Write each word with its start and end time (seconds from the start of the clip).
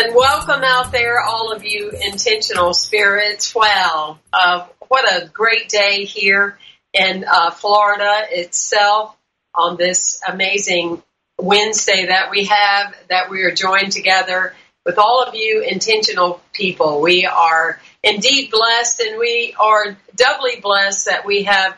And 0.00 0.14
welcome 0.14 0.62
out 0.62 0.92
there, 0.92 1.20
all 1.20 1.52
of 1.52 1.64
you 1.64 1.90
intentional 1.90 2.72
spirits. 2.72 3.52
Wow, 3.52 4.20
uh, 4.32 4.68
what 4.86 5.12
a 5.12 5.26
great 5.26 5.68
day 5.68 6.04
here 6.04 6.56
in 6.92 7.24
uh, 7.24 7.50
Florida 7.50 8.20
itself 8.30 9.16
on 9.56 9.76
this 9.76 10.22
amazing 10.28 11.02
Wednesday 11.36 12.06
that 12.06 12.30
we 12.30 12.44
have, 12.44 12.94
that 13.08 13.28
we 13.28 13.42
are 13.42 13.50
joined 13.50 13.90
together 13.90 14.54
with 14.86 14.98
all 14.98 15.24
of 15.24 15.34
you 15.34 15.62
intentional 15.68 16.40
people. 16.52 17.00
We 17.00 17.26
are 17.26 17.80
indeed 18.04 18.52
blessed, 18.52 19.00
and 19.00 19.18
we 19.18 19.56
are 19.58 19.96
doubly 20.14 20.60
blessed 20.60 21.06
that 21.06 21.26
we 21.26 21.42
have 21.42 21.76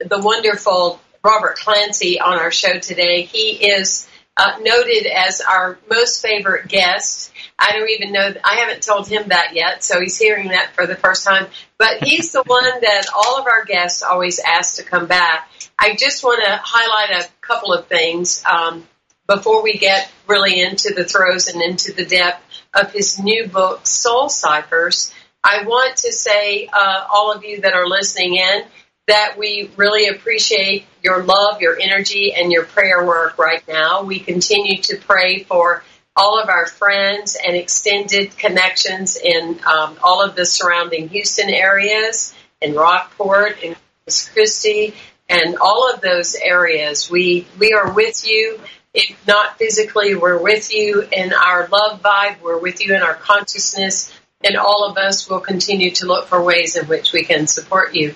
the 0.00 0.18
wonderful 0.18 1.00
Robert 1.24 1.56
Clancy 1.56 2.20
on 2.20 2.36
our 2.36 2.52
show 2.52 2.78
today. 2.78 3.22
He 3.22 3.52
is 3.66 4.06
uh, 4.36 4.58
noted 4.60 5.06
as 5.06 5.40
our 5.40 5.78
most 5.88 6.20
favorite 6.20 6.68
guest. 6.68 7.32
I 7.58 7.72
don't 7.72 7.90
even 7.90 8.12
know, 8.12 8.34
I 8.42 8.56
haven't 8.56 8.82
told 8.82 9.06
him 9.08 9.28
that 9.28 9.54
yet, 9.54 9.84
so 9.84 10.00
he's 10.00 10.18
hearing 10.18 10.48
that 10.48 10.74
for 10.74 10.86
the 10.86 10.96
first 10.96 11.24
time. 11.24 11.46
But 11.78 12.02
he's 12.02 12.32
the 12.32 12.42
one 12.44 12.64
that 12.64 13.06
all 13.14 13.38
of 13.38 13.46
our 13.46 13.64
guests 13.64 14.02
always 14.02 14.40
ask 14.40 14.76
to 14.76 14.82
come 14.82 15.06
back. 15.06 15.48
I 15.78 15.94
just 15.94 16.24
want 16.24 16.42
to 16.44 16.60
highlight 16.62 17.24
a 17.24 17.28
couple 17.40 17.72
of 17.72 17.86
things 17.86 18.42
um, 18.50 18.86
before 19.26 19.62
we 19.62 19.78
get 19.78 20.10
really 20.26 20.60
into 20.60 20.92
the 20.94 21.04
throes 21.04 21.48
and 21.48 21.62
into 21.62 21.92
the 21.92 22.04
depth 22.04 22.42
of 22.74 22.92
his 22.92 23.18
new 23.18 23.46
book, 23.46 23.86
Soul 23.86 24.28
Ciphers. 24.28 25.14
I 25.42 25.64
want 25.64 25.98
to 25.98 26.12
say, 26.12 26.68
uh, 26.72 27.06
all 27.12 27.32
of 27.32 27.44
you 27.44 27.60
that 27.60 27.74
are 27.74 27.86
listening 27.86 28.36
in, 28.36 28.64
that 29.06 29.36
we 29.38 29.70
really 29.76 30.08
appreciate 30.08 30.86
your 31.02 31.22
love, 31.22 31.60
your 31.60 31.78
energy, 31.78 32.32
and 32.34 32.50
your 32.50 32.64
prayer 32.64 33.04
work 33.04 33.38
right 33.38 33.62
now. 33.68 34.02
We 34.02 34.18
continue 34.18 34.80
to 34.82 34.96
pray 34.96 35.42
for 35.42 35.84
all 36.16 36.40
of 36.40 36.48
our 36.48 36.66
friends 36.66 37.36
and 37.44 37.56
extended 37.56 38.36
connections 38.36 39.16
in 39.16 39.60
um, 39.66 39.96
all 40.02 40.24
of 40.24 40.36
the 40.36 40.46
surrounding 40.46 41.08
Houston 41.08 41.50
areas, 41.50 42.34
in 42.60 42.74
Rockport, 42.74 43.62
in 43.62 43.74
Corpus 43.74 44.28
Christi, 44.28 44.94
and 45.28 45.56
all 45.56 45.92
of 45.92 46.00
those 46.00 46.34
areas. 46.34 47.10
We 47.10 47.46
we 47.58 47.72
are 47.72 47.92
with 47.92 48.26
you. 48.26 48.60
If 48.94 49.26
not 49.26 49.58
physically, 49.58 50.14
we're 50.14 50.40
with 50.40 50.72
you 50.72 51.02
in 51.12 51.32
our 51.32 51.66
love 51.66 52.00
vibe. 52.00 52.40
We're 52.40 52.58
with 52.58 52.84
you 52.84 52.94
in 52.94 53.02
our 53.02 53.14
consciousness, 53.14 54.12
and 54.44 54.56
all 54.56 54.88
of 54.88 54.96
us 54.96 55.28
will 55.28 55.40
continue 55.40 55.90
to 55.92 56.06
look 56.06 56.28
for 56.28 56.40
ways 56.42 56.76
in 56.76 56.86
which 56.86 57.12
we 57.12 57.24
can 57.24 57.48
support 57.48 57.94
you. 57.94 58.14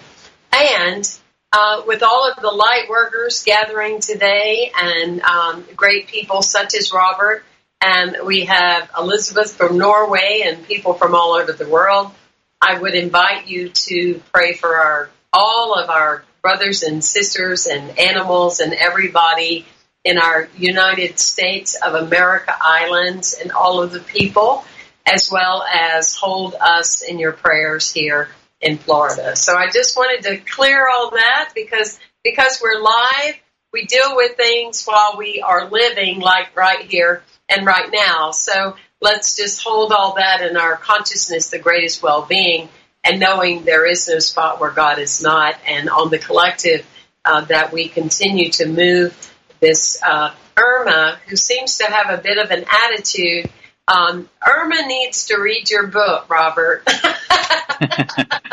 And 0.53 1.19
uh, 1.53 1.83
with 1.87 2.03
all 2.03 2.31
of 2.31 2.43
the 2.43 2.51
light 2.51 2.89
workers 2.89 3.43
gathering 3.43 4.01
today 4.01 4.71
and 4.77 5.21
um, 5.23 5.65
great 5.75 6.09
people 6.09 6.43
such 6.43 6.75
as 6.75 6.93
Robert, 6.93 7.45
and 7.81 8.17
we 8.25 8.45
have 8.47 8.91
Elizabeth 8.99 9.55
from 9.55 9.79
Norway 9.79 10.43
and 10.45 10.67
people 10.67 10.95
from 10.95 11.15
all 11.15 11.35
over 11.35 11.53
the 11.53 11.69
world, 11.69 12.11
I 12.61 12.79
would 12.79 12.95
invite 12.95 13.47
you 13.47 13.69
to 13.69 14.21
pray 14.33 14.55
for 14.55 14.77
our 14.77 15.11
all 15.33 15.79
of 15.79 15.91
our 15.91 16.25
brothers 16.43 16.83
and 16.83 17.05
sisters 17.05 17.67
and 17.67 17.99
animals 17.99 18.61
and 18.61 18.73
everybody 18.73 19.67
in 20.05 20.19
our 20.19 20.49
United 20.57 21.19
States 21.19 21.77
of 21.77 21.95
America 21.95 22.55
islands 22.61 23.35
and 23.41 23.53
all 23.53 23.83
of 23.83 23.93
the 23.93 24.01
people, 24.01 24.65
as 25.07 25.31
well 25.31 25.63
as 25.63 26.17
hold 26.17 26.55
us 26.61 27.03
in 27.03 27.19
your 27.19 27.33
prayers 27.33 27.91
here 27.93 28.29
in 28.61 28.79
Florida. 28.79 29.37
So 29.37 29.57
I 29.57 29.71
just 29.71 29.97
wanted 29.97 30.23
to 30.25 30.39
clear 30.39 30.89
all 30.89 31.11
that 31.11 31.53
because 31.55 31.99
because 32.25 32.61
we're 32.63 32.81
live, 32.81 33.35
we 33.73 33.85
deal 33.85 34.17
with 34.17 34.37
things 34.37 34.85
while 34.85 35.17
we 35.17 35.41
are 35.41 35.71
living 35.71 36.21
like 36.21 36.57
right 36.57 36.85
here 36.85 37.23
and 37.49 37.65
right 37.65 37.89
now. 37.93 38.33
So 38.33 38.77
let's 39.01 39.37
just 39.37 39.63
hold 39.63 39.93
all 39.93 40.15
that 40.15 40.43
in 40.43 40.57
our 40.57 40.77
consciousness, 40.77 41.51
the 41.51 41.59
greatest 41.59 42.03
well-being 42.03 42.69
and 43.05 43.21
knowing 43.21 43.65
there 43.65 43.87
is 43.87 44.09
no 44.09 44.19
spot 44.19 44.61
where 44.61 44.73
God 44.73 44.99
is 44.99 45.23
not 45.23 45.55
and 45.67 45.89
on 45.89 46.11
the 46.11 46.19
collective 46.19 46.85
uh, 47.25 47.43
that 47.43 47.73
we 47.73 47.89
continue 47.89 48.51
to 48.53 48.67
move 48.67 49.35
this 49.61 50.03
uh, 50.03 50.35
Irma 50.57 51.19
who 51.29 51.37
seems 51.37 51.79
to 51.79 51.85
have 51.85 52.11
a 52.11 52.21
bit 52.21 52.39
of 52.39 52.51
an 52.51 52.65
attitude 52.69 53.51
um, 53.89 54.29
Irma 54.47 54.87
needs 54.87 55.29
to 55.29 55.41
read 55.41 55.71
your 55.71 55.87
book, 55.87 56.29
Robert. 56.29 56.87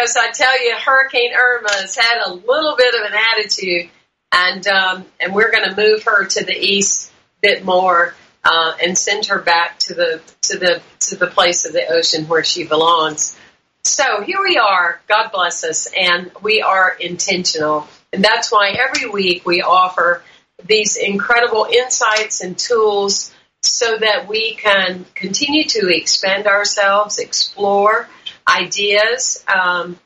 Because 0.00 0.16
I 0.16 0.30
tell 0.30 0.64
you, 0.64 0.74
Hurricane 0.76 1.32
Irma 1.34 1.72
has 1.72 1.94
had 1.94 2.22
a 2.24 2.32
little 2.32 2.74
bit 2.74 2.94
of 2.94 3.02
an 3.02 3.18
attitude, 3.36 3.90
and 4.32 4.66
um, 4.66 5.04
and 5.18 5.34
we're 5.34 5.50
going 5.50 5.68
to 5.68 5.76
move 5.76 6.04
her 6.04 6.24
to 6.24 6.44
the 6.44 6.56
east 6.56 7.10
a 7.10 7.40
bit 7.42 7.66
more 7.66 8.14
uh, 8.42 8.72
and 8.82 8.96
send 8.96 9.26
her 9.26 9.40
back 9.40 9.78
to 9.80 9.94
the 9.94 10.22
to 10.42 10.58
the 10.58 10.80
to 11.00 11.16
the 11.16 11.26
place 11.26 11.66
of 11.66 11.74
the 11.74 11.86
ocean 11.92 12.26
where 12.28 12.42
she 12.42 12.64
belongs. 12.64 13.38
So 13.84 14.22
here 14.22 14.40
we 14.42 14.56
are. 14.56 15.02
God 15.06 15.32
bless 15.32 15.64
us, 15.64 15.86
and 15.94 16.30
we 16.40 16.62
are 16.62 16.96
intentional, 16.98 17.86
and 18.10 18.24
that's 18.24 18.50
why 18.50 18.70
every 18.70 19.06
week 19.06 19.44
we 19.44 19.60
offer 19.60 20.22
these 20.64 20.96
incredible 20.96 21.66
insights 21.70 22.40
and 22.40 22.56
tools 22.56 23.34
so 23.62 23.98
that 23.98 24.28
we 24.28 24.54
can 24.54 25.04
continue 25.14 25.64
to 25.64 25.94
expand 25.94 26.46
ourselves, 26.46 27.18
explore 27.18 28.08
ideas, 28.50 29.44
um, 29.54 29.98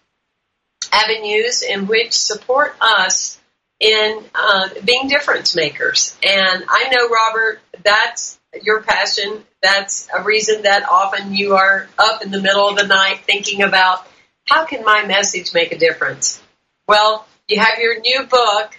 avenues 0.93 1.62
in 1.62 1.87
which 1.87 2.12
support 2.12 2.76
us 2.81 3.41
in 3.81 4.25
uh, 4.35 4.69
being 4.85 5.08
difference 5.08 5.56
makers. 5.56 6.17
And 6.23 6.64
I 6.69 6.88
know, 6.91 7.08
Robert, 7.08 7.61
that's 7.82 8.38
your 8.62 8.82
passion. 8.82 9.44
That's 9.62 10.08
a 10.14 10.23
reason 10.23 10.62
that 10.62 10.88
often 10.88 11.35
you 11.35 11.55
are 11.56 11.88
up 11.99 12.23
in 12.23 12.31
the 12.31 12.41
middle 12.41 12.69
of 12.69 12.76
the 12.76 12.87
night 12.87 13.20
thinking 13.25 13.62
about 13.62 14.06
how 14.47 14.64
can 14.64 14.85
my 14.85 15.05
message 15.06 15.55
make 15.55 15.73
a 15.73 15.79
difference? 15.79 16.43
Well, 16.87 17.26
you 17.49 17.58
have 17.58 17.79
your 17.79 17.99
new 18.00 18.25
book, 18.25 18.79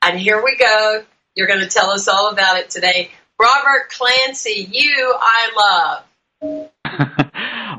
and 0.00 0.18
here 0.18 0.42
we 0.42 0.56
go. 0.56 1.04
You're 1.34 1.46
going 1.46 1.60
to 1.60 1.68
tell 1.68 1.90
us 1.90 2.08
all 2.08 2.30
about 2.30 2.58
it 2.58 2.70
today. 2.70 3.10
Robert 3.38 3.90
Clancy, 3.90 4.68
you 4.70 5.14
I 5.18 6.04
love. 6.42 7.28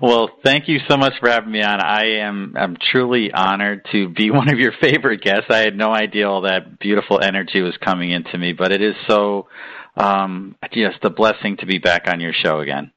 Well, 0.04 0.32
thank 0.44 0.68
you 0.68 0.80
so 0.90 0.98
much 0.98 1.14
for 1.22 1.30
having 1.30 1.54
me 1.54 1.62
on. 1.62 1.80
I 1.80 2.18
am 2.26 2.56
I'm 2.58 2.76
truly 2.92 3.32
honored 3.32 3.88
to 3.94 4.10
be 4.10 4.32
one 4.32 4.52
of 4.52 4.60
your 4.60 4.74
favorite 4.82 5.22
guests. 5.22 5.46
I 5.50 5.60
had 5.60 5.78
no 5.78 5.94
idea 5.94 6.30
all 6.30 6.42
that 6.42 6.78
beautiful 6.78 7.22
energy 7.22 7.62
was 7.62 7.78
coming 7.78 8.12
into 8.12 8.38
me, 8.38 8.52
but 8.52 8.74
it 8.74 8.82
is 8.82 8.96
so 9.08 9.48
um, 9.96 10.58
just 10.74 10.98
a 11.04 11.10
blessing 11.10 11.56
to 11.62 11.66
be 11.66 11.78
back 11.78 12.10
on 12.10 12.20
your 12.20 12.34
show 12.34 12.60
again. 12.60 12.92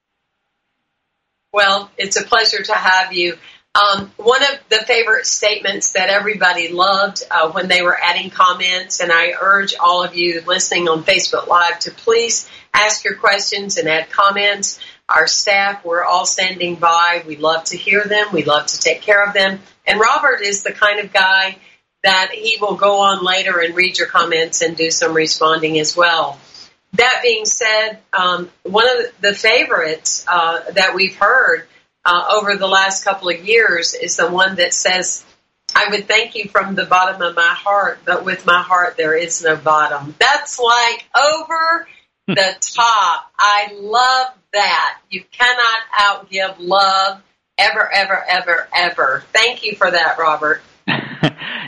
Well, 1.53 1.93
it's 1.97 2.20
a 2.20 2.25
pleasure 2.25 2.64
to 2.64 2.75
have 2.75 3.12
you. 3.12 3.38
Um, 3.76 4.11
one 4.17 4.43
of 4.43 4.58
the 4.69 4.82
favorite 4.85 5.26
statements 5.26 5.93
that 5.93 6.08
everybody 6.08 6.73
loved 6.73 7.23
uh, 7.31 7.53
when 7.53 7.69
they 7.69 7.82
were 7.82 7.97
adding 7.97 8.31
comments, 8.31 8.99
and 8.99 9.12
I 9.12 9.35
urge 9.41 9.76
all 9.79 10.03
of 10.03 10.17
you 10.17 10.41
listening 10.44 10.88
on 10.88 11.05
Facebook 11.05 11.47
Live 11.47 11.79
to 11.81 11.93
please 11.93 12.49
ask 12.75 13.05
your 13.05 13.14
questions 13.14 13.76
and 13.76 13.88
add 13.88 14.11
comments. 14.11 14.81
Our 15.08 15.26
staff, 15.26 15.85
we're 15.85 16.05
all 16.05 16.26
standing 16.26 16.75
by. 16.75 17.23
We 17.26 17.37
love 17.37 17.64
to 17.64 17.76
hear 17.76 18.05
them. 18.05 18.26
We 18.32 18.44
love 18.44 18.67
to 18.67 18.81
take 18.81 19.03
care 19.03 19.25
of 19.25 19.35
them. 19.35 19.61
And 19.87 20.00
Robert 20.00 20.41
is 20.43 20.64
the 20.64 20.73
kind 20.73 20.99
of 20.99 21.12
guy 21.12 21.56
that 22.03 22.31
he 22.32 22.58
will 22.61 22.75
go 22.75 23.00
on 23.03 23.25
later 23.25 23.61
and 23.61 23.75
read 23.75 23.99
your 23.99 24.08
comments 24.08 24.62
and 24.62 24.76
do 24.76 24.91
some 24.91 25.14
responding 25.14 25.79
as 25.79 25.97
well. 25.97 26.38
That 26.94 27.20
being 27.23 27.44
said, 27.44 27.99
um, 28.12 28.50
one 28.62 28.87
of 28.88 29.20
the 29.20 29.35
favorites 29.35 30.25
uh, 30.29 30.61
that 30.73 30.94
we've 30.94 31.17
heard 31.17 31.67
uh, 32.05 32.29
over 32.32 32.56
the 32.56 32.69
last 32.69 33.05
couple 33.05 33.29
of 33.29 33.44
years 33.44 33.94
is 33.94 34.17
the 34.17 34.31
one 34.31 34.56
that 34.56 34.73
says, 34.73 35.25
I 35.75 35.88
would 35.91 36.08
thank 36.08 36.35
you 36.35 36.49
from 36.49 36.75
the 36.75 36.85
bottom 36.85 37.20
of 37.23 37.35
my 37.35 37.55
heart, 37.55 38.00
but 38.05 38.25
with 38.25 38.47
my 38.47 38.62
heart 38.62 38.97
there 38.97 39.17
is 39.17 39.43
no 39.43 39.56
bottom. 39.56 40.14
That's 40.19 40.58
like 40.58 41.05
over 41.14 41.87
the 42.26 42.56
top. 42.61 43.32
I 43.38 43.73
love 43.75 44.34
that. 44.52 44.99
You 45.11 45.23
cannot 45.31 45.81
outgive 45.99 46.56
love 46.58 47.23
ever, 47.58 47.90
ever, 47.93 48.25
ever, 48.28 48.69
ever. 48.75 49.25
Thank 49.32 49.64
you 49.64 49.76
for 49.76 49.90
that, 49.90 50.19
Robert. 50.19 50.62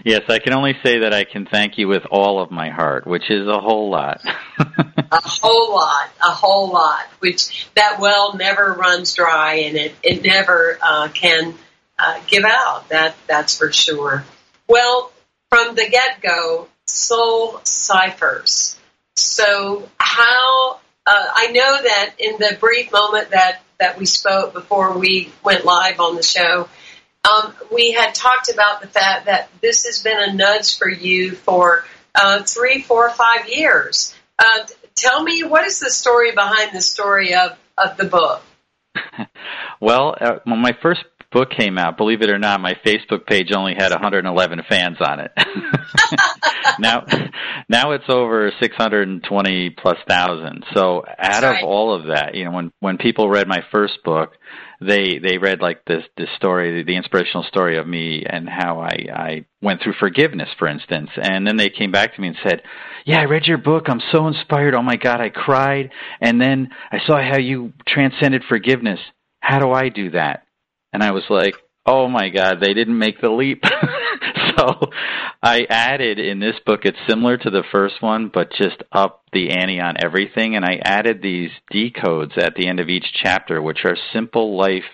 yes, 0.05 0.22
I 0.28 0.38
can 0.38 0.55
only 0.55 0.76
say 0.84 1.00
that 1.00 1.12
I 1.12 1.25
can 1.25 1.46
thank 1.46 1.78
you 1.78 1.88
with 1.88 2.05
all 2.10 2.40
of 2.40 2.50
my 2.50 2.70
heart, 2.70 3.06
which 3.06 3.31
is 3.31 3.49
a 3.49 3.60
whole 3.60 3.90
lot. 3.90 4.20
a 4.58 5.20
whole 5.20 5.75
lot, 5.75 6.10
a 6.20 6.31
whole 6.31 6.70
lot. 6.70 7.04
Which 7.19 7.69
that 7.75 7.99
well 8.00 8.37
never 8.37 8.72
runs 8.72 9.14
dry, 9.14 9.54
and 9.54 9.76
it 9.76 9.94
it 10.02 10.22
never 10.22 10.78
uh, 10.81 11.08
can 11.08 11.54
uh, 11.99 12.20
give 12.28 12.44
out. 12.44 12.88
That 12.90 13.16
that's 13.26 13.58
for 13.58 13.72
sure. 13.72 14.25
Well, 14.69 15.11
from 15.50 15.75
the 15.75 15.88
get 15.90 16.20
go, 16.20 16.69
soul 16.87 17.61
ciphers. 17.64 18.77
So 19.20 19.88
how 19.99 20.81
uh, 21.06 21.26
I 21.35 21.50
know 21.53 21.82
that 21.82 22.15
in 22.19 22.32
the 22.38 22.56
brief 22.59 22.93
moment 22.93 23.31
that 23.31 23.62
that 23.79 23.99
we 23.99 24.06
spoke 24.06 24.53
before 24.53 24.99
we 24.99 25.32
went 25.44 25.65
live 25.65 26.00
on 26.00 26.17
the 26.17 26.23
show 26.23 26.69
um, 27.25 27.55
we 27.73 27.93
had 27.93 28.15
talked 28.15 28.49
about 28.53 28.81
the 28.81 28.87
fact 28.87 29.26
that 29.26 29.50
this 29.61 29.85
has 29.87 30.03
been 30.03 30.19
a 30.19 30.32
nudge 30.32 30.79
for 30.79 30.88
you 30.88 31.32
for 31.32 31.85
uh, 32.15 32.43
three, 32.43 32.82
four, 32.82 33.11
five 33.11 33.49
years. 33.49 34.15
Uh, 34.38 34.67
tell 34.94 35.23
me, 35.23 35.43
what 35.43 35.67
is 35.67 35.81
the 35.81 35.91
story 35.91 36.32
behind 36.32 36.73
the 36.73 36.81
story 36.81 37.35
of, 37.35 37.59
of 37.76 37.97
the 37.97 38.05
book? 38.05 38.43
well, 39.81 40.14
uh, 40.21 40.38
when 40.44 40.59
my 40.59 40.76
first 40.81 41.05
book 41.30 41.50
came 41.50 41.78
out, 41.78 41.96
believe 41.96 42.22
it 42.22 42.30
or 42.30 42.38
not, 42.38 42.60
my 42.60 42.75
Facebook 42.86 43.26
page 43.26 43.52
only 43.54 43.75
had 43.75 43.90
111 43.90 44.62
fans 44.69 44.96
on 45.00 45.20
it. 45.20 45.32
now, 46.78 47.04
now 47.69 47.92
it's 47.92 48.08
over 48.08 48.50
620 48.60 49.70
plus 49.70 49.98
thousand. 50.08 50.64
So 50.75 51.04
out 51.19 51.42
right. 51.42 51.62
of 51.62 51.69
all 51.69 51.94
of 51.94 52.06
that, 52.06 52.34
you 52.34 52.44
know, 52.44 52.52
when 52.52 52.72
when 52.80 52.98
people 52.98 53.28
read 53.28 53.46
my 53.46 53.62
first 53.70 54.02
book, 54.04 54.32
they 54.80 55.19
they 55.19 55.38
read 55.38 55.60
like 55.60 55.84
this 55.84 56.04
this 56.16 56.28
story, 56.36 56.82
the 56.82 56.96
inspirational 56.96 57.44
story 57.44 57.78
of 57.78 57.86
me 57.86 58.25
and 58.25 58.48
how 58.48 58.80
I 58.80 59.06
I 59.12 59.44
went 59.60 59.82
through 59.82 59.94
forgiveness, 59.98 60.48
for 60.58 60.69
instance, 60.69 61.10
and 61.20 61.46
then 61.46 61.56
they 61.56 61.69
came 61.69 61.92
back 61.92 62.14
to 62.14 62.20
me 62.20 62.28
and 62.28 62.36
said, 62.42 62.62
"Yeah, 63.04 63.20
I 63.20 63.25
read 63.25 63.46
your 63.46 63.58
book. 63.58 63.86
I'm 63.88 64.02
so 64.12 64.28
inspired. 64.28 64.75
Oh 64.75 64.82
my 64.82 64.96
God, 64.96 65.20
I 65.20 65.30
cried, 65.30 65.90
and 66.20 66.40
then 66.40 66.70
I 66.90 66.98
saw 67.06 67.20
how 67.20 67.38
you 67.38 67.72
transcended 67.86 68.44
forgiveness. 68.48 69.00
How 69.40 69.58
do 69.58 69.72
I 69.72 69.88
do 69.88 70.10
that?" 70.10 70.44
And 70.99 71.05
I 71.05 71.12
was 71.12 71.31
like, 71.31 71.55
"Oh 71.87 72.09
my 72.09 72.29
God, 72.29 72.59
they 72.61 72.75
didn't 72.75 72.99
make 72.99 73.21
the 73.21 73.31
leap." 73.31 73.62
so 74.56 74.91
I 75.41 75.65
added 75.71 76.19
in 76.19 76.41
this 76.41 76.56
book, 76.67 76.81
it's 76.83 76.99
similar 77.09 77.37
to 77.37 77.50
the 77.50 77.62
first 77.71 78.03
one, 78.03 78.33
but 78.35 78.50
just 78.50 78.83
up 78.91 79.23
the 79.33 79.50
ante 79.50 79.81
on 79.81 79.95
everything. 80.05 80.56
And 80.56 80.65
I 80.65 80.81
added 80.83 81.23
these 81.23 81.50
decodes 81.73 82.37
at 82.37 82.56
the 82.56 82.67
end 82.67 82.81
of 82.81 82.89
each 82.89 83.05
chapter, 83.23 83.62
which 83.62 83.85
are 83.85 83.97
simple 84.12 84.56
life 84.56 84.91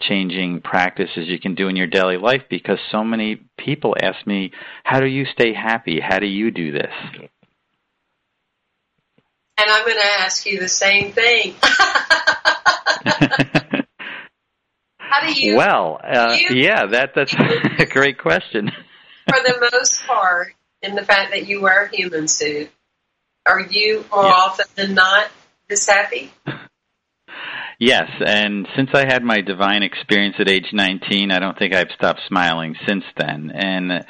changing 0.00 0.62
practices 0.62 1.28
you 1.28 1.38
can 1.38 1.54
do 1.54 1.68
in 1.68 1.76
your 1.76 1.86
daily 1.86 2.16
life 2.16 2.42
because 2.50 2.80
so 2.90 3.04
many 3.04 3.40
people 3.56 3.94
ask 4.02 4.26
me, 4.26 4.50
How 4.82 4.98
do 4.98 5.06
you 5.06 5.26
stay 5.26 5.54
happy? 5.54 6.00
How 6.00 6.18
do 6.18 6.26
you 6.26 6.50
do 6.50 6.72
this? 6.72 6.92
And 9.56 9.70
I'm 9.70 9.86
going 9.86 9.98
to 9.98 10.12
ask 10.18 10.46
you 10.46 10.58
the 10.58 10.66
same 10.66 11.12
thing. 11.12 11.54
How 15.20 15.26
do 15.26 15.40
you? 15.40 15.56
Well, 15.56 16.00
uh, 16.02 16.36
you, 16.38 16.56
yeah, 16.56 16.86
that 16.86 17.10
that's 17.14 17.34
a 17.78 17.86
great 17.86 18.18
question 18.18 18.70
for 19.26 19.38
the 19.42 19.70
most 19.72 20.04
part, 20.06 20.54
in 20.82 20.94
the 20.94 21.04
fact 21.04 21.32
that 21.32 21.46
you 21.46 21.62
wear 21.62 21.86
a 21.86 21.96
human 21.96 22.28
suit, 22.28 22.70
are 23.46 23.60
you 23.60 24.04
more 24.10 24.26
often 24.26 24.66
than 24.74 24.94
not 24.94 25.28
this 25.68 25.86
happy? 25.86 26.32
Yes, 27.78 28.08
and 28.24 28.68
since 28.76 28.90
I 28.94 29.04
had 29.06 29.24
my 29.24 29.40
divine 29.40 29.82
experience 29.82 30.36
at 30.38 30.48
age 30.48 30.68
19, 30.72 31.30
I 31.30 31.38
don't 31.38 31.58
think 31.58 31.74
I've 31.74 31.90
stopped 31.94 32.20
smiling 32.28 32.76
since 32.86 33.04
then. 33.16 33.50
And 33.50 34.04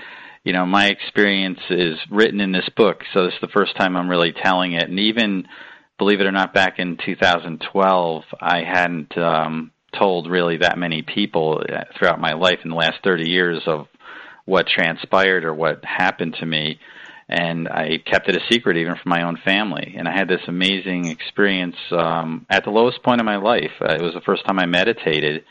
you 0.45 0.53
know, 0.53 0.67
my 0.67 0.89
experience 0.89 1.61
is 1.71 1.97
written 2.11 2.41
in 2.41 2.53
this 2.53 2.69
book, 2.77 3.01
so 3.15 3.25
this 3.25 3.35
is 3.35 3.41
the 3.41 3.49
first 3.49 3.77
time 3.77 3.97
I'm 3.97 4.11
really 4.11 4.33
telling 4.33 4.73
it. 4.73 4.89
And 4.89 5.01
even, 5.01 5.49
believe 5.99 6.21
it 6.21 6.27
or 6.27 6.33
not, 6.33 6.53
back 6.53 6.79
in 6.79 6.99
2012, 7.03 8.25
I 8.41 8.63
hadn't 8.63 9.17
um, 9.17 9.73
told 9.99 10.31
really 10.31 10.59
that 10.59 10.79
many 10.79 11.03
people 11.03 11.63
uh, 11.69 11.85
throughout 11.99 12.21
my 12.21 12.35
life 12.35 12.59
in 12.65 12.71
the 12.71 12.77
last 12.77 12.99
30 13.05 13.29
years 13.29 13.63
of 13.67 13.87
what 14.45 14.67
transpired 14.67 15.45
or 15.45 15.55
what 15.55 15.85
happened 15.85 16.37
to 16.41 16.47
me 16.47 16.79
and 17.29 17.69
I 17.69 17.99
kept 17.99 18.29
it 18.29 18.37
a 18.37 18.53
secret 18.53 18.77
even 18.77 18.95
from 18.95 19.11
my 19.11 19.23
own 19.23 19.39
family. 19.45 19.95
And 19.97 20.09
I 20.09 20.13
had 20.13 20.29
this 20.29 20.43
amazing 20.47 21.07
experience 21.07 21.77
um, 21.91 22.47
at 22.51 22.65
the 22.65 22.71
lowest 22.71 23.03
point 23.03 23.21
of 23.21 23.25
my 23.25 23.37
life. 23.37 23.73
Uh, 23.81 23.95
it 23.95 24.03
was 24.03 24.15
the 24.15 24.21
first 24.21 24.45
time 24.47 24.59
I 24.59 24.67
meditated, 24.67 25.45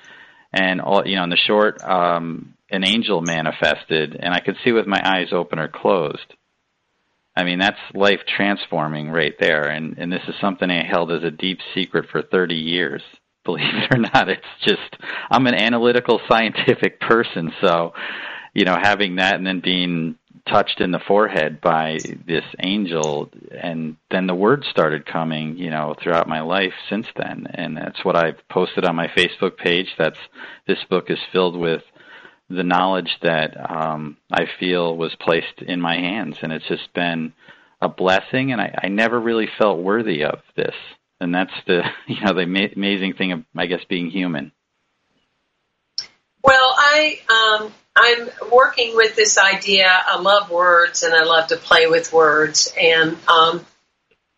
and 0.51 0.81
all 0.81 1.05
you 1.05 1.15
know, 1.15 1.23
in 1.23 1.29
the 1.29 1.37
short, 1.47 1.83
um, 1.83 2.53
an 2.69 2.85
angel 2.85 3.21
manifested, 3.21 4.15
and 4.19 4.33
I 4.33 4.39
could 4.39 4.57
see 4.63 4.71
with 4.71 4.87
my 4.87 5.01
eyes 5.03 5.33
open 5.33 5.59
or 5.59 5.67
closed. 5.67 6.33
I 7.35 7.43
mean, 7.43 7.57
that's 7.57 7.79
life 7.95 8.19
transforming 8.37 9.09
right 9.09 9.33
there, 9.39 9.63
and 9.63 9.97
and 9.97 10.11
this 10.11 10.21
is 10.27 10.35
something 10.39 10.69
I 10.69 10.85
held 10.87 11.11
as 11.11 11.23
a 11.23 11.31
deep 11.31 11.59
secret 11.73 12.05
for 12.11 12.21
30 12.21 12.55
years. 12.55 13.01
Believe 13.45 13.73
it 13.73 13.95
or 13.95 13.99
not, 13.99 14.29
it's 14.29 14.41
just 14.61 14.97
I'm 15.29 15.47
an 15.47 15.55
analytical, 15.55 16.21
scientific 16.29 16.99
person, 16.99 17.51
so 17.61 17.93
you 18.53 18.65
know, 18.65 18.77
having 18.81 19.15
that 19.15 19.35
and 19.35 19.45
then 19.45 19.59
being 19.59 20.17
touched 20.47 20.81
in 20.81 20.91
the 20.91 20.99
forehead 20.99 21.61
by 21.61 21.97
this 22.27 22.43
angel 22.59 23.29
and 23.51 23.95
then 24.11 24.27
the 24.27 24.35
words 24.35 24.67
started 24.69 25.05
coming 25.05 25.57
you 25.57 25.69
know 25.69 25.95
throughout 26.01 26.27
my 26.27 26.41
life 26.41 26.73
since 26.89 27.07
then. 27.15 27.47
And 27.53 27.77
that's 27.77 28.03
what 28.03 28.17
i've 28.17 28.47
posted 28.49 28.85
on 28.85 28.95
my 28.95 29.07
facebook 29.07 29.57
page. 29.57 29.87
That's 29.97 30.17
this 30.67 30.83
book 30.89 31.09
is 31.09 31.19
filled 31.31 31.55
with 31.55 31.83
the 32.49 32.63
knowledge 32.63 33.17
that 33.21 33.55
um 33.71 34.17
i 34.31 34.45
feel 34.59 34.97
was 34.97 35.15
placed 35.21 35.61
in 35.61 35.79
my 35.79 35.95
hands. 35.95 36.37
And 36.41 36.51
it's 36.51 36.67
just 36.67 36.93
been 36.93 37.33
a 37.81 37.87
blessing 37.87 38.51
and 38.51 38.59
i, 38.59 38.77
I 38.83 38.87
never 38.89 39.19
really 39.19 39.47
felt 39.57 39.79
worthy 39.79 40.25
of 40.25 40.39
this 40.57 40.75
and 41.23 41.33
that's 41.33 41.53
the 41.65 41.81
you 42.07 42.23
know 42.23 42.33
the 42.33 42.45
ma- 42.45 42.73
amazing 42.75 43.13
thing 43.13 43.31
of 43.31 43.43
i 43.55 43.65
guess 43.65 43.81
being 43.89 44.09
human 44.09 44.51
well 46.43 46.75
i 46.77 47.19
um 47.61 47.73
I'm 47.95 48.29
working 48.51 48.95
with 48.95 49.15
this 49.15 49.37
idea. 49.37 49.87
I 49.87 50.19
love 50.19 50.49
words 50.49 51.03
and 51.03 51.13
I 51.13 51.23
love 51.23 51.47
to 51.49 51.57
play 51.57 51.85
with 51.85 52.11
words. 52.11 52.73
And 52.79 53.17
um, 53.27 53.63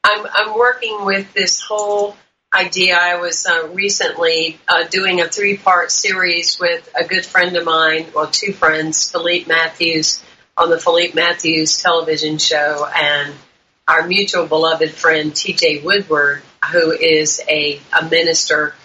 I'm, 0.04 0.26
I'm 0.30 0.58
working 0.58 1.06
with 1.06 1.34
this 1.34 1.62
whole 1.62 2.18
idea. 2.54 2.98
I 2.98 3.16
was 3.16 3.46
uh, 3.46 3.70
recently 3.70 4.60
uh, 4.68 4.84
doing 4.88 5.22
a 5.22 5.28
three 5.28 5.58
part 5.58 5.90
series 5.92 6.60
with 6.60 6.90
a 7.00 7.06
good 7.06 7.26
friend 7.26 7.56
of 7.56 7.64
mine, 7.64 8.08
well, 8.14 8.28
two 8.28 8.52
friends, 8.52 9.10
Philippe 9.10 9.48
Matthews 9.48 10.22
on 10.58 10.70
the 10.70 10.80
Philippe 10.80 11.14
Matthews 11.14 11.82
television 11.82 12.38
show, 12.38 12.88
and 12.94 13.34
our 13.88 14.08
mutual 14.08 14.48
beloved 14.48 14.92
friend, 14.92 15.34
TJ 15.34 15.84
Woodward, 15.84 16.44
who 16.72 16.92
is 16.92 17.42
a, 17.50 17.80
a 18.00 18.10
minister 18.10 18.76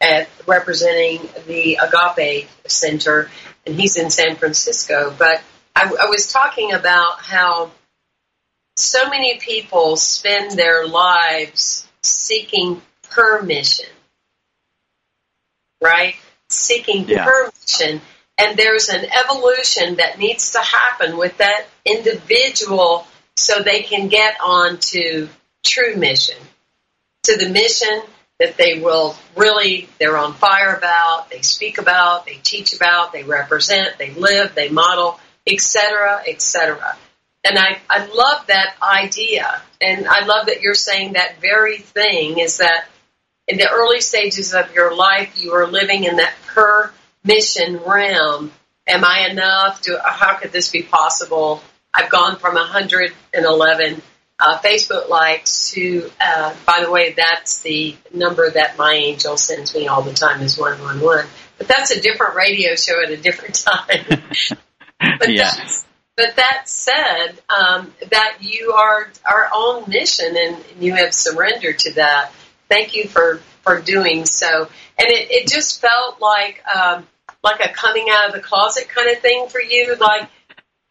at 0.00 0.28
representing 0.46 1.20
the 1.46 1.78
Agape 1.82 2.48
Center 2.66 3.30
and 3.66 3.78
he's 3.78 3.96
in 3.96 4.10
San 4.10 4.36
Francisco. 4.36 5.14
But 5.16 5.42
I, 5.76 5.82
I 5.82 6.06
was 6.06 6.32
talking 6.32 6.72
about 6.72 7.20
how 7.20 7.70
so 8.76 9.08
many 9.10 9.38
people 9.38 9.96
spend 9.96 10.58
their 10.58 10.86
lives 10.86 11.86
seeking 12.02 12.80
permission, 13.10 13.86
right? 15.82 16.14
seeking 16.50 17.08
yeah. 17.08 17.24
permission. 17.24 18.00
And 18.36 18.58
there's 18.58 18.88
an 18.88 19.04
evolution 19.04 19.96
that 19.96 20.18
needs 20.18 20.52
to 20.52 20.58
happen 20.58 21.16
with 21.16 21.36
that 21.38 21.66
individual 21.84 23.06
so 23.36 23.62
they 23.62 23.82
can 23.82 24.08
get 24.08 24.36
on 24.42 24.78
to 24.78 25.28
true 25.64 25.96
mission, 25.96 26.36
to 27.24 27.36
the 27.36 27.48
mission 27.48 28.02
that 28.38 28.56
they 28.56 28.80
will 28.80 29.14
really, 29.36 29.88
they're 29.98 30.16
on 30.16 30.32
fire 30.32 30.74
about, 30.74 31.30
they 31.30 31.42
speak 31.42 31.78
about, 31.78 32.24
they 32.24 32.38
teach 32.42 32.74
about, 32.74 33.12
they 33.12 33.22
represent, 33.22 33.98
they 33.98 34.12
live, 34.14 34.54
they 34.54 34.70
model, 34.70 35.20
etc., 35.46 36.22
etc. 36.26 36.96
And 37.44 37.58
I, 37.58 37.78
I 37.88 38.06
love 38.06 38.46
that 38.46 38.74
idea. 38.82 39.60
And 39.80 40.06
I 40.08 40.24
love 40.24 40.46
that 40.46 40.62
you're 40.62 40.74
saying 40.74 41.14
that 41.14 41.40
very 41.40 41.78
thing 41.78 42.38
is 42.38 42.58
that 42.58 42.86
in 43.46 43.58
the 43.58 43.68
early 43.68 44.00
stages 44.00 44.54
of 44.54 44.72
your 44.74 44.94
life, 44.94 45.42
you 45.42 45.52
are 45.52 45.66
living 45.66 46.04
in 46.04 46.16
that 46.16 46.34
per 46.46 46.92
mission 47.24 47.78
realm. 47.78 48.52
Am 48.86 49.04
I 49.04 49.28
enough? 49.30 49.82
Do, 49.82 49.98
how 50.02 50.36
could 50.36 50.52
this 50.52 50.70
be 50.70 50.82
possible? 50.82 51.62
I've 51.92 52.10
gone 52.10 52.36
from 52.36 52.54
111 52.54 54.02
uh, 54.40 54.58
Facebook 54.58 55.08
likes 55.08 55.70
to, 55.72 56.10
uh, 56.20 56.54
by 56.66 56.82
the 56.82 56.90
way, 56.90 57.12
that's 57.12 57.60
the 57.60 57.96
number 58.12 58.50
that 58.50 58.78
my 58.78 58.94
angel 58.94 59.36
sends 59.36 59.74
me 59.74 59.86
all 59.86 60.02
the 60.02 60.14
time 60.14 60.40
is 60.40 60.58
111. 60.58 61.26
But 61.58 61.68
that's 61.68 61.90
a 61.90 62.00
different 62.00 62.36
radio 62.36 62.74
show 62.74 63.02
at 63.02 63.10
a 63.10 63.16
different 63.16 63.54
time. 63.66 64.22
but, 65.18 65.30
yes. 65.30 65.84
but 66.16 66.36
that 66.36 66.68
said, 66.68 67.38
um, 67.48 67.92
that 68.10 68.38
you 68.40 68.72
are 68.72 69.10
our 69.30 69.50
own 69.54 69.84
mission 69.88 70.34
and 70.36 70.56
you 70.78 70.94
have 70.94 71.12
surrendered 71.12 71.78
to 71.80 71.92
that. 71.94 72.32
Thank 72.68 72.94
you 72.94 73.08
for, 73.08 73.40
for 73.62 73.80
doing 73.80 74.24
so. 74.24 74.68
And 74.98 75.08
it, 75.08 75.30
it 75.30 75.48
just 75.48 75.80
felt 75.80 76.20
like, 76.20 76.64
um, 76.66 77.06
like 77.42 77.60
a 77.60 77.72
coming 77.72 78.06
out 78.10 78.28
of 78.28 78.34
the 78.34 78.40
closet 78.40 78.88
kind 78.88 79.10
of 79.10 79.18
thing 79.18 79.48
for 79.48 79.60
you, 79.60 79.96
like 80.00 80.28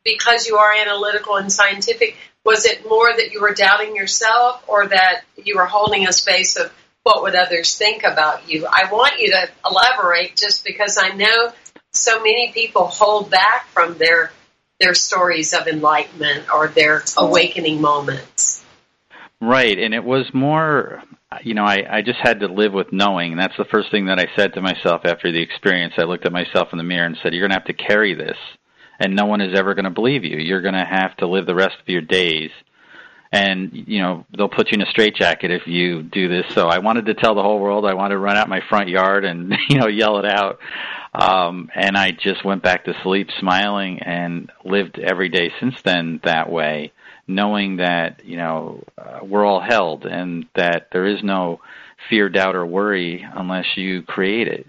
because 0.04 0.48
you 0.48 0.58
are 0.58 0.74
analytical 0.74 1.36
and 1.36 1.52
scientific 1.52 2.16
was 2.50 2.66
it 2.66 2.90
more 2.90 3.14
that 3.16 3.32
you 3.32 3.42
were 3.42 3.54
doubting 3.54 3.96
yourself 3.96 4.64
or 4.68 4.88
that 4.88 5.22
you 5.38 5.56
were 5.56 5.68
holding 5.68 6.08
a 6.08 6.12
space 6.12 6.56
of 6.56 6.74
what 7.04 7.22
would 7.22 7.36
others 7.36 7.78
think 7.78 8.04
about 8.04 8.50
you? 8.50 8.66
I 8.66 8.92
want 8.92 9.20
you 9.20 9.30
to 9.30 9.50
elaborate 9.64 10.36
just 10.36 10.66
because 10.66 10.98
I 11.00 11.10
know 11.10 11.54
so 11.92 12.18
many 12.18 12.52
people 12.52 12.88
hold 12.88 13.30
back 13.30 13.68
from 13.68 14.00
their 14.00 14.32
their 14.80 14.96
stories 14.96 15.54
of 15.54 15.68
enlightenment 15.68 16.52
or 16.52 16.70
their 16.70 17.04
awakening 17.18 17.82
moments. 17.82 18.66
Right, 19.40 19.78
and 19.78 19.94
it 19.94 20.04
was 20.04 20.26
more 20.34 21.04
you 21.44 21.54
know, 21.54 21.66
I, 21.66 21.98
I 21.98 22.02
just 22.02 22.18
had 22.20 22.40
to 22.40 22.48
live 22.48 22.74
with 22.74 22.92
knowing. 22.92 23.38
That's 23.38 23.56
the 23.60 23.66
first 23.66 23.92
thing 23.92 24.08
that 24.08 24.18
I 24.18 24.26
said 24.36 24.56
to 24.56 24.62
myself 24.62 25.02
after 25.06 25.32
the 25.32 25.40
experience. 25.40 25.94
I 26.00 26.06
looked 26.06 26.26
at 26.26 26.32
myself 26.32 26.70
in 26.72 26.80
the 26.80 26.84
mirror 26.84 27.06
and 27.06 27.16
said, 27.22 27.36
You're 27.36 27.48
going 27.48 27.52
to 27.52 27.62
have 27.62 27.66
to 27.66 27.74
carry 27.74 28.16
this 28.16 28.38
and 29.00 29.16
no 29.16 29.26
one 29.26 29.42
is 29.42 29.58
ever 29.58 29.74
going 29.74 29.86
to 29.86 29.92
believe 29.92 30.24
you. 30.24 30.38
You're 30.38 30.62
going 30.62 30.74
to 30.74 30.86
have 30.86 31.16
to 31.18 31.28
live 31.28 31.46
the 31.46 31.56
rest 31.56 31.76
of 31.80 31.88
your 31.88 32.02
days 32.02 32.52
and 33.32 33.72
you 33.74 34.00
know 34.02 34.26
they'll 34.36 34.50
put 34.50 34.72
you 34.72 34.76
in 34.76 34.82
a 34.82 34.90
straitjacket 34.90 35.52
if 35.52 35.68
you 35.68 36.02
do 36.02 36.28
this. 36.28 36.46
So 36.54 36.68
I 36.68 36.80
wanted 36.80 37.06
to 37.08 37.14
tell 37.14 37.36
the 37.36 37.44
whole 37.44 37.60
world. 37.60 37.86
I 37.86 37.94
wanted 37.94 38.16
to 38.16 38.20
run 38.20 38.38
out 38.38 38.50
my 38.50 38.62
front 38.70 38.90
yard 38.90 39.26
and 39.26 39.54
you 39.70 39.78
know 39.78 39.88
yell 39.88 40.18
it 40.20 40.26
out. 40.26 40.60
Um, 41.14 41.70
and 41.74 41.98
I 41.98 42.12
just 42.12 42.46
went 42.46 42.62
back 42.62 42.86
to 42.86 42.94
sleep 43.04 43.30
smiling 43.40 44.00
and 44.00 44.52
lived 44.64 45.00
every 45.00 45.30
day 45.30 45.52
since 45.60 45.82
then 45.82 46.20
that 46.24 46.52
way, 46.52 46.92
knowing 47.28 47.78
that 47.78 48.26
you 48.26 48.38
know 48.38 48.84
uh, 48.98 49.20
we're 49.24 49.46
all 49.46 49.62
held 49.62 50.06
and 50.06 50.48
that 50.56 50.90
there 50.92 51.06
is 51.06 51.24
no 51.24 51.60
fear, 52.10 52.30
doubt, 52.30 52.56
or 52.56 52.66
worry 52.66 53.26
unless 53.36 53.66
you 53.76 54.02
create 54.02 54.48
it 54.48 54.66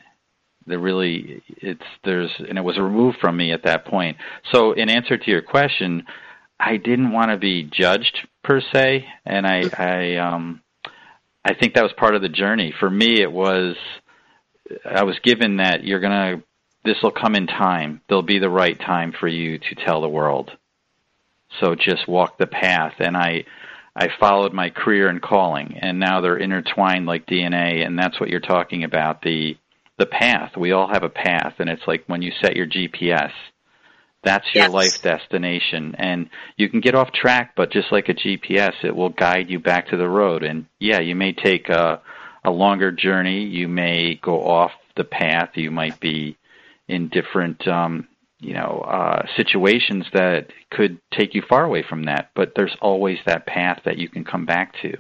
there 0.71 0.79
really 0.79 1.43
it's 1.49 1.85
there's 2.05 2.31
and 2.39 2.57
it 2.57 2.63
was 2.63 2.79
removed 2.79 3.19
from 3.21 3.37
me 3.37 3.53
at 3.53 3.65
that 3.65 3.85
point. 3.85 4.17
So 4.53 4.73
in 4.73 4.89
answer 4.89 5.19
to 5.19 5.31
your 5.31 5.43
question, 5.43 6.07
I 6.59 6.77
didn't 6.77 7.13
want 7.13 7.31
to 7.31 7.37
be 7.37 7.65
judged 7.65 8.27
per 8.43 8.61
se, 8.73 9.07
and 9.25 9.47
I 9.47 9.63
I 9.77 10.17
um 10.17 10.63
I 11.45 11.55
think 11.55 11.75
that 11.75 11.83
was 11.83 11.93
part 11.97 12.15
of 12.15 12.23
the 12.23 12.29
journey. 12.29 12.73
For 12.79 12.89
me, 12.89 13.21
it 13.21 13.33
was 13.33 13.77
I 14.85 15.05
was 15.05 15.19
given 15.23 15.59
that 15.59 15.85
you're 15.85 16.01
gonna 16.01 16.43
this 16.85 16.97
will 17.03 17.11
come 17.11 17.35
in 17.35 17.47
time. 17.47 18.01
There'll 18.09 18.23
be 18.23 18.39
the 18.39 18.51
right 18.51 18.79
time 18.79 19.13
for 19.19 19.29
you 19.29 19.59
to 19.59 19.75
tell 19.85 20.01
the 20.01 20.09
world. 20.09 20.51
So 21.61 21.75
just 21.75 22.09
walk 22.09 22.39
the 22.39 22.47
path, 22.47 22.95
and 22.99 23.17
I. 23.17 23.45
I 23.93 24.07
followed 24.21 24.53
my 24.53 24.71
career 24.71 25.09
and 25.09 25.21
calling, 25.21 25.77
and 25.83 25.99
now 25.99 26.21
they're 26.21 26.37
intertwined 26.37 27.07
like 27.07 27.27
DNA, 27.27 27.85
and 27.85 27.99
that's 27.99 28.21
what 28.21 28.29
you're 28.29 28.39
talking 28.39 28.85
about 28.85 29.21
the 29.21 29.57
the 30.01 30.07
path. 30.07 30.57
We 30.57 30.73
all 30.73 30.89
have 30.89 31.05
a 31.05 31.11
path, 31.11 31.55
and 31.61 31.69
it's 31.69 31.87
like 31.87 32.05
when 32.07 32.23
you 32.23 32.33
set 32.41 32.57
your 32.57 32.67
GPS, 32.67 33.31
that's 34.25 34.47
your 34.55 34.65
yes. 34.65 34.73
life 34.73 35.03
destination. 35.03 35.95
And 35.97 36.31
you 36.57 36.69
can 36.69 36.81
get 36.81 36.95
off 36.95 37.13
track, 37.13 37.53
but 37.57 37.71
just 37.71 37.93
like 37.93 38.09
a 38.09 38.15
GPS, 38.15 38.73
it 38.83 38.97
will 38.97 39.11
guide 39.11 39.51
you 39.51 39.61
back 39.61 39.89
to 39.89 39.97
the 39.97 40.09
road. 40.09 40.43
And 40.43 40.67
yeah, 40.79 41.01
you 41.01 41.15
may 41.15 41.33
take 41.33 41.69
a, 41.69 42.01
a 42.45 42.51
longer 42.51 42.91
journey. 42.91 43.45
You 43.45 43.69
may 43.69 44.17
go 44.17 44.43
off 44.43 44.73
the 44.97 45.05
path. 45.05 45.51
You 45.55 45.71
might 45.71 46.01
be 46.01 46.37
in 46.89 47.09
different, 47.09 47.67
um, 47.69 48.09
you 48.41 48.55
know, 48.55 48.85
uh, 48.87 49.27
situations 49.37 50.07
that 50.15 50.49
could 50.71 50.99
take 51.13 51.35
you 51.35 51.43
far 51.49 51.65
away 51.65 51.85
from 51.89 52.05
that. 52.05 52.31
But 52.35 52.53
there's 52.57 52.77
always 52.81 53.19
that 53.27 53.47
path 53.47 53.83
that 53.85 53.99
you 53.99 54.09
can 54.09 54.25
come 54.25 54.47
back 54.47 54.75
to. 54.83 54.97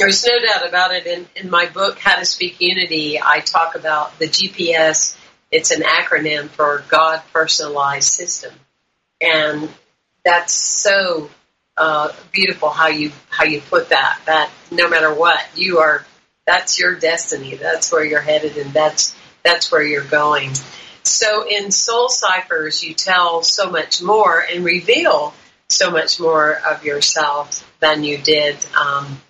There's 0.00 0.26
no 0.26 0.40
doubt 0.40 0.66
about 0.66 0.94
it. 0.94 1.06
In, 1.06 1.26
in 1.36 1.50
my 1.50 1.66
book, 1.66 1.98
How 1.98 2.18
to 2.18 2.24
Speak 2.24 2.58
Unity, 2.58 3.20
I 3.20 3.40
talk 3.40 3.74
about 3.74 4.18
the 4.18 4.24
GPS. 4.24 5.14
It's 5.50 5.70
an 5.70 5.82
acronym 5.82 6.48
for 6.48 6.82
God 6.88 7.20
Personalized 7.34 8.08
System, 8.08 8.54
and 9.20 9.68
that's 10.24 10.54
so 10.54 11.28
uh, 11.76 12.12
beautiful 12.32 12.70
how 12.70 12.88
you 12.88 13.12
how 13.28 13.44
you 13.44 13.60
put 13.60 13.90
that. 13.90 14.20
That 14.24 14.50
no 14.70 14.88
matter 14.88 15.12
what, 15.12 15.44
you 15.54 15.80
are 15.80 16.06
that's 16.46 16.80
your 16.80 16.94
destiny. 16.94 17.56
That's 17.56 17.92
where 17.92 18.02
you're 18.02 18.22
headed, 18.22 18.56
and 18.56 18.72
that's 18.72 19.14
that's 19.42 19.70
where 19.70 19.82
you're 19.82 20.02
going. 20.02 20.52
So 21.02 21.46
in 21.46 21.70
Soul 21.70 22.08
Ciphers, 22.08 22.82
you 22.82 22.94
tell 22.94 23.42
so 23.42 23.70
much 23.70 24.00
more 24.00 24.42
and 24.50 24.64
reveal 24.64 25.34
so 25.68 25.90
much 25.90 26.18
more 26.18 26.54
of 26.54 26.86
yourself 26.86 27.70
than 27.80 28.02
you 28.02 28.16
did 28.16 28.56
um, 28.74 29.20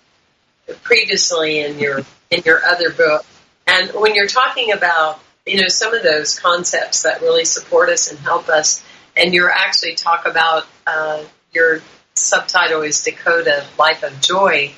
previously 0.82 1.60
in 1.60 1.78
your 1.78 2.00
in 2.30 2.42
your 2.44 2.64
other 2.64 2.90
book. 2.90 3.24
And 3.66 3.90
when 3.90 4.14
you're 4.14 4.26
talking 4.26 4.72
about 4.72 5.20
you 5.46 5.60
know 5.60 5.68
some 5.68 5.94
of 5.94 6.02
those 6.02 6.38
concepts 6.38 7.02
that 7.02 7.20
really 7.20 7.44
support 7.44 7.88
us 7.88 8.10
and 8.10 8.18
help 8.20 8.48
us, 8.48 8.84
and 9.16 9.34
you're 9.34 9.50
actually 9.50 9.94
talk 9.94 10.26
about 10.26 10.66
uh, 10.86 11.22
your 11.52 11.80
subtitle 12.14 12.82
is 12.82 13.02
Decode 13.02 13.46
a 13.46 13.66
Life 13.78 14.02
of 14.02 14.20
Joy. 14.20 14.72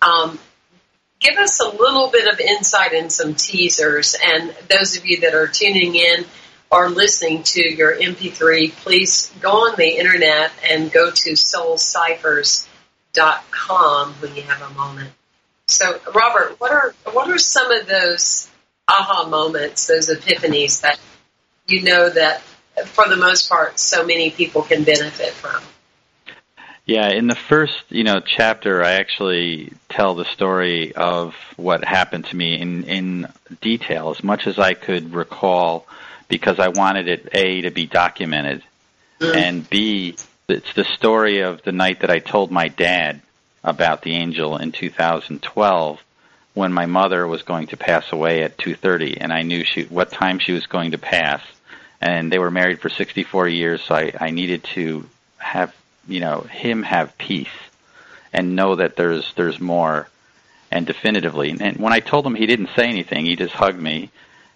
Um, 0.00 0.38
give 1.20 1.36
us 1.36 1.60
a 1.60 1.68
little 1.68 2.08
bit 2.10 2.32
of 2.32 2.40
insight 2.40 2.92
and 2.92 3.12
some 3.12 3.34
teasers. 3.34 4.14
And 4.24 4.54
those 4.68 4.96
of 4.96 5.04
you 5.06 5.20
that 5.20 5.34
are 5.34 5.48
tuning 5.48 5.94
in 5.94 6.24
or 6.70 6.88
listening 6.90 7.42
to 7.42 7.60
your 7.60 7.96
MP3, 7.96 8.72
please 8.72 9.32
go 9.40 9.68
on 9.68 9.74
the 9.76 9.98
internet 9.98 10.52
and 10.70 10.92
go 10.92 11.10
to 11.10 11.32
soulciphers.com 11.32 14.12
when 14.14 14.36
you 14.36 14.42
have 14.42 14.62
a 14.62 14.70
moment. 14.74 15.10
So, 15.68 16.00
Robert, 16.14 16.58
what 16.58 16.72
are 16.72 16.94
what 17.12 17.30
are 17.30 17.38
some 17.38 17.70
of 17.70 17.86
those 17.86 18.48
aha 18.88 19.28
moments, 19.28 19.86
those 19.86 20.08
epiphanies 20.08 20.80
that 20.80 20.98
you 21.66 21.82
know 21.82 22.08
that, 22.08 22.40
for 22.86 23.06
the 23.06 23.16
most 23.16 23.50
part, 23.50 23.78
so 23.78 24.04
many 24.04 24.30
people 24.30 24.62
can 24.62 24.82
benefit 24.82 25.32
from? 25.32 25.62
Yeah, 26.86 27.10
in 27.10 27.26
the 27.26 27.34
first, 27.34 27.76
you 27.90 28.02
know, 28.02 28.20
chapter, 28.20 28.82
I 28.82 28.92
actually 28.92 29.74
tell 29.90 30.14
the 30.14 30.24
story 30.24 30.94
of 30.94 31.34
what 31.56 31.84
happened 31.84 32.24
to 32.26 32.36
me 32.36 32.58
in 32.58 32.84
in 32.84 33.28
detail, 33.60 34.10
as 34.10 34.24
much 34.24 34.46
as 34.46 34.58
I 34.58 34.72
could 34.72 35.12
recall, 35.12 35.86
because 36.28 36.58
I 36.58 36.68
wanted 36.68 37.08
it 37.08 37.28
a 37.32 37.60
to 37.60 37.70
be 37.70 37.84
documented, 37.84 38.62
mm. 39.20 39.36
and 39.36 39.68
b 39.68 40.16
it's 40.48 40.72
the 40.72 40.84
story 40.84 41.40
of 41.40 41.60
the 41.60 41.72
night 41.72 42.00
that 42.00 42.10
I 42.10 42.20
told 42.20 42.50
my 42.50 42.68
dad 42.68 43.20
about 43.64 44.02
the 44.02 44.14
angel 44.14 44.56
in 44.56 44.72
2012 44.72 46.00
when 46.54 46.72
my 46.72 46.86
mother 46.86 47.26
was 47.26 47.42
going 47.42 47.68
to 47.68 47.76
pass 47.76 48.10
away 48.12 48.42
at 48.42 48.56
2:30 48.58 49.18
and 49.20 49.32
I 49.32 49.42
knew 49.42 49.64
she 49.64 49.84
what 49.84 50.10
time 50.10 50.38
she 50.38 50.52
was 50.52 50.66
going 50.66 50.92
to 50.92 50.98
pass. 50.98 51.42
And 52.00 52.30
they 52.32 52.38
were 52.38 52.50
married 52.50 52.80
for 52.80 52.88
64 52.88 53.48
years 53.48 53.82
so 53.82 53.94
I 53.94 54.12
I 54.18 54.30
needed 54.30 54.64
to 54.74 55.08
have 55.38 55.74
you 56.06 56.20
know 56.20 56.40
him 56.40 56.82
have 56.82 57.16
peace 57.18 57.58
and 58.32 58.56
know 58.56 58.76
that 58.76 58.96
there's 58.96 59.32
there's 59.34 59.60
more. 59.60 60.08
And 60.70 60.86
definitively 60.86 61.56
and 61.58 61.78
when 61.78 61.94
I 61.94 62.00
told 62.00 62.26
him 62.26 62.34
he 62.34 62.46
didn't 62.46 62.70
say 62.76 62.86
anything. 62.88 63.24
He 63.24 63.36
just 63.36 63.54
hugged 63.54 63.80
me. 63.80 64.10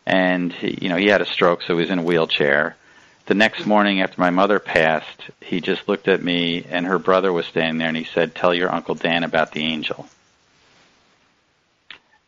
And 0.04 0.52
he, 0.52 0.78
you 0.82 0.88
know 0.88 0.96
he 0.96 1.06
had 1.06 1.22
a 1.22 1.26
stroke 1.26 1.62
so 1.62 1.74
he 1.74 1.80
was 1.80 1.90
in 1.90 2.00
a 2.00 2.02
wheelchair 2.02 2.76
the 3.26 3.34
next 3.34 3.66
morning 3.66 4.00
after 4.00 4.20
my 4.20 4.30
mother 4.30 4.58
passed, 4.58 5.30
he 5.40 5.60
just 5.60 5.88
looked 5.88 6.08
at 6.08 6.22
me 6.22 6.64
and 6.68 6.86
her 6.86 6.98
brother 6.98 7.32
was 7.32 7.46
standing 7.46 7.78
there 7.78 7.88
and 7.88 7.96
he 7.96 8.04
said, 8.04 8.34
Tell 8.34 8.52
your 8.52 8.72
Uncle 8.72 8.94
Dan 8.94 9.24
about 9.24 9.52
the 9.52 9.62
angel. 9.62 10.08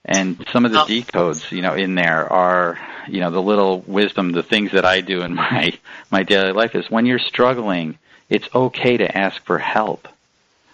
And 0.05 0.45
some 0.53 0.67
of 0.67 0.73
the 0.73 0.81
decodes, 0.81 1.51
you 1.51 1.63
know, 1.63 1.75
in 1.75 1.95
there 1.95 2.31
are, 2.31 2.79
you 3.09 3.21
know, 3.21 3.31
the 3.31 3.41
little 3.41 3.81
wisdom, 3.81 4.33
the 4.33 4.43
things 4.43 4.73
that 4.73 4.85
I 4.85 5.01
do 5.01 5.23
in 5.23 5.35
my 5.35 5.77
my 6.11 6.23
daily 6.23 6.53
life 6.53 6.75
is 6.75 6.91
when 6.91 7.07
you're 7.07 7.19
struggling, 7.19 7.99
it's 8.29 8.49
okay 8.55 8.97
to 8.99 9.17
ask 9.17 9.43
for 9.45 9.59
help. 9.59 10.07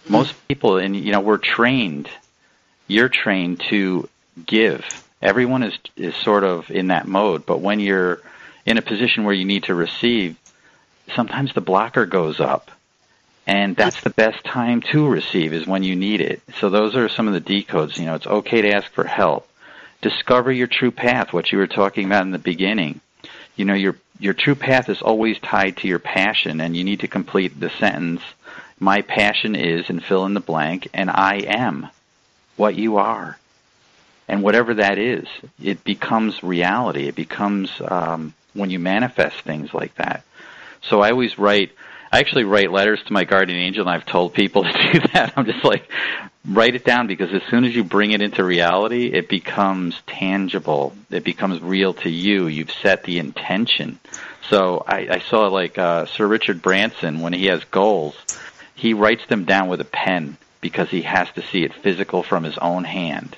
Hmm. 0.06 0.12
Most 0.12 0.48
people, 0.48 0.78
and 0.78 0.96
you 0.96 1.12
know, 1.12 1.20
we're 1.20 1.38
trained. 1.38 2.08
You're 2.88 3.08
trained 3.08 3.60
to 3.70 4.08
give. 4.44 4.84
Everyone 5.22 5.62
is 5.62 5.78
is 5.96 6.16
sort 6.16 6.42
of 6.42 6.70
in 6.70 6.88
that 6.88 7.06
mode, 7.06 7.46
but 7.46 7.60
when 7.60 7.78
you're 7.78 8.20
in 8.70 8.78
a 8.78 8.82
position 8.82 9.24
where 9.24 9.34
you 9.34 9.44
need 9.44 9.64
to 9.64 9.74
receive, 9.74 10.36
sometimes 11.14 11.52
the 11.52 11.60
blocker 11.60 12.06
goes 12.06 12.40
up. 12.40 12.70
And 13.46 13.74
that's 13.74 14.00
the 14.02 14.10
best 14.10 14.44
time 14.44 14.80
to 14.92 15.08
receive 15.08 15.52
is 15.52 15.66
when 15.66 15.82
you 15.82 15.96
need 15.96 16.20
it. 16.20 16.40
So 16.60 16.70
those 16.70 16.94
are 16.94 17.08
some 17.08 17.26
of 17.26 17.34
the 17.34 17.40
decodes. 17.40 17.98
You 17.98 18.06
know, 18.06 18.14
it's 18.14 18.26
okay 18.26 18.62
to 18.62 18.72
ask 18.72 18.90
for 18.92 19.04
help. 19.04 19.48
Discover 20.02 20.52
your 20.52 20.68
true 20.68 20.92
path, 20.92 21.32
what 21.32 21.50
you 21.50 21.58
were 21.58 21.66
talking 21.66 22.06
about 22.06 22.22
in 22.22 22.30
the 22.30 22.38
beginning. 22.38 23.00
You 23.56 23.64
know, 23.64 23.74
your 23.74 23.96
your 24.20 24.34
true 24.34 24.54
path 24.54 24.88
is 24.88 25.02
always 25.02 25.38
tied 25.38 25.78
to 25.78 25.88
your 25.88 25.98
passion 25.98 26.60
and 26.60 26.76
you 26.76 26.84
need 26.84 27.00
to 27.00 27.08
complete 27.08 27.58
the 27.58 27.70
sentence, 27.70 28.22
my 28.78 29.02
passion 29.02 29.54
is 29.54 29.88
and 29.88 30.04
fill 30.04 30.26
in 30.26 30.34
the 30.34 30.40
blank 30.40 30.88
and 30.92 31.10
I 31.10 31.36
am 31.46 31.88
what 32.56 32.74
you 32.74 32.98
are. 32.98 33.38
And 34.28 34.42
whatever 34.42 34.74
that 34.74 34.98
is, 34.98 35.26
it 35.60 35.82
becomes 35.84 36.42
reality. 36.42 37.08
It 37.08 37.16
becomes 37.16 37.70
um, 37.80 38.32
when 38.54 38.70
you 38.70 38.78
manifest 38.78 39.40
things 39.40 39.72
like 39.72 39.94
that. 39.96 40.24
So 40.82 41.00
I 41.00 41.10
always 41.10 41.38
write 41.38 41.72
I 42.12 42.18
actually 42.18 42.42
write 42.42 42.72
letters 42.72 43.00
to 43.04 43.12
my 43.12 43.22
guardian 43.22 43.60
angel, 43.60 43.82
and 43.82 43.90
I've 43.90 44.06
told 44.06 44.34
people 44.34 44.64
to 44.64 44.92
do 44.92 45.00
that. 45.12 45.32
I'm 45.36 45.46
just 45.46 45.64
like, 45.64 45.88
write 46.44 46.74
it 46.74 46.84
down 46.84 47.06
because 47.06 47.32
as 47.32 47.42
soon 47.48 47.64
as 47.64 47.74
you 47.74 47.84
bring 47.84 48.10
it 48.10 48.20
into 48.20 48.42
reality, 48.42 49.06
it 49.06 49.28
becomes 49.28 50.00
tangible. 50.06 50.92
It 51.10 51.22
becomes 51.22 51.62
real 51.62 51.94
to 51.94 52.10
you. 52.10 52.48
You've 52.48 52.72
set 52.72 53.04
the 53.04 53.20
intention. 53.20 54.00
So 54.48 54.82
I, 54.86 55.06
I 55.08 55.18
saw 55.20 55.46
like 55.46 55.78
uh, 55.78 56.06
Sir 56.06 56.26
Richard 56.26 56.62
Branson 56.62 57.20
when 57.20 57.32
he 57.32 57.46
has 57.46 57.62
goals, 57.64 58.16
he 58.74 58.92
writes 58.94 59.24
them 59.26 59.44
down 59.44 59.68
with 59.68 59.80
a 59.80 59.84
pen 59.84 60.36
because 60.60 60.90
he 60.90 61.02
has 61.02 61.30
to 61.32 61.42
see 61.42 61.62
it 61.62 61.72
physical 61.74 62.24
from 62.24 62.42
his 62.42 62.58
own 62.58 62.82
hand 62.82 63.36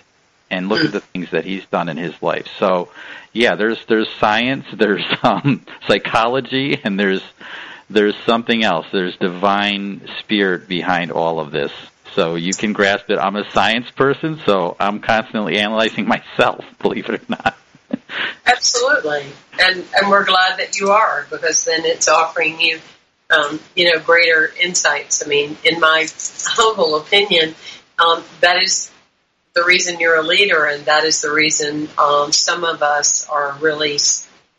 and 0.53 0.69
look 0.69 0.85
at 0.85 0.93
the 0.93 1.01
things 1.01 1.31
that 1.31 1.45
he's 1.45 1.65
done 1.67 1.89
in 1.89 1.97
his 1.97 2.21
life. 2.23 2.47
So, 2.59 2.91
yeah, 3.33 3.57
there's 3.57 3.85
there's 3.87 4.09
science, 4.21 4.67
there's 4.73 5.05
um, 5.23 5.65
psychology, 5.89 6.79
and 6.85 7.01
there's 7.01 7.23
there's 7.91 8.15
something 8.25 8.63
else. 8.63 8.87
There's 8.93 9.17
divine 9.17 10.07
spirit 10.21 10.69
behind 10.69 11.11
all 11.11 11.41
of 11.41 11.51
this. 11.51 11.73
So 12.15 12.35
you 12.35 12.53
can 12.53 12.75
grasp 12.75 13.09
it. 13.09 13.19
I'm 13.19 13.37
a 13.37 13.51
science 13.53 13.91
person, 13.91 14.39
so 14.45 14.77
I'm 14.79 15.01
constantly 15.01 15.59
analyzing 15.59 16.07
myself, 16.17 16.65
believe 16.81 17.09
it 17.09 17.23
or 17.23 17.25
not. 17.29 17.57
Absolutely, 18.47 19.25
and 19.59 19.85
and 19.95 20.11
we're 20.11 20.25
glad 20.25 20.59
that 20.59 20.79
you 20.79 20.91
are 20.91 21.27
because 21.31 21.65
then 21.65 21.85
it's 21.85 22.09
offering 22.09 22.61
you, 22.61 22.79
um, 23.31 23.59
you 23.75 23.91
know, 23.91 24.01
greater 24.01 24.53
insights. 24.63 25.25
I 25.25 25.29
mean, 25.29 25.57
in 25.65 25.81
my 25.81 26.07
humble 26.45 26.97
opinion, 26.97 27.55
um, 27.99 28.23
that 28.41 28.63
is 28.63 28.92
the 29.55 29.65
reason 29.65 30.01
you're 30.01 30.17
a 30.17 30.23
leader, 30.23 30.65
and 30.65 30.85
that 30.87 31.05
is 31.05 31.21
the 31.21 31.33
reason 31.33 31.89
um, 31.99 32.33
some 32.33 32.65
of 32.65 32.83
us 32.83 33.27
are 33.29 33.57
really 33.61 33.99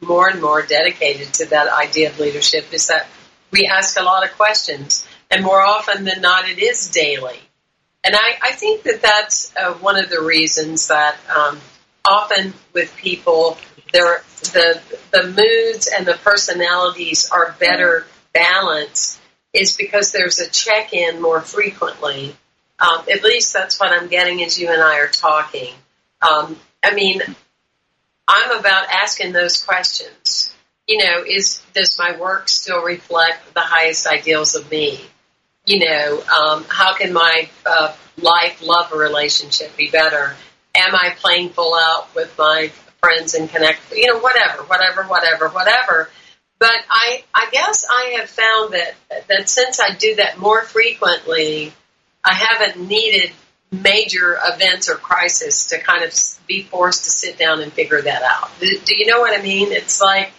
more 0.02 0.28
and 0.28 0.42
more 0.42 0.62
dedicated 0.62 1.34
to 1.34 1.46
that 1.48 1.68
idea 1.68 2.10
of 2.10 2.20
leadership. 2.20 2.74
Is 2.74 2.88
that 2.88 3.08
we 3.52 3.66
ask 3.66 4.00
a 4.00 4.04
lot 4.04 4.24
of 4.24 4.36
questions, 4.36 5.08
and 5.32 5.44
more 5.44 5.62
often 5.62 6.06
than 6.06 6.22
not, 6.22 6.48
it 6.48 6.60
is 6.60 6.90
daily. 6.90 7.40
And 8.04 8.16
I, 8.16 8.38
I 8.42 8.52
think 8.52 8.84
that 8.84 9.02
that's 9.02 9.56
uh, 9.56 9.74
one 9.76 9.98
of 9.98 10.10
the 10.10 10.22
reasons 10.22 10.90
that 10.90 11.16
um, 11.34 11.60
often 12.06 12.54
with 12.74 12.96
people, 12.98 13.58
their 13.94 14.24
the 14.42 14.82
the 15.12 15.24
moods 15.24 15.88
and 15.88 16.06
the 16.06 16.18
personalities 16.24 17.30
are 17.32 17.56
better 17.60 18.06
balanced 18.34 19.20
is 19.54 19.78
because 19.78 20.12
there's 20.12 20.40
a 20.40 20.50
check 20.50 20.94
in 20.94 21.22
more 21.22 21.42
frequently. 21.42 22.36
Um, 22.84 23.06
at 23.10 23.24
least 23.24 23.54
that's 23.54 23.80
what 23.80 23.94
I'm 23.94 24.10
getting 24.10 24.44
as 24.44 24.60
you 24.60 24.70
and 24.70 24.82
I 24.82 25.00
are 25.00 25.08
talking. 25.08 25.74
Um, 26.22 26.58
I 26.84 26.94
mean, 26.94 27.22
I'm 28.28 28.60
about 28.60 28.90
asking 28.90 29.32
those 29.32 29.64
questions. 29.64 30.54
You 30.88 30.98
know, 30.98 31.24
is 31.26 31.64
does 31.74 31.98
my 31.98 32.18
work 32.20 32.50
still 32.50 32.84
reflect 32.84 33.54
the 33.54 33.62
highest 33.62 34.06
ideals 34.06 34.56
of 34.56 34.70
me? 34.70 35.00
You 35.66 35.80
know, 35.80 36.24
um, 36.24 36.66
how 36.68 36.94
can 36.96 37.14
my 37.14 37.48
uh, 37.66 37.96
life, 38.22 38.62
love, 38.62 38.92
relationship 38.92 39.78
be 39.78 39.90
better? 39.90 40.36
Am 40.76 40.94
I 40.94 41.16
playing 41.18 41.50
full 41.50 41.74
out 41.76 42.14
with 42.14 42.38
my 42.38 42.70
friends 43.00 43.34
and 43.34 43.50
connect? 43.50 43.80
You 43.96 44.08
know, 44.08 44.20
whatever, 44.20 44.64
whatever, 44.64 45.04
whatever, 45.04 45.48
whatever. 45.48 46.10
But 46.60 46.84
I, 46.90 47.24
I 47.34 47.48
guess 47.52 47.86
I 47.90 48.18
have 48.20 48.30
found 48.30 48.74
that 48.74 48.96
that 49.30 49.48
since 49.48 49.80
I 49.80 49.96
do 49.96 50.16
that 50.16 50.38
more 50.38 50.64
frequently, 50.64 51.72
I 52.24 52.34
haven't 52.34 52.88
needed 52.88 53.32
major 53.72 54.38
events 54.46 54.90
or 54.90 54.96
crisis 54.96 55.68
to 55.68 55.80
kind 55.80 56.04
of 56.04 56.14
be 56.48 56.64
forced 56.64 57.06
to 57.06 57.12
sit 57.12 57.38
down 57.38 57.62
and 57.62 57.74
figure 57.74 58.02
that 58.02 58.22
out. 58.22 58.52
Do, 58.60 58.96
you 58.96 59.08
know 59.08 59.20
what 59.20 59.38
I 59.38 59.42
mean? 59.42 59.72
It's 59.72 60.00
like 60.00 60.32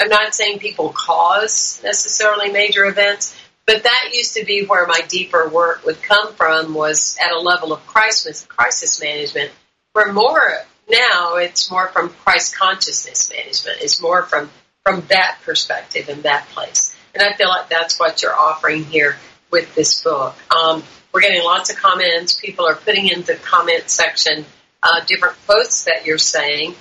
I'm 0.00 0.08
not 0.08 0.34
saying 0.34 0.58
people 0.58 0.90
cause 0.90 1.80
necessarily 1.82 2.50
major 2.50 2.84
events, 2.84 3.38
but 3.66 3.84
that 3.84 4.10
used 4.12 4.36
to 4.36 4.44
be 4.44 4.66
where 4.66 4.86
my 4.86 5.00
deeper 5.08 5.48
work 5.48 5.84
would 5.84 6.02
come 6.02 6.34
from 6.34 6.74
was 6.74 7.16
at 7.22 7.32
a 7.32 7.38
level 7.38 7.72
of 7.72 7.86
crisis 7.86 8.44
crisis 8.46 9.00
management, 9.00 9.50
where 9.92 10.12
more 10.12 10.58
now 10.90 11.36
it's 11.36 11.70
more 11.70 11.88
from 11.88 12.10
Christ 12.10 12.56
consciousness 12.56 13.30
management. 13.30 13.78
It's 13.80 14.00
more 14.00 14.24
from 14.24 14.50
from 14.84 15.02
that 15.08 15.38
perspective 15.44 16.08
and 16.08 16.24
that 16.24 16.48
place. 16.48 16.94
And 17.14 17.22
I 17.22 17.34
feel 17.34 17.48
like 17.48 17.68
that's 17.68 18.00
what 18.00 18.22
you're 18.22 18.34
offering 18.34 18.84
here 18.84 19.16
with 19.50 19.74
this 19.74 20.02
book. 20.02 20.34
Um, 20.52 20.82
we're 21.12 21.20
getting 21.20 21.44
lots 21.44 21.70
of 21.70 21.76
comments. 21.76 22.40
People 22.40 22.66
are 22.66 22.74
putting 22.74 23.08
in 23.08 23.22
the 23.22 23.34
comment 23.34 23.88
section 23.88 24.44
uh, 24.82 25.00
different 25.06 25.36
quotes 25.46 25.84
that 25.84 26.06
you're 26.06 26.18
saying 26.18 26.74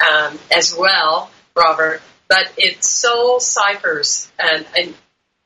um, 0.00 0.38
as 0.54 0.74
well, 0.76 1.30
Robert. 1.56 2.02
But 2.28 2.52
it's 2.56 2.90
soul 2.90 3.38
ciphers, 3.38 4.30
and, 4.38 4.66
and 4.76 4.94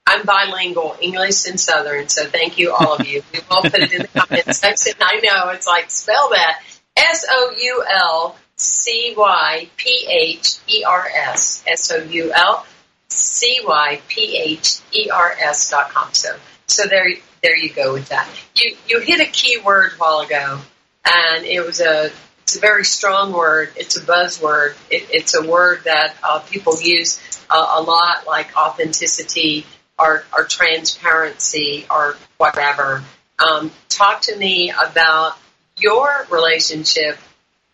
I'm 0.07 0.25
bilingual, 0.25 0.97
English 1.01 1.47
and 1.47 1.59
Southern. 1.59 2.09
So 2.09 2.25
thank 2.27 2.57
you, 2.57 2.73
all 2.73 2.95
of 2.95 3.07
you. 3.07 3.23
We 3.33 3.41
will 3.51 3.63
put 3.63 3.75
it 3.75 3.93
in 3.93 4.03
the 4.03 4.09
comment 4.09 4.45
section. 4.55 4.95
I 5.01 5.21
know 5.23 5.51
it's 5.51 5.67
like 5.67 5.91
spell 5.91 6.31
that 6.31 6.63
S 6.97 7.27
O 7.29 7.55
U 7.59 7.85
L 7.89 8.37
C 8.57 9.15
Y 9.17 9.69
P 9.77 10.07
H 10.09 10.57
E 10.69 10.85
R 10.85 11.07
S 11.15 11.65
S 11.67 11.93
O 11.93 12.03
U 12.03 12.33
L 12.33 12.65
C 13.09 13.61
Y 13.67 14.01
P 14.09 14.39
H 14.39 14.79
E 14.93 15.11
R 15.11 15.35
S 15.41 15.71
dot 15.71 15.91
com. 15.91 16.09
So 16.13 16.37
so 16.69 16.87
there 16.87 17.09
there 17.43 17.57
you 17.57 17.71
go 17.71 17.93
with 17.93 18.09
that. 18.09 18.29
You 18.55 18.77
you 18.87 19.01
hit 19.01 19.21
a 19.21 19.31
key 19.31 19.59
word 19.59 19.93
a 19.93 19.97
while 19.97 20.21
ago, 20.21 20.61
and 21.05 21.45
it 21.45 21.65
was 21.65 21.81
a 21.81 22.11
it's 22.49 22.57
a 22.57 22.61
very 22.61 22.85
strong 22.85 23.33
word. 23.33 23.73
It's 23.77 23.97
a 23.97 24.01
buzzword. 24.01 24.75
It, 24.91 25.07
it's 25.11 25.35
a 25.35 25.47
word 25.47 25.85
that 25.85 26.17
uh, 26.23 26.39
people 26.41 26.81
use 26.81 27.21
uh, 27.51 27.75
a 27.77 27.83
lot, 27.83 28.27
like 28.27 28.57
authenticity 28.57 29.67
or, 29.99 30.25
or 30.35 30.45
transparency 30.45 31.85
or 31.91 32.17
whatever. 32.39 33.03
Um, 33.39 33.71
talk 33.91 34.23
to 34.23 34.37
me 34.37 34.71
about 34.71 35.37
your 35.77 36.27
relationship 36.31 37.19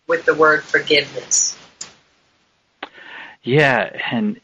with 0.07 0.25
the 0.25 0.33
word 0.33 0.63
forgiveness. 0.63 1.57
Yeah, 3.43 3.97
and 4.11 4.41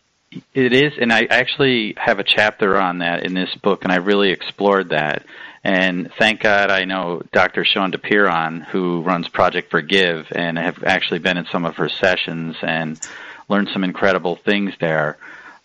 it 0.54 0.74
is, 0.74 0.94
and 1.00 1.12
I 1.12 1.24
actually 1.30 1.94
have 1.98 2.20
a 2.20 2.24
chapter 2.24 2.78
on 2.78 3.00
that 3.00 3.26
in 3.26 3.34
this 3.34 3.54
book, 3.56 3.84
and 3.84 3.92
I 3.92 3.98
really 3.98 4.32
explored 4.32 4.90
that. 4.90 5.26
And 5.64 6.12
thank 6.18 6.42
God 6.42 6.72
I 6.72 6.86
know 6.86 7.22
Dr. 7.32 7.64
Shawne 7.64 7.94
Duperon, 7.94 8.66
who 8.66 9.02
runs 9.02 9.28
Project 9.28 9.70
Forgive, 9.70 10.28
and 10.32 10.58
I 10.58 10.64
have 10.64 10.84
actually 10.84 11.20
been 11.20 11.38
in 11.38 11.46
some 11.46 11.66
of 11.66 11.78
her 11.78 11.90
sessions 11.90 12.56
and 12.62 13.00
learned 13.48 13.70
some 13.70 13.84
incredible 13.84 14.38
things 14.38 14.74
there. 14.80 15.18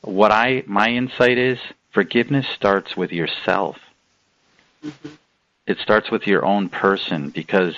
What 0.02 0.32
I 0.32 0.64
my 0.66 0.88
insight 0.88 1.38
is 1.38 1.58
forgiveness 1.92 2.46
starts 2.48 2.96
with 2.96 3.12
yourself. 3.12 3.78
Mm-hmm. 4.84 5.14
It 5.66 5.78
starts 5.78 6.10
with 6.10 6.26
your 6.26 6.44
own 6.44 6.68
person 6.68 7.30
because 7.30 7.74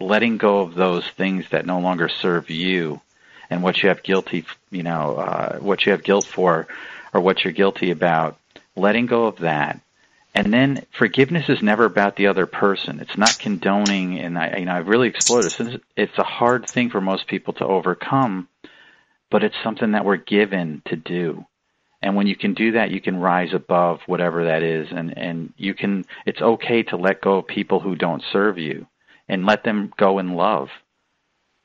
letting 0.00 0.38
go 0.38 0.60
of 0.60 0.74
those 0.74 1.06
things 1.06 1.44
that 1.50 1.66
no 1.66 1.78
longer 1.78 2.08
serve 2.08 2.48
you 2.48 3.02
and 3.50 3.62
what 3.62 3.82
you 3.82 3.88
have 3.88 4.02
guilty, 4.02 4.46
you 4.70 4.82
know, 4.82 5.16
uh, 5.16 5.58
what 5.58 5.84
you 5.84 5.92
have 5.92 6.04
guilt 6.04 6.24
for 6.24 6.66
or 7.12 7.20
what 7.20 7.42
you're 7.44 7.52
guilty 7.52 7.90
about, 7.90 8.38
letting 8.76 9.06
go 9.06 9.26
of 9.26 9.38
that. 9.38 9.80
And 10.32 10.52
then 10.52 10.86
forgiveness 10.96 11.48
is 11.48 11.60
never 11.60 11.84
about 11.84 12.14
the 12.14 12.28
other 12.28 12.46
person. 12.46 13.00
It's 13.00 13.18
not 13.18 13.36
condoning, 13.40 14.20
and 14.20 14.38
I, 14.38 14.58
you 14.58 14.64
know, 14.64 14.74
I've 14.74 14.86
really 14.86 15.08
explored 15.08 15.44
this. 15.44 15.76
It's 15.96 16.18
a 16.18 16.22
hard 16.22 16.68
thing 16.68 16.88
for 16.90 17.00
most 17.00 17.26
people 17.26 17.52
to 17.54 17.66
overcome, 17.66 18.48
but 19.28 19.42
it's 19.42 19.56
something 19.64 19.92
that 19.92 20.04
we're 20.04 20.16
given 20.16 20.82
to 20.86 20.94
do. 20.94 21.44
And 22.00 22.14
when 22.14 22.28
you 22.28 22.36
can 22.36 22.54
do 22.54 22.72
that, 22.72 22.92
you 22.92 23.00
can 23.00 23.16
rise 23.18 23.52
above 23.52 24.00
whatever 24.06 24.44
that 24.44 24.62
is, 24.62 24.88
and 24.92 25.18
and 25.18 25.52
you 25.56 25.74
can. 25.74 26.06
It's 26.24 26.40
okay 26.40 26.84
to 26.84 26.96
let 26.96 27.20
go 27.20 27.38
of 27.38 27.48
people 27.48 27.80
who 27.80 27.96
don't 27.96 28.22
serve 28.32 28.56
you, 28.56 28.86
and 29.28 29.44
let 29.44 29.64
them 29.64 29.92
go 29.96 30.20
in 30.20 30.34
love. 30.34 30.68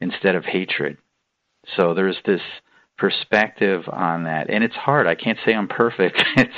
instead 0.02 0.36
of 0.36 0.46
hatred. 0.46 0.98
So 1.78 1.94
there's 1.94 2.18
this 2.26 2.42
perspective 2.98 3.84
on 3.92 4.24
that. 4.24 4.50
And 4.50 4.64
it's 4.64 4.76
hard. 4.76 5.08
I 5.08 5.16
can't 5.16 5.40
say 5.46 5.54
I'm 5.54 5.68
perfect. 5.68 6.22
It's 6.38 6.54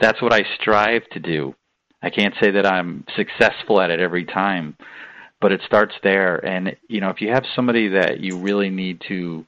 that's 0.00 0.22
what 0.22 0.32
I 0.32 0.42
strive 0.60 1.08
to 1.12 1.20
do. 1.20 1.54
I 2.02 2.10
can't 2.10 2.34
say 2.40 2.50
that 2.52 2.66
I'm 2.66 3.04
successful 3.16 3.80
at 3.80 3.90
it 3.90 4.00
every 4.00 4.24
time, 4.24 4.76
but 5.40 5.52
it 5.52 5.60
starts 5.66 5.94
there. 6.02 6.36
And 6.44 6.76
you 6.88 7.00
know, 7.00 7.10
if 7.10 7.20
you 7.20 7.30
have 7.30 7.44
somebody 7.54 7.88
that 7.88 8.20
you 8.20 8.38
really 8.38 8.70
need 8.70 9.02
to, 9.08 9.44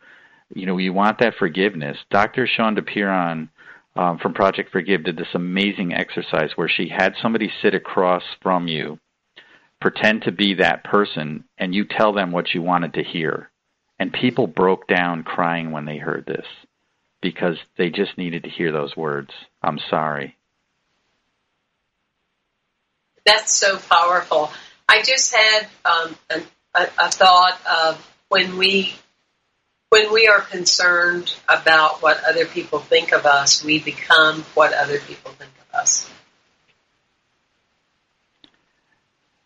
you 0.54 0.66
know, 0.66 0.78
you 0.78 0.92
want 0.92 1.18
that 1.20 1.34
forgiveness. 1.38 1.96
Dr. 2.10 2.46
Shawne 2.46 2.84
Piron 2.84 3.48
um, 3.96 4.18
from 4.18 4.34
Project 4.34 4.70
Forgive 4.72 5.04
did 5.04 5.16
this 5.16 5.34
amazing 5.34 5.92
exercise 5.94 6.50
where 6.56 6.68
she 6.68 6.88
had 6.88 7.14
somebody 7.20 7.50
sit 7.62 7.74
across 7.74 8.22
from 8.42 8.66
you, 8.66 8.98
pretend 9.80 10.22
to 10.22 10.32
be 10.32 10.54
that 10.54 10.84
person, 10.84 11.44
and 11.58 11.74
you 11.74 11.84
tell 11.84 12.12
them 12.12 12.32
what 12.32 12.54
you 12.54 12.62
wanted 12.62 12.94
to 12.94 13.04
hear. 13.04 13.49
And 14.00 14.12
people 14.14 14.46
broke 14.46 14.88
down 14.88 15.22
crying 15.24 15.72
when 15.72 15.84
they 15.84 15.98
heard 15.98 16.24
this 16.24 16.46
because 17.20 17.58
they 17.76 17.90
just 17.90 18.16
needed 18.16 18.44
to 18.44 18.50
hear 18.50 18.72
those 18.72 18.96
words. 18.96 19.30
I'm 19.62 19.78
sorry. 19.90 20.36
That's 23.26 23.54
so 23.54 23.78
powerful. 23.78 24.50
I 24.88 25.02
just 25.02 25.34
had 25.34 25.68
um, 25.84 26.16
a, 26.30 26.40
a 26.74 27.10
thought 27.10 27.60
of 27.70 28.14
when 28.30 28.56
we 28.56 28.94
when 29.90 30.12
we 30.12 30.28
are 30.28 30.40
concerned 30.40 31.34
about 31.48 32.00
what 32.00 32.24
other 32.24 32.46
people 32.46 32.78
think 32.78 33.12
of 33.12 33.26
us, 33.26 33.62
we 33.62 33.80
become 33.80 34.42
what 34.54 34.72
other 34.72 34.98
people 35.00 35.32
think 35.32 35.50
of 35.68 35.80
us. 35.80 36.08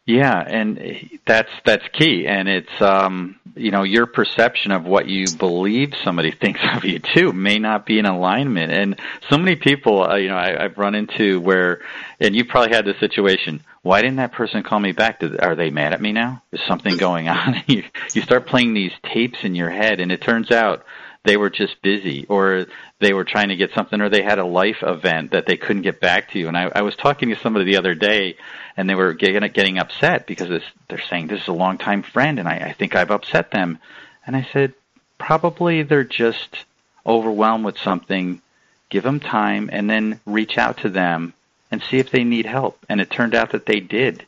Yeah, 0.07 0.39
and 0.39 1.19
that's 1.27 1.51
that's 1.65 1.85
key, 1.95 2.27
and 2.27 2.47
it's 2.47 2.83
um, 2.83 3.37
you 3.57 3.71
know 3.71 3.85
your 3.85 4.05
perception 4.05 4.71
of 4.71 4.85
what 4.85 5.09
you 5.09 5.25
believe 5.39 5.95
somebody 6.05 6.31
thinks 6.41 6.61
of 6.75 6.85
you 6.85 6.99
too 6.99 7.33
may 7.33 7.59
not 7.59 7.87
be 7.87 7.99
in 7.99 8.05
alignment. 8.05 8.71
And 8.71 9.01
so 9.31 9.39
many 9.39 9.57
people, 9.57 10.03
uh, 10.03 10.17
you 10.17 10.29
know, 10.29 10.37
I, 10.37 10.63
I've 10.63 10.77
run 10.77 10.95
into 10.95 11.41
where, 11.41 11.81
and 12.21 12.37
you 12.37 12.45
probably 12.45 12.75
had 12.75 12.85
this 12.85 13.01
situation. 13.01 13.63
Why 13.81 14.03
didn't 14.03 14.17
that 14.17 14.33
person 14.33 14.63
call 14.63 14.81
me 14.81 14.93
back? 14.93 15.21
Did, 15.21 15.41
are 15.41 15.55
they 15.55 15.71
mad 15.71 15.95
at 15.95 16.03
me 16.03 16.13
now? 16.13 16.43
Is 16.53 16.61
something 16.69 16.99
going 16.99 17.29
on? 17.29 17.63
you 17.67 17.85
you 18.13 18.21
start 18.21 18.47
playing 18.47 18.75
these 18.75 18.93
tapes 19.05 19.39
in 19.43 19.55
your 19.55 19.71
head, 19.71 20.01
and 20.01 20.13
it 20.13 20.21
turns 20.21 20.51
out 20.51 20.85
they 21.25 21.37
were 21.37 21.51
just 21.51 21.81
busy 21.83 22.27
or 22.29 22.67
they 23.01 23.13
were 23.13 23.25
trying 23.25 23.49
to 23.49 23.57
get 23.57 23.73
something 23.73 24.01
or 24.01 24.09
they 24.09 24.23
had 24.23 24.39
a 24.39 24.45
life 24.45 24.83
event 24.83 25.33
that 25.33 25.47
they 25.47 25.57
couldn't 25.57 25.83
get 25.83 25.99
back 25.99 26.31
to 26.31 26.39
you. 26.39 26.49
And 26.49 26.57
I, 26.57 26.71
I 26.75 26.83
was 26.83 26.95
talking 26.95 27.31
to 27.31 27.37
somebody 27.37 27.65
the 27.65 27.79
other 27.79 27.95
day 27.95 28.37
and 28.77 28.89
they 28.89 28.95
were 28.95 29.15
getting, 29.15 29.51
getting 29.51 29.79
upset 29.79 30.27
because 30.27 30.63
they're 30.89 31.01
saying 31.09 31.27
this 31.27 31.43
is 31.43 31.49
a 31.49 31.53
longtime 31.53 32.03
friend 32.03 32.39
and 32.39 32.47
I, 32.47 32.57
I 32.57 32.73
think 32.73 32.95
I've 32.95 33.11
upset 33.11 33.51
them. 33.51 33.79
And 34.27 34.37
I 34.37 34.47
said, 34.53 34.75
probably 35.19 35.83
they're 35.83 36.05
just 36.05 36.65
overwhelmed 37.07 37.65
with 37.65 37.79
something. 37.79 38.43
Give 38.91 39.03
them 39.03 39.21
time 39.21 39.71
and 39.73 39.89
then 39.89 40.21
reach 40.27 40.59
out 40.59 40.79
to 40.79 40.91
them 40.91 41.33
and 41.71 41.83
see 41.83 41.99
if 41.99 42.11
they 42.11 42.23
need 42.23 42.47
help. 42.47 42.79
And 42.89 43.01
it 43.01 43.11
turned 43.11 43.35
out 43.35 43.53
that 43.53 43.67
they 43.67 43.81
did 43.81 44.27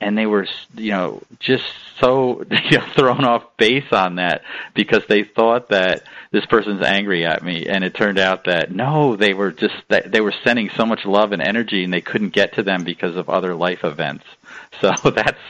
and 0.00 0.16
they 0.16 0.26
were 0.26 0.46
you 0.74 0.90
know 0.90 1.22
just 1.40 1.64
so 2.00 2.44
you 2.70 2.78
know, 2.78 2.86
thrown 2.94 3.24
off 3.24 3.56
base 3.56 3.92
on 3.92 4.16
that 4.16 4.42
because 4.74 5.04
they 5.06 5.24
thought 5.24 5.70
that 5.70 6.02
this 6.30 6.46
person's 6.46 6.82
angry 6.82 7.24
at 7.24 7.42
me. 7.42 7.66
And 7.66 7.84
it 7.84 7.94
turned 7.94 8.18
out 8.18 8.44
that 8.44 8.70
no 8.70 9.16
they 9.16 9.34
were 9.34 9.52
just 9.52 9.74
that 9.88 10.10
they 10.12 10.20
were 10.20 10.34
sending 10.44 10.70
so 10.70 10.84
much 10.84 11.04
love 11.04 11.32
and 11.32 11.42
energy 11.42 11.84
and 11.84 11.92
they 11.92 12.00
couldn't 12.00 12.30
get 12.30 12.54
to 12.54 12.62
them 12.62 12.84
because 12.84 13.16
of 13.16 13.30
other 13.30 13.54
life 13.54 13.84
events. 13.84 14.24
So 14.80 14.92
that's 15.10 15.40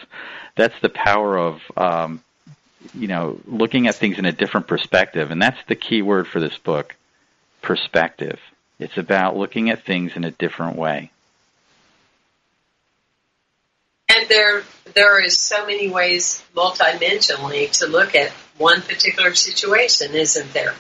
that's 0.54 0.78
the 0.82 0.88
power 0.88 1.36
of 1.36 1.60
um 1.76 2.22
you 2.94 3.08
know 3.08 3.40
looking 3.46 3.88
at 3.88 3.96
things 3.96 4.18
in 4.18 4.24
a 4.24 4.30
different 4.30 4.68
perspective. 4.68 5.32
And 5.32 5.42
that's 5.42 5.58
the 5.66 5.74
key 5.74 6.02
word 6.02 6.28
for 6.28 6.38
this 6.38 6.56
book 6.58 6.94
perspective. 7.60 8.38
It's 8.78 8.96
about 8.98 9.36
looking 9.36 9.70
at 9.70 9.84
things 9.84 10.12
in 10.14 10.22
a 10.22 10.30
different 10.30 10.76
way 10.76 11.10
and 14.08 14.28
there 14.28 14.62
there 14.94 15.22
is 15.22 15.38
so 15.38 15.66
many 15.66 15.88
ways 15.88 16.42
multidimensionally 16.54 17.70
to 17.78 17.86
look 17.86 18.14
at 18.14 18.30
one 18.56 18.80
particular 18.82 19.34
situation, 19.34 20.14
isn't 20.14 20.52
there? 20.52 20.74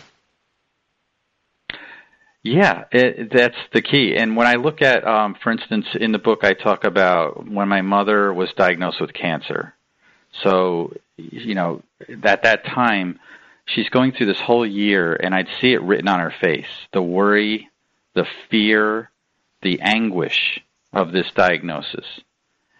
Yeah, 2.42 2.84
it, 2.92 3.32
that's 3.32 3.56
the 3.72 3.82
key. 3.82 4.16
And 4.16 4.36
when 4.36 4.46
I 4.46 4.54
look 4.54 4.80
at, 4.80 5.06
um, 5.06 5.34
for 5.42 5.50
instance, 5.50 5.86
in 5.98 6.12
the 6.12 6.18
book, 6.18 6.44
I 6.44 6.54
talk 6.54 6.84
about 6.84 7.46
when 7.46 7.68
my 7.68 7.82
mother 7.82 8.32
was 8.32 8.52
diagnosed 8.56 9.00
with 9.00 9.12
cancer. 9.12 9.74
So, 10.44 10.94
you 11.16 11.54
know, 11.54 11.82
at 12.08 12.44
that 12.44 12.64
time, 12.64 13.18
she's 13.66 13.88
going 13.88 14.12
through 14.12 14.26
this 14.26 14.40
whole 14.40 14.64
year, 14.64 15.14
and 15.14 15.34
I'd 15.34 15.48
see 15.60 15.72
it 15.72 15.82
written 15.82 16.08
on 16.08 16.20
her 16.20 16.32
face 16.40 16.66
the 16.92 17.02
worry, 17.02 17.68
the 18.14 18.26
fear, 18.48 19.10
the 19.62 19.80
anguish 19.80 20.60
of 20.92 21.10
this 21.10 21.30
diagnosis. 21.34 22.06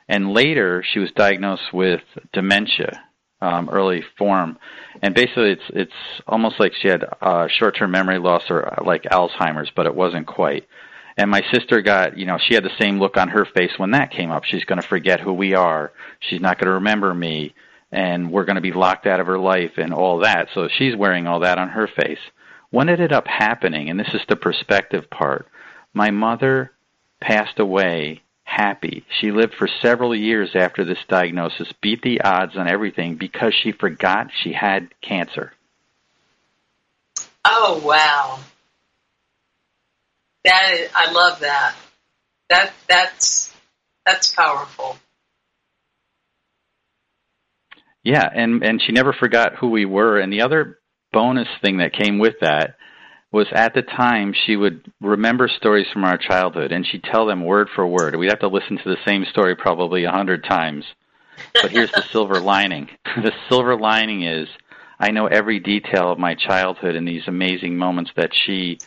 And 0.09 0.33
later, 0.33 0.85
she 0.93 1.01
was 1.01 1.11
diagnosed 1.17 1.73
with 1.73 2.03
dementia, 2.33 3.03
um, 3.41 3.69
early 3.69 4.03
form, 4.17 4.59
and 5.03 5.15
basically, 5.15 5.51
it's 5.51 5.63
it's 5.71 5.93
almost 6.27 6.59
like 6.59 6.73
she 6.81 6.89
had 6.89 7.05
uh, 7.21 7.49
short-term 7.49 7.91
memory 7.91 8.19
loss 8.19 8.45
or 8.49 8.67
uh, 8.67 8.85
like 8.85 9.03
Alzheimer's, 9.03 9.71
but 9.75 9.87
it 9.87 9.95
wasn't 9.95 10.27
quite. 10.27 10.67
And 11.19 11.31
my 11.31 11.43
sister 11.53 11.81
got, 11.83 12.19
you 12.19 12.27
know, 12.27 12.39
she 12.39 12.55
had 12.55 12.65
the 12.65 12.79
same 12.79 12.99
look 12.99 13.17
on 13.17 13.29
her 13.29 13.47
face 13.57 13.73
when 13.79 13.93
that 13.93 14.11
came 14.11 14.31
up. 14.31 14.45
She's 14.45 14.65
going 14.65 14.81
to 14.81 14.87
forget 14.87 15.21
who 15.21 15.33
we 15.33 15.55
are. 15.55 15.93
She's 16.21 16.41
not 16.41 16.59
going 16.59 16.67
to 16.67 16.75
remember 16.75 17.13
me, 17.15 17.55
and 17.91 18.31
we're 18.31 18.45
going 18.45 18.57
to 18.57 18.63
be 18.63 18.73
locked 18.73 19.07
out 19.07 19.21
of 19.21 19.27
her 19.27 19.39
life 19.39 19.73
and 19.77 19.93
all 19.93 20.19
that. 20.21 20.49
So 20.55 20.69
she's 20.69 20.95
wearing 20.95 21.27
all 21.27 21.41
that 21.41 21.59
on 21.59 21.71
her 21.71 21.89
face. 21.89 22.19
What 22.71 22.89
ended 22.89 23.13
up 23.13 23.27
happening, 23.27 23.91
and 23.91 23.99
this 23.99 24.13
is 24.13 24.21
the 24.29 24.37
perspective 24.37 25.09
part, 25.11 25.49
my 25.95 26.11
mother 26.11 26.73
passed 27.21 27.59
away 27.59 28.23
happy. 28.47 29.05
She 29.21 29.33
lived 29.33 29.55
for 29.59 29.69
several 29.83 30.15
years 30.15 30.51
after 30.55 30.85
this 30.85 30.99
diagnosis, 31.09 31.69
beat 31.83 32.01
the 32.01 32.23
odds 32.23 32.57
on 32.57 32.69
everything 32.69 33.17
because 33.17 33.53
she 33.53 33.73
forgot 33.73 34.29
she 34.43 34.53
had 34.53 34.95
cancer. 35.03 35.53
Oh 37.45 37.83
wow. 37.85 38.39
That 40.45 40.75
is, 40.75 40.91
I 40.95 41.11
love 41.11 41.41
that. 41.41 41.75
That 42.49 42.73
that's 42.89 43.53
that's 44.07 44.33
powerful. 44.33 44.97
Yeah, 48.05 48.29
and 48.33 48.63
and 48.63 48.81
she 48.81 48.93
never 48.93 49.13
forgot 49.13 49.57
who 49.57 49.71
we 49.71 49.85
were 49.85 50.19
and 50.19 50.33
the 50.33 50.43
other 50.43 50.79
bonus 51.13 51.49
thing 51.61 51.79
that 51.79 51.93
came 51.93 52.19
with 52.21 52.37
that 52.41 52.77
was 53.37 53.47
at 53.53 53.75
the 53.75 53.83
time 53.83 54.33
she 54.33 54.57
would 54.57 54.91
remember 55.03 55.47
stories 55.47 55.87
from 55.93 56.05
our 56.05 56.17
childhood 56.17 56.73
and 56.73 56.87
she'd 56.87 57.05
tell 57.05 57.27
them 57.27 57.45
word 57.45 57.69
for 57.75 57.87
word. 57.87 58.17
We'd 58.17 58.31
have 58.31 58.41
to 58.41 58.49
listen 58.49 58.79
to 58.79 58.89
the 58.89 58.97
same 59.05 59.27
story 59.27 59.55
probably 59.55 60.05
a 60.05 60.11
hundred 60.11 60.43
times. 60.43 60.87
But 61.53 61.71
here's 61.71 61.93
the 61.93 62.03
silver 62.11 62.41
lining. 62.41 62.89
The 63.05 63.33
silver 63.51 63.77
lining 63.77 64.23
is 64.23 64.49
I 64.99 65.11
know 65.11 65.27
every 65.27 65.61
detail 65.61 66.11
of 66.11 66.19
my 66.19 66.35
childhood 66.35 66.97
and 66.97 67.07
these 67.07 67.29
amazing 67.29 67.77
moments 67.77 68.11
that 68.17 68.31
she 68.35 68.79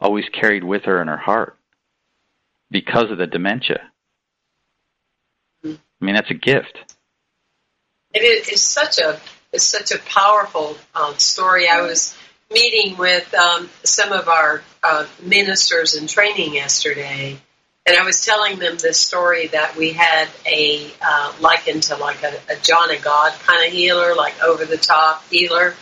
always 0.00 0.24
carried 0.32 0.64
with 0.64 0.84
her 0.84 1.02
in 1.02 1.08
her 1.08 1.18
heart 1.18 1.58
because 2.70 3.10
of 3.10 3.18
the 3.18 3.26
dementia. 3.26 3.82
I 5.62 5.76
mean, 6.00 6.14
that's 6.14 6.30
a 6.30 6.34
gift. 6.34 6.78
It 8.14 8.48
is 8.50 8.62
such 8.62 8.98
a 8.98 9.20
it's 9.52 9.64
such 9.64 9.92
a 9.92 9.98
powerful 9.98 10.78
um, 10.94 11.18
story. 11.18 11.68
I 11.68 11.82
was 11.82 12.16
meeting 12.50 12.96
with 12.96 13.32
um, 13.34 13.68
some 13.84 14.12
of 14.12 14.28
our 14.28 14.62
uh, 14.82 15.06
ministers 15.22 15.94
in 15.94 16.06
training 16.06 16.54
yesterday, 16.54 17.38
and 17.86 17.96
I 17.96 18.04
was 18.04 18.24
telling 18.24 18.58
them 18.58 18.76
this 18.76 18.98
story 18.98 19.48
that 19.48 19.76
we 19.76 19.92
had 19.92 20.28
a 20.46 20.90
uh, 21.02 21.32
likened 21.40 21.84
to 21.84 21.96
like 21.96 22.22
a, 22.22 22.34
a 22.50 22.56
John 22.62 22.94
of 22.94 23.02
God 23.02 23.32
kind 23.40 23.66
of 23.66 23.72
healer, 23.72 24.14
like 24.14 24.42
over 24.42 24.64
the 24.64 24.76
top 24.76 25.24
healer. 25.28 25.74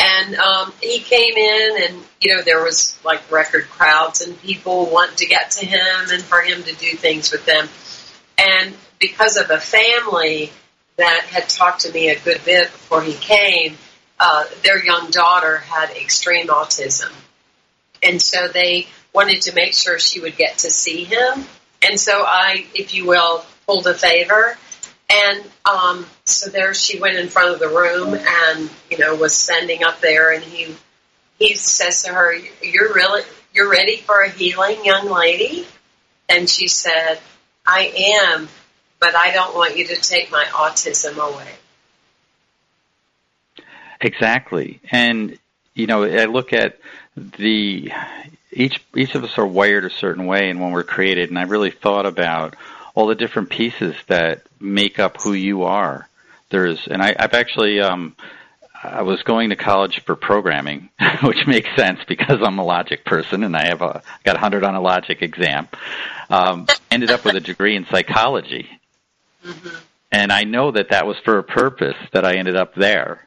And 0.00 0.36
um, 0.36 0.72
he 0.80 1.00
came 1.00 1.36
in, 1.36 1.82
and 1.82 2.04
you 2.20 2.36
know 2.36 2.42
there 2.42 2.62
was 2.62 2.98
like 3.04 3.30
record 3.30 3.68
crowds 3.70 4.20
and 4.20 4.40
people 4.40 4.86
wanting 4.86 5.16
to 5.16 5.26
get 5.26 5.52
to 5.52 5.66
him 5.66 6.10
and 6.12 6.22
for 6.22 6.40
him 6.40 6.62
to 6.62 6.74
do 6.74 6.96
things 6.96 7.32
with 7.32 7.44
them. 7.46 7.68
And 8.38 8.74
because 9.00 9.36
of 9.36 9.50
a 9.50 9.58
family 9.58 10.52
that 10.96 11.22
had 11.30 11.48
talked 11.48 11.80
to 11.80 11.92
me 11.92 12.10
a 12.10 12.18
good 12.20 12.44
bit 12.44 12.70
before 12.70 13.02
he 13.02 13.14
came, 13.14 13.76
uh, 14.20 14.44
their 14.62 14.84
young 14.84 15.10
daughter 15.10 15.58
had 15.58 15.90
extreme 15.90 16.48
autism. 16.48 17.12
And 18.02 18.20
so 18.20 18.48
they 18.48 18.86
wanted 19.12 19.42
to 19.42 19.54
make 19.54 19.74
sure 19.74 19.98
she 19.98 20.20
would 20.20 20.36
get 20.36 20.58
to 20.58 20.70
see 20.70 21.04
him. 21.04 21.44
And 21.82 21.98
so 21.98 22.22
I, 22.24 22.66
if 22.74 22.94
you 22.94 23.06
will, 23.06 23.44
pulled 23.66 23.86
a 23.86 23.94
favor. 23.94 24.56
And 25.10 25.44
um, 25.64 26.06
so 26.24 26.50
there 26.50 26.74
she 26.74 26.98
went 26.98 27.16
in 27.16 27.28
front 27.28 27.54
of 27.54 27.60
the 27.60 27.68
room 27.68 28.14
and, 28.14 28.70
you 28.90 28.98
know, 28.98 29.14
was 29.14 29.34
standing 29.34 29.82
up 29.82 30.00
there 30.00 30.32
and 30.32 30.42
he 30.42 30.74
he 31.38 31.54
says 31.54 32.02
to 32.02 32.12
her, 32.12 32.34
You're 32.62 32.92
really 32.92 33.22
you're 33.54 33.70
ready 33.70 33.96
for 33.96 34.20
a 34.20 34.28
healing, 34.28 34.84
young 34.84 35.08
lady? 35.10 35.66
And 36.28 36.48
she 36.48 36.68
said, 36.68 37.18
I 37.66 38.14
am, 38.26 38.48
but 39.00 39.14
I 39.14 39.32
don't 39.32 39.54
want 39.54 39.78
you 39.78 39.86
to 39.86 39.96
take 39.96 40.30
my 40.30 40.44
autism 40.44 41.16
away. 41.16 41.48
Exactly. 44.00 44.80
And 44.90 45.38
you 45.74 45.86
know, 45.86 46.04
I 46.04 46.24
look 46.26 46.52
at 46.52 46.78
the 47.16 47.92
each 48.52 48.82
each 48.96 49.14
of 49.14 49.24
us 49.24 49.38
are 49.38 49.46
wired 49.46 49.84
a 49.84 49.90
certain 49.90 50.26
way 50.26 50.50
and 50.50 50.60
when 50.60 50.72
we're 50.72 50.84
created 50.84 51.28
and 51.28 51.38
I 51.38 51.42
really 51.42 51.70
thought 51.70 52.06
about 52.06 52.56
all 52.94 53.06
the 53.06 53.14
different 53.14 53.50
pieces 53.50 53.94
that 54.06 54.42
make 54.60 54.98
up 54.98 55.20
who 55.20 55.32
you 55.32 55.64
are. 55.64 56.08
There's 56.50 56.86
and 56.86 57.02
I, 57.02 57.14
I've 57.18 57.34
actually 57.34 57.80
um 57.80 58.16
I 58.82 59.02
was 59.02 59.22
going 59.22 59.50
to 59.50 59.56
college 59.56 60.04
for 60.04 60.14
programming, 60.14 60.88
which 61.22 61.46
makes 61.46 61.68
sense 61.74 62.00
because 62.06 62.40
I'm 62.42 62.58
a 62.58 62.64
logic 62.64 63.04
person 63.04 63.42
and 63.42 63.56
I 63.56 63.66
have 63.66 63.82
a 63.82 64.02
got 64.24 64.36
a 64.36 64.38
hundred 64.38 64.64
on 64.64 64.74
a 64.74 64.80
logic 64.80 65.22
exam. 65.22 65.68
Um, 66.30 66.66
ended 66.90 67.10
up 67.10 67.24
with 67.24 67.36
a 67.36 67.40
degree 67.40 67.74
in 67.74 67.86
psychology, 67.86 68.68
mm-hmm. 69.44 69.76
and 70.12 70.30
I 70.30 70.44
know 70.44 70.70
that 70.70 70.90
that 70.90 71.06
was 71.06 71.16
for 71.24 71.38
a 71.38 71.42
purpose 71.42 71.96
that 72.12 72.24
I 72.24 72.34
ended 72.34 72.54
up 72.54 72.74
there. 72.74 73.26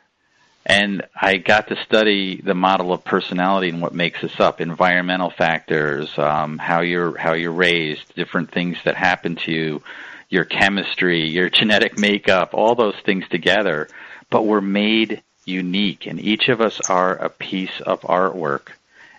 And 0.66 1.04
I 1.20 1.38
got 1.38 1.70
to 1.70 1.84
study 1.84 2.40
the 2.40 2.54
model 2.54 2.94
of 2.94 3.04
personality 3.04 3.70
and 3.70 3.82
what 3.82 3.96
makes 3.96 4.24
us 4.24 4.40
up, 4.40 4.62
environmental 4.62 5.32
factors, 5.32 6.18
um, 6.20 6.60
how 6.60 6.82
you're 6.82 7.18
how 7.18 7.34
you're 7.34 7.52
raised, 7.52 8.14
different 8.16 8.52
things 8.52 8.78
that 8.86 8.96
happen 8.96 9.38
to 9.38 9.52
you, 9.52 9.84
your 10.30 10.46
chemistry, 10.46 11.28
your 11.28 11.50
genetic 11.60 11.98
makeup, 11.98 12.52
all 12.54 12.76
those 12.76 13.00
things 13.04 13.28
together. 13.30 13.88
But 14.30 14.46
we're 14.46 14.62
made 14.62 15.24
unique, 15.46 16.06
and 16.06 16.20
each 16.20 16.48
of 16.48 16.62
us 16.62 16.80
are 16.90 17.16
a 17.16 17.30
piece 17.30 17.82
of 17.82 18.02
artwork. 18.02 18.70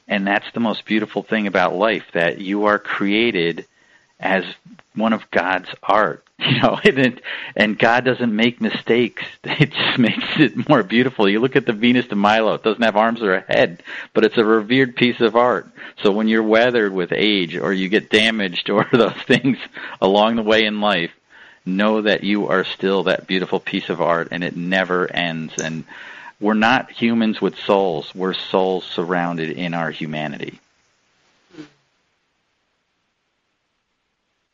And 0.07 0.27
that's 0.27 0.51
the 0.53 0.61
most 0.61 0.85
beautiful 0.85 1.23
thing 1.23 1.47
about 1.47 1.75
life 1.75 2.05
that 2.13 2.41
you 2.41 2.67
are 2.67 2.79
created 2.79 3.67
as 4.23 4.45
one 4.95 5.13
of 5.13 5.31
God's 5.31 5.69
art, 5.83 6.25
you 6.39 6.61
know, 6.61 6.79
and, 6.85 7.21
and 7.57 7.79
God 7.79 8.05
doesn't 8.05 8.35
make 8.35 8.61
mistakes. 8.61 9.23
It 9.45 9.73
just 9.73 9.99
makes 9.99 10.39
it 10.39 10.69
more 10.69 10.83
beautiful. 10.83 11.29
You 11.29 11.41
look 11.41 11.57
at 11.57 11.67
the 11.67 11.73
Venus 11.73 12.07
de 12.07 12.17
Milo; 12.17 12.55
it 12.55 12.63
doesn't 12.63 12.83
have 12.83 12.97
arms 12.97 13.23
or 13.23 13.35
a 13.35 13.41
head, 13.41 13.83
but 14.15 14.25
it's 14.25 14.39
a 14.39 14.45
revered 14.45 14.97
piece 14.97 15.21
of 15.21 15.37
art. 15.37 15.69
So 16.03 16.11
when 16.11 16.29
you're 16.29 16.43
weathered 16.43 16.93
with 16.93 17.13
age, 17.13 17.57
or 17.57 17.73
you 17.73 17.89
get 17.89 18.11
damaged, 18.11 18.71
or 18.71 18.87
those 18.93 19.21
things 19.27 19.59
along 20.01 20.37
the 20.37 20.43
way 20.43 20.65
in 20.65 20.81
life, 20.81 21.11
know 21.67 22.03
that 22.03 22.25
you 22.25 22.49
are 22.49 22.65
still 22.65 23.05
that 23.05 23.27
beautiful 23.27 23.61
piece 23.61 23.89
of 23.89 24.01
art, 24.01 24.29
and 24.31 24.43
it 24.43 24.57
never 24.57 25.11
ends. 25.13 25.55
And 25.63 25.85
we're 26.41 26.55
not 26.55 26.91
humans 26.91 27.41
with 27.41 27.59
souls; 27.59 28.15
we're 28.15 28.35
souls 28.35 28.85
surrounded 28.85 29.51
in 29.51 29.75
our 29.75 29.91
humanity. 29.91 30.61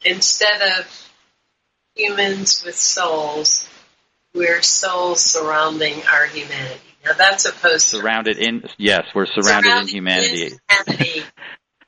Instead 0.05 0.63
of 0.79 1.11
humans 1.95 2.63
with 2.65 2.77
souls, 2.77 3.69
we're 4.35 4.63
souls 4.63 5.25
surrounding 5.25 6.03
our 6.13 6.27
humanity. 6.27 6.81
Now 7.05 7.13
that's 7.13 7.45
opposed 7.45 7.91
to 7.91 7.97
surrounded 7.97 8.39
in 8.39 8.65
yes, 8.77 9.07
we're 9.15 9.27
surrounded, 9.27 9.69
surrounded 9.69 9.89
in 9.89 9.95
humanity. 9.95 10.59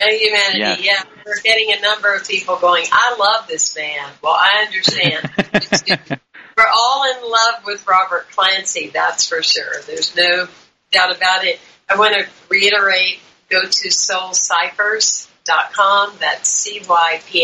In 0.03 0.09
humanity. 0.09 0.57
humanity, 0.59 0.83
yes. 0.85 1.05
yeah. 1.05 1.23
We're 1.27 1.41
getting 1.43 1.75
a 1.77 1.81
number 1.83 2.15
of 2.15 2.27
people 2.27 2.57
going, 2.57 2.87
I 2.91 3.17
love 3.19 3.47
this 3.49 3.75
band. 3.75 4.11
Well, 4.23 4.33
I 4.33 4.65
understand. 4.65 5.31
we're 6.57 6.65
all 6.75 7.05
in 7.05 7.31
love 7.31 7.67
with 7.67 7.87
Robert 7.87 8.31
Clancy, 8.31 8.89
that's 8.89 9.29
for 9.29 9.43
sure. 9.43 9.83
There's 9.87 10.17
no 10.17 10.49
doubt 10.91 11.15
about 11.15 11.45
it. 11.45 11.61
I 11.87 11.99
want 11.99 12.15
to 12.15 12.27
reiterate, 12.49 13.19
go 13.51 13.61
to 13.61 13.91
Soul 13.91 14.33
Cyphers 14.33 15.30
cypher's.com. 15.51 16.17
That's 16.21 16.49
C-Y-P-H-E-R-S 16.49 17.39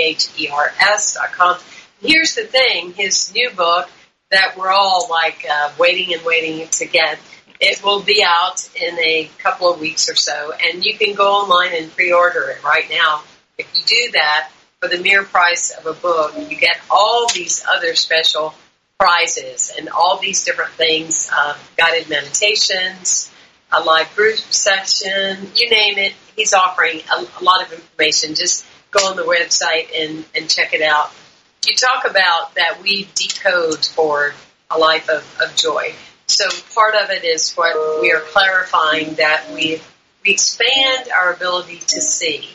dot 1.14 1.33
com. 1.33 1.59
Here's 2.01 2.35
the 2.35 2.45
thing, 2.45 2.92
his 2.92 3.33
new 3.35 3.51
book 3.51 3.88
that 4.31 4.57
we're 4.57 4.71
all 4.71 5.09
like 5.11 5.47
uh, 5.51 5.73
waiting 5.79 6.12
and 6.14 6.23
waiting 6.25 6.69
to 6.69 6.87
get, 6.87 7.19
it 7.61 7.83
will 7.83 8.03
be 8.03 8.25
out 8.27 8.69
in 8.75 8.99
a 8.99 9.31
couple 9.38 9.73
of 9.73 9.81
weeks 9.81 10.11
or 10.11 10.14
so, 10.14 10.53
and 10.53 10.85
you 10.85 10.99
can 10.99 11.14
go 11.14 11.33
online 11.33 11.71
and 11.75 11.90
pre-order 11.92 12.51
it 12.51 12.62
right 12.62 12.88
now. 12.90 13.23
If 13.57 13.66
you 13.75 13.83
do 13.87 14.12
that, 14.12 14.51
for 14.81 14.88
the 14.88 14.99
mere 15.03 15.25
price 15.25 15.71
of 15.71 15.87
a 15.87 15.95
book, 15.95 16.35
you 16.37 16.57
get 16.57 16.79
all 16.90 17.27
these 17.33 17.64
other 17.66 17.95
special 17.95 18.55
prizes 18.99 19.73
and 19.79 19.88
all 19.88 20.19
these 20.19 20.45
different 20.45 20.73
things, 20.73 21.31
uh, 21.33 21.57
guided 21.79 22.11
meditations, 22.11 23.33
a 23.76 23.84
live 23.84 24.14
group 24.16 24.36
session, 24.36 25.50
you 25.54 25.70
name 25.70 25.98
it. 25.98 26.14
He's 26.34 26.54
offering 26.54 27.00
a, 27.12 27.26
a 27.40 27.42
lot 27.42 27.64
of 27.64 27.72
information. 27.72 28.34
Just 28.34 28.66
go 28.90 29.08
on 29.08 29.16
the 29.16 29.22
website 29.22 29.88
and, 29.94 30.24
and 30.34 30.48
check 30.48 30.72
it 30.72 30.82
out. 30.82 31.10
You 31.66 31.74
talk 31.74 32.08
about 32.08 32.54
that 32.54 32.80
we 32.82 33.08
decode 33.14 33.84
for 33.84 34.34
a 34.70 34.78
life 34.78 35.08
of, 35.08 35.38
of 35.42 35.54
joy. 35.56 35.94
So 36.26 36.44
part 36.74 36.94
of 36.94 37.10
it 37.10 37.24
is 37.24 37.54
what 37.54 38.00
we 38.00 38.12
are 38.12 38.20
clarifying 38.20 39.14
that 39.14 39.50
we 39.52 39.80
we 40.24 40.32
expand 40.32 41.08
our 41.12 41.32
ability 41.32 41.78
to 41.78 42.00
see. 42.00 42.48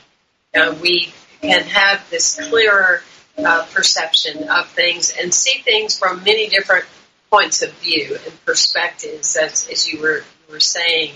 Uh, 0.53 0.75
we 0.81 1.13
can 1.41 1.63
have 1.63 2.09
this 2.09 2.37
clearer 2.49 3.01
uh, 3.37 3.65
perception 3.73 4.49
of 4.49 4.67
things 4.67 5.13
and 5.17 5.33
see 5.33 5.61
things 5.61 5.97
from 5.97 6.21
many 6.23 6.49
different 6.49 6.85
points 7.29 7.61
of 7.61 7.71
view 7.75 8.17
and 8.25 8.45
perspectives, 8.45 9.37
as, 9.37 9.69
as 9.69 9.87
you 9.87 10.01
were 10.01 10.21
were 10.51 10.59
saying. 10.59 11.13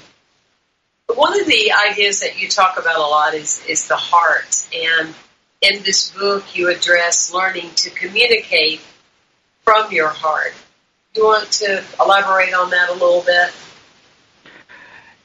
But 1.08 1.18
one 1.18 1.40
of 1.40 1.46
the 1.46 1.72
ideas 1.92 2.22
that 2.22 2.42
you 2.42 2.50
talk 2.50 2.80
about 2.80 2.98
a 2.98 3.02
lot 3.02 3.34
is, 3.36 3.64
is 3.68 3.88
the 3.88 3.96
heart. 3.96 4.68
And 4.74 5.14
in 5.62 5.84
this 5.84 6.12
book, 6.12 6.56
you 6.56 6.70
address 6.70 7.34
learning 7.34 7.70
to 7.76 7.90
communicate 7.92 8.82
from 9.64 9.92
your 9.92 10.10
heart. 10.10 10.54
You 11.16 11.26
want 11.26 11.52
to 11.54 11.84
elaborate 12.00 12.54
on 12.54 12.72
that 12.72 12.90
a 12.90 12.94
little 12.94 13.22
bit? 13.22 13.54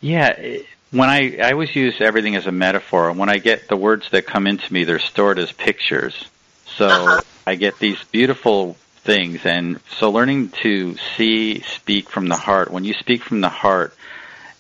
Yeah, 0.01 0.59
when 0.91 1.09
I 1.09 1.39
I 1.39 1.53
always 1.53 1.75
use 1.75 2.01
everything 2.01 2.37
as 2.37 2.47
a 2.47 2.53
metaphor, 2.53 3.11
and 3.11 3.19
when 3.19 3.29
I 3.29 3.39
get 3.39 3.69
the 3.69 3.77
words 3.77 4.11
that 4.11 4.27
come 4.27 4.47
into 4.47 4.73
me, 4.73 4.85
they're 4.85 4.99
stored 4.99 5.39
as 5.39 5.53
pictures. 5.53 6.25
So 6.67 6.87
uh-huh. 6.87 7.21
I 7.47 7.57
get 7.57 7.79
these 7.79 8.03
beautiful 8.05 8.77
things, 9.03 9.45
and 9.45 9.81
so 9.99 10.11
learning 10.11 10.51
to 10.63 10.97
see, 11.17 11.61
speak 11.61 12.09
from 12.09 12.29
the 12.29 12.37
heart. 12.37 12.71
When 12.71 12.85
you 12.85 12.95
speak 12.95 13.23
from 13.23 13.41
the 13.41 13.49
heart, 13.49 13.95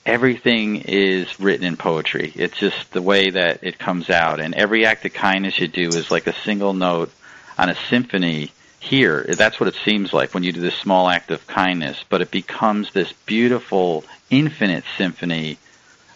everything 0.06 0.76
is 0.76 1.38
written 1.38 1.66
in 1.66 1.76
poetry. 1.76 2.32
It's 2.34 2.58
just 2.58 2.92
the 2.92 3.02
way 3.02 3.30
that 3.30 3.62
it 3.62 3.78
comes 3.78 4.10
out. 4.10 4.40
And 4.40 4.54
every 4.54 4.86
act 4.86 5.04
of 5.04 5.12
kindness 5.12 5.58
you 5.58 5.68
do 5.68 5.88
is 5.88 6.10
like 6.10 6.26
a 6.26 6.34
single 6.44 6.72
note 6.72 7.12
on 7.58 7.68
a 7.68 7.76
symphony 7.88 8.52
here. 8.80 9.24
That's 9.28 9.60
what 9.60 9.68
it 9.68 9.76
seems 9.84 10.12
like 10.12 10.32
when 10.32 10.42
you 10.42 10.52
do 10.52 10.60
this 10.60 10.74
small 10.74 11.08
act 11.08 11.30
of 11.30 11.46
kindness, 11.46 12.02
but 12.08 12.22
it 12.22 12.30
becomes 12.30 12.92
this 12.92 13.12
beautiful, 13.26 14.04
infinite 14.30 14.84
symphony 14.96 15.58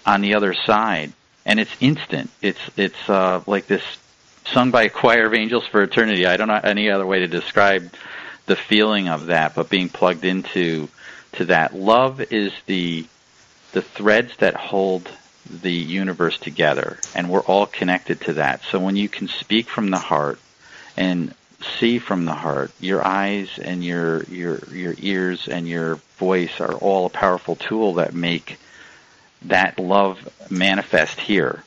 on 0.06 0.22
the 0.22 0.34
other 0.34 0.54
side. 0.54 1.12
And 1.46 1.60
it's 1.60 1.76
instant. 1.78 2.30
It's 2.40 2.60
it's 2.76 3.08
uh, 3.08 3.42
like 3.46 3.66
this 3.66 3.82
sung 4.46 4.70
by 4.70 4.84
a 4.84 4.90
choir 4.90 5.26
of 5.26 5.34
angels 5.34 5.66
for 5.66 5.82
eternity. 5.82 6.26
I 6.26 6.36
don't 6.36 6.48
know 6.48 6.60
any 6.62 6.90
other 6.90 7.06
way 7.06 7.20
to 7.20 7.26
describe 7.26 7.92
the 8.46 8.56
feeling 8.56 9.08
of 9.08 9.26
that, 9.26 9.54
but 9.54 9.70
being 9.70 9.88
plugged 9.88 10.24
into 10.24 10.88
to 11.32 11.46
that. 11.46 11.74
Love 11.74 12.20
is 12.32 12.52
the 12.66 13.06
the 13.72 13.82
threads 13.82 14.36
that 14.36 14.54
hold 14.54 15.10
the 15.62 15.72
universe 15.72 16.38
together, 16.38 16.98
and 17.14 17.28
we're 17.28 17.40
all 17.40 17.66
connected 17.66 18.20
to 18.22 18.34
that. 18.34 18.62
So 18.70 18.78
when 18.78 18.96
you 18.96 19.08
can 19.08 19.28
speak 19.28 19.68
from 19.68 19.90
the 19.90 19.98
heart 19.98 20.38
and 20.96 21.34
see 21.80 21.98
from 21.98 22.24
the 22.24 22.34
heart, 22.34 22.70
your 22.80 23.04
eyes 23.06 23.48
and 23.60 23.84
your 23.84 24.22
your 24.24 24.60
your 24.70 24.94
ears 24.98 25.48
and 25.48 25.68
your 25.68 25.96
voice 26.18 26.60
are 26.60 26.74
all 26.74 27.06
a 27.06 27.10
powerful 27.10 27.56
tool 27.56 27.94
that 27.94 28.14
make 28.14 28.58
that 29.42 29.78
love 29.78 30.28
manifest 30.50 31.20
here. 31.20 31.62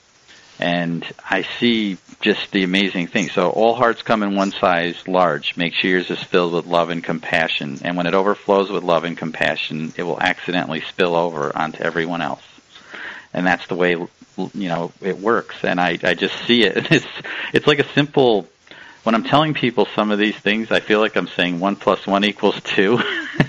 And 0.60 1.06
I 1.30 1.44
see 1.60 1.98
just 2.22 2.52
the 2.52 2.64
amazing 2.64 3.08
thing. 3.08 3.30
So 3.30 3.50
all 3.50 3.76
hearts 3.76 4.02
come 4.02 4.24
in 4.24 4.36
one 4.36 4.52
size 4.52 5.08
large. 5.08 5.56
Make 5.56 5.74
sure 5.74 5.92
yours 5.92 6.10
is 6.10 6.22
filled 6.24 6.54
with 6.54 6.66
love 6.66 6.90
and 6.90 7.04
compassion. 7.04 7.80
And 7.84 7.96
when 7.96 8.08
it 8.08 8.16
overflows 8.16 8.72
with 8.72 8.84
love 8.84 9.04
and 9.04 9.18
compassion, 9.18 9.94
it 9.98 10.04
will 10.04 10.20
accidentally 10.20 10.82
spill 10.82 11.16
over 11.16 11.56
onto 11.56 11.82
everyone 11.84 12.22
else. 12.22 12.44
And 13.34 13.46
that's 13.46 13.68
the 13.68 13.76
way 13.76 13.92
you 13.92 14.70
know 14.70 14.92
it 15.02 15.20
works. 15.20 15.56
And 15.64 15.80
I 15.80 16.00
I 16.04 16.14
just 16.16 16.36
see 16.46 16.64
it. 16.64 16.92
It's 16.92 17.06
it's 17.54 17.68
like 17.68 17.80
a 17.80 17.88
simple. 17.94 18.48
When 19.08 19.16
I'm 19.16 19.24
telling 19.24 19.54
people 19.54 19.88
some 19.96 20.12
of 20.12 20.20
these 20.20 20.36
things, 20.36 20.70
I 20.70 20.82
feel 20.82 21.00
like 21.00 21.16
I'm 21.16 21.30
saying 21.30 21.62
one 21.62 21.78
plus 21.78 22.06
one 22.06 22.26
equals 22.26 22.60
two. 22.62 23.00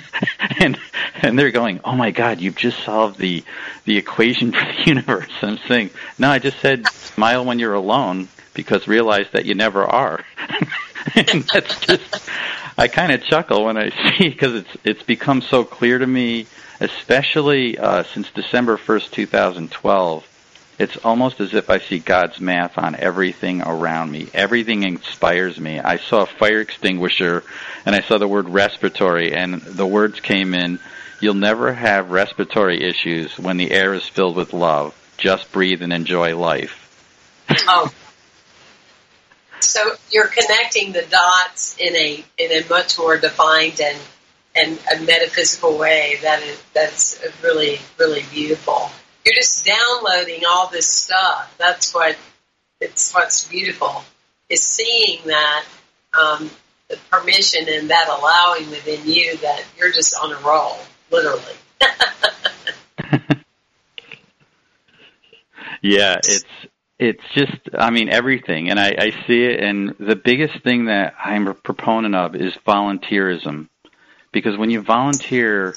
and 0.61 0.79
and 1.21 1.37
they're 1.37 1.51
going, 1.51 1.81
"Oh 1.85 1.97
my 1.97 2.12
God, 2.12 2.40
you've 2.40 2.55
just 2.55 2.85
solved 2.85 3.18
the 3.18 3.42
the 3.85 3.97
equation 3.97 4.53
for 4.53 4.64
the 4.64 4.83
universe." 4.87 5.33
I'm 5.42 5.59
saying, 5.66 5.90
"No, 6.16 6.31
I 6.31 6.38
just 6.38 6.61
said 6.61 6.87
smile 6.87 7.44
when 7.44 7.59
you're 7.59 7.75
alone 7.75 8.29
because 8.55 8.87
realize 8.87 9.27
that 9.33 9.47
you 9.47 9.57
never 9.57 9.85
are." 9.85 10.25
and 11.16 11.42
that's 11.53 11.81
just 11.81 12.31
I 12.79 12.87
kind 12.87 13.11
of 13.11 13.25
chuckle 13.25 13.64
when 13.64 13.77
I 13.77 13.90
see 13.90 14.29
because 14.29 14.55
it's 14.55 14.77
it's 14.85 15.03
become 15.03 15.42
so 15.42 15.64
clear 15.64 15.99
to 15.99 16.07
me, 16.07 16.47
especially 16.79 17.77
uh, 17.77 18.05
since 18.05 18.31
December 18.31 18.77
first, 18.77 19.12
2012 19.12 20.28
it's 20.79 20.97
almost 20.99 21.41
as 21.41 21.55
if 21.55 21.71
I 21.71 21.79
see 21.79 21.99
God's 21.99 22.41
math 22.41 22.79
on 22.79 22.95
everything 22.95 23.62
around 23.62 24.12
me. 24.12 24.29
Everything 24.33 24.85
inspires 24.85 25.59
me. 25.59 25.81
I 25.81 25.97
saw 25.97 26.23
a 26.23 26.27
fire 26.27 26.61
extinguisher 26.61 27.43
and 27.85 27.97
I 27.97 28.01
saw 28.01 28.19
the 28.19 28.29
word 28.29 28.49
respiratory 28.49 29.35
and 29.35 29.61
the 29.61 29.87
words 29.87 30.21
came 30.21 30.55
in, 30.55 30.79
You'll 31.21 31.35
never 31.35 31.73
have 31.73 32.12
respiratory 32.12 32.83
issues 32.83 33.37
when 33.38 33.57
the 33.57 33.73
air 33.73 33.93
is 33.93 34.05
filled 34.05 34.37
with 34.37 34.53
love. 34.53 34.95
Just 35.17 35.51
breathe 35.51 35.83
and 35.83 35.93
enjoy 35.93 36.37
life. 36.37 36.85
Oh. 37.67 37.93
So 39.61 39.81
you're 40.12 40.29
connecting 40.29 40.93
the 40.93 41.03
dots 41.03 41.77
in 41.79 41.97
a 41.97 42.25
in 42.38 42.53
a 42.53 42.69
much 42.69 42.97
more 42.97 43.19
defined 43.19 43.81
and 43.81 43.99
and 44.55 44.79
a 44.95 45.01
metaphysical 45.05 45.77
way 45.77 46.19
that 46.23 46.43
is 46.45 46.62
that's 46.73 47.21
really 47.43 47.81
really 47.99 48.25
beautiful. 48.31 48.93
You're 49.25 49.35
just 49.35 49.67
downloading 49.67 50.43
all 50.49 50.69
this 50.69 50.87
stuff. 50.87 51.55
That's 51.59 51.95
what 51.95 52.17
it's 52.81 53.13
what's 53.13 53.47
beautiful 53.49 54.05
is 54.49 54.63
seeing 54.63 55.21
that 55.27 55.65
um, 56.19 56.51
the 56.89 56.97
permission 57.11 57.67
and 57.69 57.91
that 57.91 58.09
allowing 58.09 58.71
within 58.71 59.07
you 59.07 59.37
that 59.39 59.63
you're 59.77 59.93
just 59.93 60.17
on 60.23 60.33
a 60.33 60.39
roll, 60.41 60.79
literally. 61.11 61.43
yeah, 65.83 66.17
it's 66.17 66.45
it's 66.99 67.23
just 67.35 67.53
I 67.77 67.91
mean 67.91 68.09
everything, 68.09 68.71
and 68.71 68.81
I, 68.81 68.95
I 68.99 69.11
see 69.27 69.45
it. 69.45 69.61
And 69.63 69.95
the 70.01 70.17
biggest 70.17 70.63
thing 70.65 70.87
that 70.87 71.15
I'm 71.23 71.47
a 71.47 71.55
proponent 71.55 72.15
of 72.15 72.35
is 72.35 72.55
volunteerism, 72.67 73.69
because 74.33 74.57
when 74.57 74.71
you 74.71 74.81
volunteer, 74.81 75.77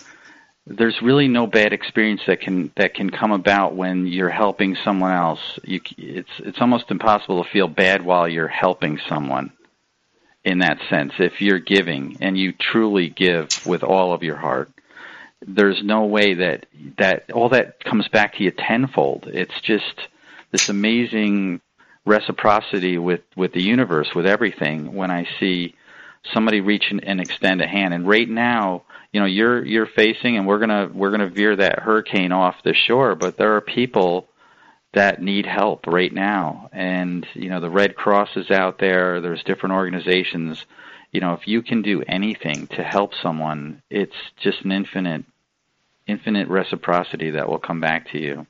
there's 0.68 1.02
really 1.02 1.28
no 1.28 1.48
bad 1.48 1.74
experience 1.74 2.22
that 2.28 2.42
can 2.42 2.72
that 2.76 2.94
can 2.94 3.10
come 3.10 3.32
about 3.32 3.76
when 3.76 4.06
you're 4.06 4.30
helping 4.30 4.76
someone 4.76 5.12
else. 5.12 5.60
You, 5.64 5.82
it's 5.98 6.30
it's 6.40 6.62
almost 6.62 6.92
impossible 6.92 7.44
to 7.44 7.50
feel 7.50 7.68
bad 7.68 8.04
while 8.04 8.28
you're 8.28 8.48
helping 8.48 9.00
someone 9.10 9.52
in 10.44 10.60
that 10.60 10.80
sense. 10.90 11.14
If 11.20 11.42
you're 11.42 11.60
giving 11.60 12.18
and 12.22 12.38
you 12.38 12.54
truly 12.54 13.10
give 13.10 13.66
with 13.66 13.84
all 13.84 14.14
of 14.14 14.24
your 14.24 14.38
heart, 14.38 14.72
there's 15.46 15.82
no 15.84 16.06
way 16.06 16.36
that 16.36 16.68
that 16.98 17.32
all 17.32 17.50
that 17.50 17.84
comes 17.84 18.08
back 18.08 18.36
to 18.36 18.44
you 18.44 18.52
tenfold. 18.52 19.28
It's 19.28 19.60
just 19.62 20.08
this 20.52 20.70
amazing 20.70 21.62
reciprocity 22.06 23.00
with 23.00 23.22
with 23.36 23.54
the 23.54 23.64
universe, 23.64 24.14
with 24.14 24.28
everything. 24.28 24.94
When 24.94 25.10
I 25.10 25.28
see 25.40 25.74
somebody 26.34 26.62
reach 26.62 26.86
and 26.92 27.22
extend 27.22 27.62
a 27.62 27.68
hand, 27.68 27.94
and 27.94 28.08
right 28.08 28.30
now, 28.30 28.84
you 29.12 29.20
know, 29.20 29.26
you're 29.26 29.66
you're 29.66 29.88
facing, 29.88 30.38
and 30.38 30.48
we're 30.48 30.60
gonna 30.60 30.90
we're 30.94 31.12
gonna 31.12 31.30
veer 31.30 31.56
that 31.56 31.80
hurricane 31.80 32.32
off 32.32 32.56
the 32.64 32.74
shore, 32.74 33.16
but 33.16 33.38
there 33.38 33.56
are 33.56 33.62
people 33.62 34.28
that 34.94 35.22
need 35.22 35.46
help 35.46 35.88
right 35.88 36.14
now. 36.14 36.70
And, 36.74 37.26
you 37.34 37.50
know, 37.50 37.62
the 37.62 37.70
Red 37.70 37.96
Cross 37.96 38.30
is 38.36 38.52
out 38.52 38.78
there, 38.80 39.22
there's 39.22 39.44
different 39.44 39.76
organizations. 39.76 40.66
You 41.12 41.22
know, 41.22 41.34
if 41.34 41.48
you 41.48 41.62
can 41.62 41.82
do 41.82 42.04
anything 42.08 42.68
to 42.76 42.84
help 42.84 43.12
someone, 43.22 43.82
it's 43.90 44.16
just 44.42 44.62
an 44.64 44.72
infinite 44.72 45.26
infinite 46.08 46.48
reciprocity 46.50 47.32
that 47.32 47.48
will 47.48 47.60
come 47.60 47.80
back 47.80 48.10
to 48.12 48.18
you 48.18 48.46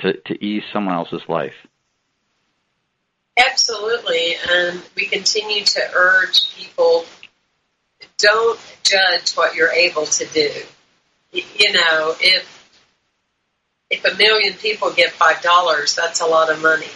to, 0.00 0.12
to 0.12 0.44
ease 0.44 0.64
someone 0.72 0.94
else's 0.94 1.22
life. 1.28 1.54
Absolutely. 3.38 4.34
And 4.50 4.82
we 4.96 5.06
continue 5.06 5.64
to 5.64 5.80
urge 5.94 6.54
people 6.56 7.04
don't 8.18 8.58
judge 8.82 9.34
what 9.34 9.54
you're 9.54 9.70
able 9.70 10.04
to 10.04 10.26
do. 10.26 10.50
You 11.32 11.72
know, 11.72 12.14
if 12.20 12.54
if 13.90 14.04
a 14.04 14.16
million 14.16 14.54
people 14.54 14.92
get 14.92 15.12
five 15.12 15.40
dollars, 15.40 15.94
that's 15.94 16.20
a 16.20 16.26
lot 16.26 16.50
of 16.50 16.60
money. 16.60 16.90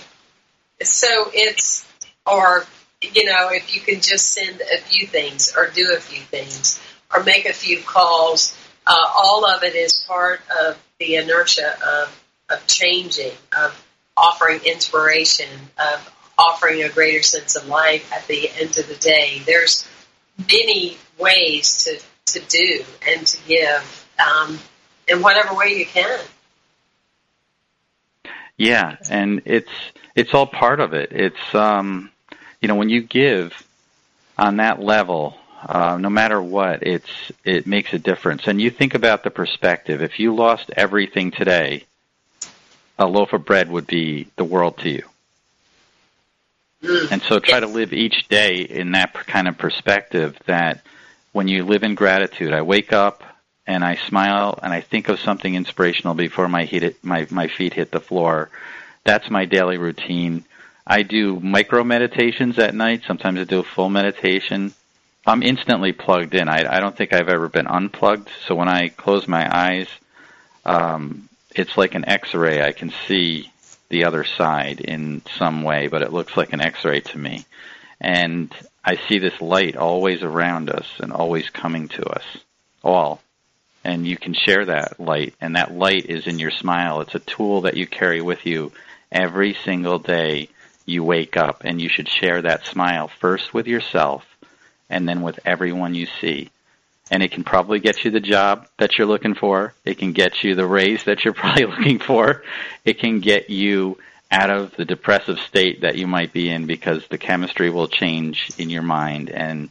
So 0.83 1.31
it's, 1.33 1.89
or 2.27 2.65
you 3.01 3.25
know, 3.25 3.51
if 3.51 3.75
you 3.75 3.81
can 3.81 4.01
just 4.01 4.33
send 4.33 4.61
a 4.61 4.79
few 4.79 5.07
things, 5.07 5.55
or 5.57 5.69
do 5.69 5.95
a 5.97 6.01
few 6.01 6.23
things, 6.23 6.81
or 7.15 7.23
make 7.23 7.47
a 7.47 7.53
few 7.53 7.81
calls, 7.81 8.57
uh, 8.87 9.07
all 9.17 9.47
of 9.47 9.63
it 9.63 9.75
is 9.75 10.05
part 10.09 10.41
of 10.65 10.77
the 10.99 11.17
inertia 11.17 11.77
of 11.87 12.25
of 12.49 12.67
changing, 12.67 13.33
of 13.57 13.87
offering 14.17 14.61
inspiration, 14.65 15.49
of 15.79 16.13
offering 16.43 16.83
a 16.83 16.89
greater 16.89 17.23
sense 17.23 17.57
of 17.57 17.67
life 17.69 18.13
at 18.13 18.27
the 18.27 18.51
end 18.61 18.79
of 18.79 18.89
the 18.89 18.97
day. 18.97 19.43
There's 19.47 19.89
many 20.51 20.97
ways 21.19 21.85
to, 21.85 22.39
to 22.39 22.47
do 22.49 22.85
and 23.07 23.27
to 23.27 23.39
give 23.47 24.07
um, 24.19 24.59
in 25.09 25.23
whatever 25.23 25.55
way 25.55 25.77
you 25.79 25.87
can. 25.87 26.21
Yeah, 28.57 28.97
and 29.11 29.43
it's 29.45 29.73
it's 30.15 30.35
all 30.35 30.47
part 30.47 30.81
of 30.81 30.93
it. 30.93 31.11
It's 31.13 31.55
um, 31.55 32.11
you 32.61 32.69
know 32.69 32.77
when 32.77 32.91
you 32.91 33.01
give 33.03 33.67
on 34.39 34.59
that 34.59 34.81
level, 34.81 35.37
uh, 35.67 35.99
no 35.99 36.11
matter 36.11 36.41
what, 36.41 36.83
it's 36.83 37.33
it 37.45 37.67
makes 37.67 37.93
a 37.93 37.99
difference. 37.99 38.47
And 38.47 38.61
you 38.61 38.71
think 38.71 38.95
about 38.95 39.25
the 39.25 39.31
perspective. 39.31 40.03
If 40.03 40.19
you 40.21 40.35
lost 40.35 40.71
everything 40.77 41.31
today, 41.31 41.85
a 42.99 43.07
loaf 43.07 43.33
of 43.33 43.45
bread 43.45 43.71
would 43.71 43.87
be 43.87 44.29
the 44.37 44.45
world 44.45 44.79
to 44.79 44.91
you. 44.91 45.05
And 46.83 47.23
so 47.23 47.39
try 47.39 47.61
to 47.61 47.67
live 47.67 47.93
each 47.93 48.29
day 48.29 48.57
in 48.63 48.93
that 48.93 49.13
kind 49.15 49.49
of 49.49 49.57
perspective 49.59 50.37
that 50.47 50.83
when 51.33 51.49
you 51.49 51.65
live 51.65 51.83
in 51.83 51.95
gratitude, 51.95 52.53
I 52.53 52.63
wake 52.63 52.93
up, 52.93 53.23
and 53.67 53.85
I 53.85 53.97
smile 54.09 54.59
and 54.63 54.73
I 54.73 54.81
think 54.81 55.09
of 55.09 55.21
something 55.21 55.55
inspirational 55.55 56.15
before 56.15 56.49
my, 56.49 56.65
hit, 56.65 57.03
my, 57.05 57.27
my 57.31 57.49
feet 57.49 57.75
hit 57.75 57.91
the 57.91 58.01
floor. 58.01 58.51
That's 59.05 59.31
my 59.31 59.45
daily 59.45 59.79
routine. 59.79 60.45
I 60.87 61.03
do 61.03 61.39
micro 61.39 61.85
meditations 61.85 62.59
at 62.59 62.75
night. 62.75 63.03
Sometimes 63.07 63.39
I 63.39 63.45
do 63.45 63.61
a 63.61 63.65
full 63.65 63.89
meditation. 63.89 64.75
I'm 65.25 65.43
instantly 65.43 65.93
plugged 65.93 66.35
in. 66.35 66.49
I, 66.49 66.77
I 66.77 66.81
don't 66.81 66.97
think 66.97 67.13
I've 67.13 67.29
ever 67.29 67.49
been 67.49 67.69
unplugged. 67.69 68.29
So 68.47 68.57
when 68.57 68.69
I 68.69 68.89
close 68.89 69.29
my 69.29 69.49
eyes, 69.57 69.87
um, 70.65 71.29
it's 71.55 71.77
like 71.77 71.95
an 71.95 72.05
X-ray. 72.05 72.63
I 72.63 72.73
can 72.73 72.93
see 73.07 73.52
the 73.93 74.05
other 74.07 74.25
side 74.25 74.81
in 74.81 75.21
some 75.37 75.63
way, 75.63 75.87
but 75.87 76.01
it 76.01 76.15
looks 76.15 76.35
like 76.35 76.55
an 76.55 76.63
X-ray 76.63 77.01
to 77.01 77.19
me. 77.19 77.45
And 78.01 78.53
I 78.83 78.97
see 78.97 79.19
this 79.19 79.39
light 79.41 79.77
always 79.77 80.23
around 80.23 80.71
us 80.71 80.87
and 80.99 81.13
always 81.13 81.51
coming 81.51 81.89
to 81.89 82.05
us, 82.07 82.25
all. 82.83 83.21
And 83.85 84.07
you 84.07 84.17
can 84.17 84.33
share 84.33 84.65
that 84.65 84.99
light 84.99 85.35
and 85.41 85.57
that 85.57 85.75
light 85.75 86.07
is 86.07 86.27
in 86.27 86.39
your 86.39 86.51
smile. 86.51 87.03
It's 87.03 87.15
a 87.15 87.21
tool 87.21 87.61
that 87.63 87.77
you 87.77 87.87
carry 87.87 88.23
with 88.23 88.47
you 88.47 88.73
every 89.13 89.55
single 89.63 89.99
day 89.99 90.49
you 90.87 91.05
wake 91.05 91.37
up 91.37 91.63
and 91.65 91.81
you 91.81 91.91
should 91.91 92.09
share 92.09 92.41
that 92.43 92.65
smile 92.65 93.09
first 93.21 93.53
with 93.53 93.67
yourself 93.67 94.25
and 94.89 95.07
then 95.07 95.21
with 95.21 95.39
everyone 95.45 95.95
you 95.95 96.07
see 96.21 96.51
and 97.13 97.23
it 97.23 97.31
can 97.31 97.45
probably 97.45 97.79
get 97.79 98.05
you 98.05 98.11
the 98.11 98.21
job 98.21 98.67
that 98.79 98.97
you're 98.97 99.07
looking 99.07 99.35
for. 99.35 99.75
It 99.85 99.99
can 99.99 100.13
get 100.13 100.43
you 100.43 100.55
the 100.55 100.67
raise 100.67 101.05
that 101.05 101.25
you're 101.25 101.35
probably 101.35 101.67
looking 101.67 101.99
for. 101.99 102.43
It 102.87 102.99
can 102.99 103.21
get 103.21 103.51
you 103.51 103.99
out 104.31 104.49
of 104.49 104.75
the 104.77 104.87
depressive 104.87 105.39
state 105.39 105.83
that 105.83 105.97
you 105.97 106.07
might 106.07 106.33
be 106.33 106.49
in 106.49 106.65
because 106.67 107.07
the 107.09 107.19
chemistry 107.19 107.69
will 107.69 107.87
change 107.87 108.51
in 108.57 108.71
your 108.71 108.83
mind. 108.83 109.29
And 109.29 109.69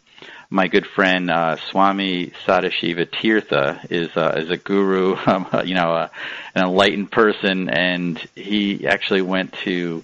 my 0.51 0.67
good 0.67 0.85
friend 0.85 1.31
uh, 1.31 1.55
Swami 1.55 2.27
Sadashiva 2.45 3.09
Tirtha 3.09 3.89
is 3.89 4.15
uh, 4.15 4.35
is 4.37 4.51
a 4.51 4.57
guru, 4.57 5.15
um, 5.25 5.47
you 5.65 5.73
know, 5.73 5.95
uh, 5.95 6.09
an 6.53 6.65
enlightened 6.65 7.11
person, 7.11 7.69
and 7.69 8.19
he 8.35 8.85
actually 8.85 9.23
went 9.23 9.53
to 9.63 10.03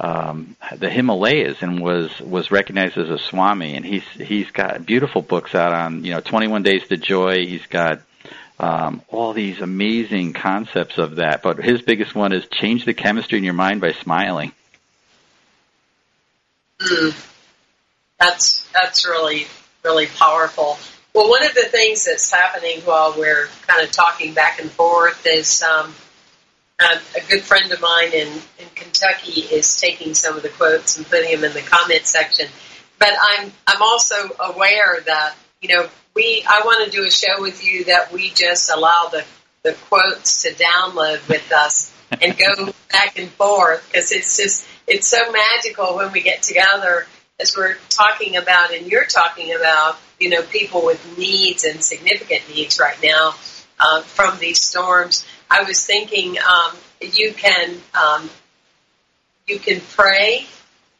um, 0.00 0.56
the 0.74 0.88
Himalayas 0.88 1.60
and 1.60 1.80
was 1.80 2.18
was 2.20 2.50
recognized 2.50 2.96
as 2.96 3.10
a 3.10 3.18
Swami, 3.18 3.76
and 3.76 3.84
he's 3.84 4.04
he's 4.16 4.50
got 4.50 4.86
beautiful 4.86 5.20
books 5.20 5.54
out 5.54 5.74
on 5.74 6.04
you 6.04 6.12
know 6.12 6.20
21 6.20 6.62
Days 6.62 6.88
to 6.88 6.96
Joy. 6.96 7.46
He's 7.46 7.66
got 7.66 8.00
um, 8.58 9.02
all 9.08 9.34
these 9.34 9.60
amazing 9.60 10.32
concepts 10.32 10.96
of 10.96 11.16
that, 11.16 11.42
but 11.42 11.62
his 11.62 11.82
biggest 11.82 12.14
one 12.14 12.32
is 12.32 12.46
change 12.46 12.86
the 12.86 12.94
chemistry 12.94 13.36
in 13.36 13.44
your 13.44 13.52
mind 13.52 13.82
by 13.82 13.92
smiling. 13.92 14.52
Mm. 16.78 17.26
That's 18.18 18.66
that's 18.72 19.06
really 19.06 19.48
really 19.84 20.06
powerful. 20.06 20.78
Well, 21.12 21.28
one 21.28 21.44
of 21.44 21.54
the 21.54 21.64
things 21.64 22.06
that's 22.06 22.30
happening 22.30 22.80
while 22.82 23.14
we're 23.18 23.48
kind 23.66 23.82
of 23.84 23.92
talking 23.92 24.32
back 24.32 24.60
and 24.60 24.70
forth 24.70 25.26
is 25.26 25.62
um, 25.62 25.94
a, 26.80 27.18
a 27.18 27.20
good 27.28 27.42
friend 27.42 27.70
of 27.72 27.80
mine 27.80 28.12
in, 28.12 28.28
in 28.28 28.68
Kentucky 28.74 29.42
is 29.42 29.80
taking 29.80 30.14
some 30.14 30.36
of 30.36 30.42
the 30.42 30.48
quotes 30.48 30.96
and 30.96 31.06
putting 31.08 31.30
them 31.32 31.44
in 31.44 31.52
the 31.52 31.62
comment 31.62 32.06
section. 32.06 32.46
But 32.98 33.12
I'm 33.20 33.52
I'm 33.66 33.82
also 33.82 34.16
aware 34.38 35.00
that 35.06 35.34
you 35.60 35.74
know 35.74 35.88
we 36.14 36.44
I 36.48 36.62
want 36.64 36.84
to 36.84 36.90
do 36.90 37.04
a 37.06 37.10
show 37.10 37.40
with 37.40 37.64
you 37.64 37.84
that 37.84 38.12
we 38.12 38.30
just 38.30 38.70
allow 38.70 39.08
the 39.10 39.24
the 39.62 39.74
quotes 39.88 40.42
to 40.42 40.50
download 40.50 41.26
with 41.28 41.52
us 41.52 41.94
and 42.20 42.36
go 42.36 42.72
back 42.92 43.18
and 43.18 43.30
forth 43.30 43.86
because 43.90 44.12
it's 44.12 44.36
just 44.36 44.66
it's 44.86 45.06
so 45.06 45.30
magical 45.32 45.96
when 45.96 46.12
we 46.12 46.22
get 46.22 46.42
together 46.42 47.06
as 47.40 47.56
we're 47.56 47.76
talking 47.88 48.36
about 48.36 48.72
and 48.72 48.86
you're 48.86 49.04
talking 49.04 49.54
about, 49.54 49.98
you 50.18 50.28
know, 50.28 50.42
people 50.42 50.84
with 50.84 51.18
needs 51.18 51.64
and 51.64 51.82
significant 51.82 52.42
needs 52.48 52.78
right 52.78 52.98
now 53.02 53.34
uh, 53.78 54.02
from 54.02 54.38
these 54.38 54.60
storms, 54.60 55.24
I 55.50 55.64
was 55.64 55.84
thinking 55.84 56.36
um, 56.38 56.76
you 57.00 57.32
can 57.34 57.76
um, 57.94 58.30
you 59.46 59.58
can 59.58 59.80
pray. 59.80 60.46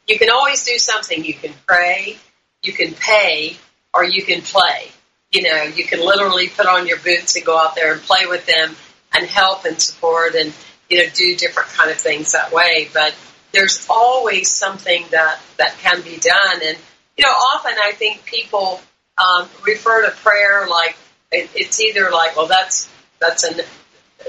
You 0.09 0.19
can 0.19 0.31
always 0.31 0.65
do 0.65 0.77
something. 0.77 1.25
You 1.25 1.35
can 1.35 1.53
pray, 1.67 2.19
you 2.63 2.73
can 2.73 2.95
pay, 2.95 3.57
or 3.95 4.03
you 4.05 4.23
can 4.23 4.43
play. 4.43 4.91
you 5.33 5.43
know, 5.43 5.63
you 5.63 5.85
can 5.85 6.01
literally 6.05 6.49
put 6.49 6.67
on 6.67 6.87
your 6.87 6.99
boots 6.99 7.37
and 7.37 7.45
go 7.45 7.57
out 7.57 7.75
there 7.75 7.93
and 7.93 8.03
play 8.03 8.27
with 8.27 8.47
them 8.47 8.75
and 9.15 9.27
help 9.27 9.65
and 9.65 9.81
support 9.81 10.35
and, 10.35 10.53
you 10.89 10.99
know, 10.99 11.09
do 11.15 11.37
different 11.37 11.69
kind 11.71 11.91
of 11.91 11.97
things 11.97 12.33
that 12.33 12.53
way. 12.53 12.89
But 12.93 13.15
there's 13.53 13.87
always 13.89 14.51
something 14.51 15.05
that, 15.13 15.41
that 15.59 15.77
can 15.79 16.03
be 16.03 16.17
done. 16.17 16.61
And, 16.65 16.77
you 17.17 17.25
know, 17.25 17.31
often 17.31 17.75
I 17.81 17.93
think 17.93 18.25
people 18.25 18.81
um, 19.19 19.49
refer 19.65 20.05
to 20.07 20.17
prayer 20.17 20.67
like 20.69 20.97
it, 21.31 21.49
it's 21.55 21.81
either 21.81 22.11
like, 22.11 22.37
well, 22.37 22.47
that's, 22.47 22.91
that's 23.21 23.45
an, 23.45 23.61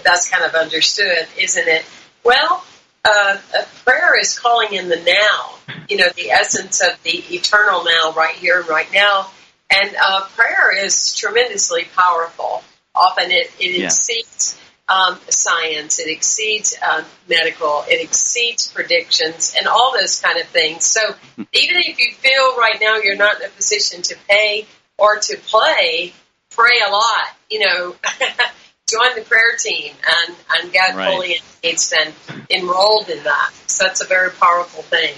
that's 0.03 0.29
kind 0.29 0.43
of 0.43 0.53
understood, 0.55 1.27
isn't 1.37 1.67
it? 1.67 1.85
Well, 2.23 2.63
uh, 3.03 3.37
prayer 3.83 4.19
is 4.19 4.37
calling 4.37 4.73
in 4.73 4.89
the 4.89 4.97
now, 4.97 5.75
you 5.89 5.97
know, 5.97 6.07
the 6.15 6.31
essence 6.31 6.81
of 6.81 7.01
the 7.03 7.23
eternal 7.33 7.83
now, 7.83 8.13
right 8.13 8.35
here 8.35 8.59
and 8.59 8.69
right 8.69 8.91
now. 8.93 9.31
And 9.69 9.95
uh, 9.95 10.25
prayer 10.35 10.85
is 10.85 11.15
tremendously 11.15 11.85
powerful. 11.95 12.63
Often 12.93 13.31
it, 13.31 13.51
it 13.59 13.79
yeah. 13.79 13.85
exceeds 13.85 14.59
um, 14.89 15.17
science, 15.29 15.99
it 15.99 16.09
exceeds 16.09 16.75
uh, 16.83 17.03
medical, 17.29 17.85
it 17.87 18.03
exceeds 18.03 18.67
predictions, 18.67 19.55
and 19.57 19.67
all 19.67 19.93
those 19.93 20.19
kind 20.19 20.39
of 20.39 20.47
things. 20.47 20.85
So 20.85 20.99
even 21.37 21.77
if 21.77 21.97
you 21.97 22.13
feel 22.15 22.57
right 22.57 22.77
now 22.81 22.97
you're 22.97 23.15
not 23.15 23.39
in 23.39 23.47
a 23.47 23.49
position 23.49 24.01
to 24.03 24.15
pay 24.27 24.67
or 24.97 25.17
to 25.17 25.37
play, 25.37 26.13
pray 26.49 26.79
a 26.85 26.91
lot. 26.91 27.27
You 27.49 27.59
know, 27.65 27.95
join 28.91 29.15
the 29.15 29.21
prayer 29.21 29.55
team 29.57 29.93
and, 30.27 30.35
and 30.57 30.71
get 30.71 30.95
right. 30.95 31.11
fully 31.11 31.37
engaged 31.63 31.93
and 31.97 32.13
enrolled 32.49 33.09
in 33.09 33.23
that. 33.23 33.51
So 33.67 33.85
that's 33.85 34.01
a 34.01 34.07
very 34.07 34.31
powerful 34.31 34.83
thing. 34.83 35.15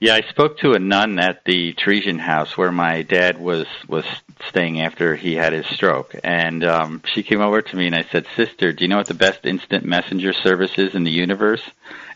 Yeah, 0.00 0.14
I 0.14 0.22
spoke 0.30 0.58
to 0.60 0.72
a 0.72 0.78
nun 0.78 1.18
at 1.18 1.44
the 1.44 1.74
Teresian 1.74 2.18
house 2.18 2.56
where 2.56 2.72
my 2.72 3.02
dad 3.02 3.38
was 3.38 3.66
was 3.86 4.06
staying 4.48 4.80
after 4.80 5.14
he 5.14 5.34
had 5.34 5.52
his 5.52 5.66
stroke, 5.66 6.14
and 6.24 6.64
um, 6.64 7.02
she 7.12 7.22
came 7.22 7.42
over 7.42 7.60
to 7.60 7.76
me 7.76 7.86
and 7.86 7.94
I 7.94 8.04
said, 8.10 8.24
"Sister, 8.34 8.72
do 8.72 8.82
you 8.82 8.88
know 8.88 8.96
what 8.96 9.08
the 9.08 9.14
best 9.14 9.44
instant 9.44 9.84
messenger 9.84 10.32
service 10.32 10.78
is 10.78 10.94
in 10.94 11.04
the 11.04 11.10
universe?" 11.10 11.60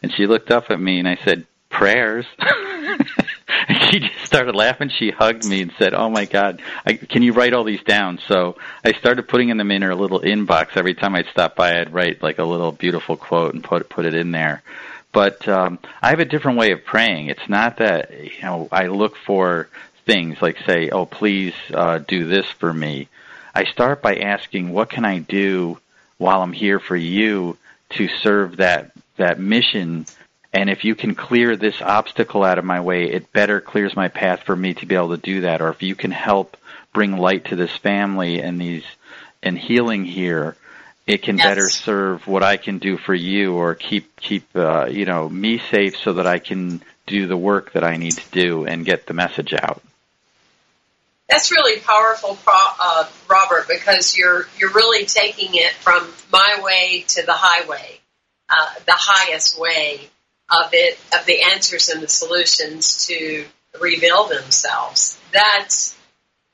And 0.03 0.11
she 0.11 0.27
looked 0.27 0.51
up 0.51 0.71
at 0.71 0.81
me 0.81 0.99
and 0.99 1.07
I 1.07 1.17
said, 1.17 1.47
"Prayers." 1.75 2.27
she 3.91 4.01
just 4.01 4.25
started 4.25 4.55
laughing. 4.55 4.91
She 4.91 5.11
hugged 5.11 5.45
me 5.45 5.62
and 5.62 5.72
said, 5.79 5.95
"Oh 5.95 6.09
my 6.09 6.25
God, 6.25 6.62
I, 6.87 6.95
can 6.95 7.22
you 7.22 7.33
write 7.33 7.53
all 7.53 7.64
these 7.64 7.83
down?" 7.83 8.18
So 8.29 8.57
I 8.85 8.93
started 8.93 9.29
putting 9.29 9.57
them 9.57 9.70
in 9.70 9.83
her 9.83 9.95
little 9.95 10.20
inbox. 10.20 10.77
Every 10.77 10.95
time 10.95 11.14
I'd 11.14 11.27
stop 11.29 11.57
by, 11.57 11.81
I'd 11.81 11.93
write 11.93 12.22
like 12.22 12.39
a 12.39 12.45
little 12.45 12.72
beautiful 12.72 13.16
quote 13.16 13.55
and 13.55 13.62
put 13.62 13.89
put 13.89 14.05
it 14.05 14.14
in 14.14 14.31
there. 14.31 14.62
But 15.12 15.47
um, 15.49 15.79
I 16.03 16.11
have 16.11 16.20
a 16.20 16.25
different 16.25 16.59
way 16.59 16.72
of 16.72 16.85
praying. 16.85 17.29
It's 17.29 17.49
not 17.49 17.79
that 17.79 18.11
you 18.12 18.43
know 18.43 18.68
I 18.70 18.87
look 18.87 19.16
for 19.16 19.68
things 20.07 20.41
like 20.43 20.59
say, 20.66 20.91
"Oh, 20.91 21.07
please 21.07 21.55
uh, 21.72 21.99
do 21.99 22.25
this 22.25 22.47
for 22.47 22.72
me." 22.72 23.09
I 23.55 23.64
start 23.64 24.03
by 24.03 24.16
asking, 24.16 24.72
"What 24.72 24.91
can 24.91 25.05
I 25.05 25.18
do 25.18 25.79
while 26.18 26.43
I'm 26.43 26.53
here 26.53 26.81
for 26.81 26.97
you 26.97 27.57
to 27.91 28.09
serve 28.09 28.57
that 28.59 28.93
that 29.16 29.39
mission?" 29.39 30.07
And 30.55 30.71
if 30.71 30.85
you 30.85 30.95
can 30.95 31.17
clear 31.17 31.57
this 31.57 31.83
obstacle 31.83 32.45
out 32.45 32.61
of 32.61 32.65
my 32.65 32.81
way, 32.81 33.11
it 33.11 33.33
better 33.33 33.61
clears 33.61 33.97
my 33.97 34.07
path 34.07 34.45
for 34.45 34.55
me 34.55 34.75
to 34.75 34.87
be 34.87 34.95
able 34.95 35.09
to 35.09 35.17
do 35.17 35.41
that. 35.41 35.61
Or 35.61 35.71
if 35.71 35.83
you 35.83 35.97
can 35.97 36.13
help 36.13 36.57
bring 36.93 37.17
light 37.17 37.47
to 37.47 37.57
this 37.57 37.77
family 37.77 38.41
and 38.41 38.61
these 38.61 38.85
and 39.43 39.59
healing 39.59 40.05
here, 40.05 40.57
it 41.09 41.23
can 41.23 41.39
yes. 41.39 41.45
better 41.45 41.69
serve 41.69 42.29
what 42.29 42.45
I 42.45 42.57
can 42.57 42.79
do 42.79 42.97
for 42.97 43.13
you 43.13 43.55
or 43.55 43.75
keep 43.75 44.15
keep 44.15 44.45
uh, 44.55 44.87
you 44.87 45.07
know 45.07 45.29
me 45.29 45.61
safe 45.73 45.97
so 45.97 46.15
that 46.15 46.27
I 46.29 46.39
can 46.39 46.81
do 47.09 47.27
the 47.27 47.37
work 47.37 47.73
that 47.73 47.83
I 47.83 47.97
need 47.97 48.13
to 48.13 48.31
do 48.31 48.65
and 48.65 48.87
get 48.87 49.07
the 49.07 49.13
message 49.13 49.53
out. 49.53 49.83
That's 51.29 51.51
really 51.51 51.81
powerful, 51.81 52.39
uh, 52.47 53.09
Robert, 53.29 53.67
because 53.67 54.17
you're 54.17 54.47
you're 54.57 54.73
really 54.73 55.05
taking 55.05 55.57
it 55.57 55.73
from 55.73 56.09
my 56.31 56.61
way 56.63 57.05
to 57.09 57.27
the 57.27 57.35
highway, 57.35 57.99
uh, 58.49 58.75
the 58.87 58.95
highest 58.95 59.59
way 59.59 60.11
of 60.51 60.70
it 60.72 60.99
of 61.18 61.26
the 61.26 61.42
answers 61.42 61.88
and 61.88 62.03
the 62.03 62.09
solutions 62.09 63.07
to 63.07 63.45
reveal 63.80 64.26
themselves. 64.26 65.18
That's 65.32 65.97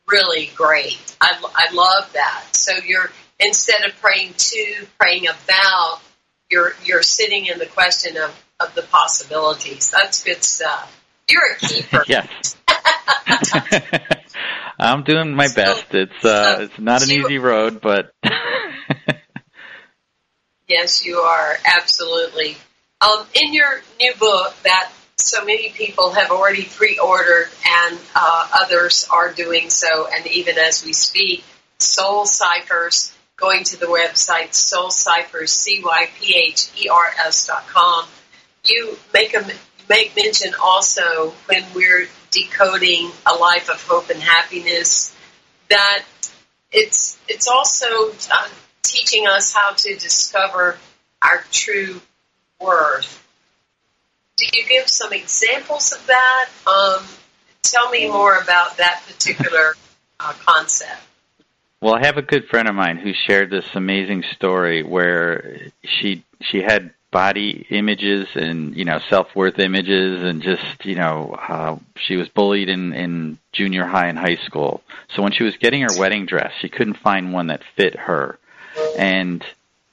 really 0.06 0.50
great. 0.54 1.16
I, 1.20 1.40
I 1.54 1.72
love 1.72 2.12
that. 2.14 2.44
So 2.52 2.72
you're 2.84 3.10
instead 3.38 3.84
of 3.84 4.00
praying 4.00 4.34
to, 4.36 4.86
praying 4.98 5.26
about, 5.26 6.00
you're 6.50 6.72
you're 6.84 7.02
sitting 7.02 7.46
in 7.46 7.58
the 7.58 7.66
question 7.66 8.16
of, 8.16 8.44
of 8.58 8.74
the 8.74 8.82
possibilities. 8.82 9.90
That's 9.90 10.22
good 10.22 10.42
stuff. 10.42 10.96
You're 11.28 11.52
a 11.52 11.56
keeper. 11.56 12.04
yes. 12.06 12.56
I'm 14.78 15.04
doing 15.04 15.34
my 15.34 15.48
best. 15.48 15.94
It's 15.94 16.24
uh, 16.24 16.58
it's 16.60 16.78
not 16.78 17.02
an 17.02 17.10
easy 17.10 17.38
road, 17.38 17.80
but 17.80 18.12
yes, 20.68 21.04
you 21.04 21.18
are 21.18 21.56
absolutely. 21.64 22.56
Um, 23.00 23.26
in 23.34 23.54
your 23.54 23.82
new 23.98 24.12
book 24.14 24.54
that 24.64 24.92
so 25.16 25.44
many 25.44 25.70
people 25.70 26.12
have 26.12 26.30
already 26.30 26.64
pre-ordered, 26.64 27.48
and 27.66 27.98
uh, 28.14 28.48
others 28.62 29.06
are 29.10 29.32
doing 29.32 29.70
so, 29.70 30.08
and 30.12 30.26
even 30.26 30.58
as 30.58 30.84
we 30.84 30.92
speak, 30.92 31.44
Soul 31.78 32.26
Cyphers 32.26 33.12
going 33.40 33.64
to 33.64 33.80
the 33.80 33.86
website 33.86 34.50
soulcyphers, 34.50 35.48
C-Y-P-H-E-R-S 35.48 37.46
dot 37.46 37.66
com. 37.66 38.06
You 38.64 38.98
make 39.14 39.34
a 39.34 39.46
make 39.88 40.14
mention 40.14 40.52
also 40.62 41.30
when 41.46 41.64
we're 41.74 42.06
decoding 42.30 43.10
a 43.26 43.34
life 43.34 43.70
of 43.70 43.82
hope 43.82 44.10
and 44.10 44.20
happiness 44.20 45.16
that 45.70 46.04
it's 46.70 47.18
it's 47.28 47.48
also 47.48 48.12
uh, 48.30 48.48
teaching 48.82 49.26
us 49.26 49.52
how 49.54 49.72
to 49.72 49.96
discover 49.96 50.78
our 51.22 51.42
true 51.50 52.00
worth. 52.60 53.16
Do 54.36 54.46
you 54.52 54.64
give 54.66 54.88
some 54.88 55.12
examples 55.12 55.92
of 55.92 56.06
that? 56.06 56.48
Um, 56.66 57.04
tell 57.62 57.90
me 57.90 58.08
more 58.08 58.36
about 58.36 58.76
that 58.78 59.02
particular 59.06 59.74
uh, 60.18 60.32
concept. 60.44 61.00
Well, 61.80 61.94
I 61.94 62.04
have 62.04 62.18
a 62.18 62.22
good 62.22 62.46
friend 62.48 62.68
of 62.68 62.74
mine 62.74 62.98
who 62.98 63.12
shared 63.12 63.50
this 63.50 63.64
amazing 63.74 64.24
story 64.34 64.82
where 64.82 65.70
she 65.82 66.24
she 66.42 66.58
had 66.62 66.92
body 67.10 67.66
images 67.70 68.28
and 68.34 68.76
you 68.76 68.84
know 68.84 69.00
self 69.08 69.34
worth 69.34 69.58
images 69.58 70.22
and 70.22 70.42
just 70.42 70.84
you 70.84 70.94
know 70.94 71.34
uh, 71.48 71.76
she 71.96 72.16
was 72.16 72.28
bullied 72.28 72.68
in 72.68 72.92
in 72.92 73.38
junior 73.52 73.86
high 73.86 74.08
and 74.08 74.18
high 74.18 74.36
school. 74.44 74.82
So 75.14 75.22
when 75.22 75.32
she 75.32 75.42
was 75.42 75.56
getting 75.56 75.82
her 75.82 75.98
wedding 75.98 76.26
dress, 76.26 76.52
she 76.60 76.68
couldn't 76.68 76.98
find 76.98 77.32
one 77.32 77.46
that 77.46 77.62
fit 77.76 77.96
her, 77.96 78.38
and 78.98 79.42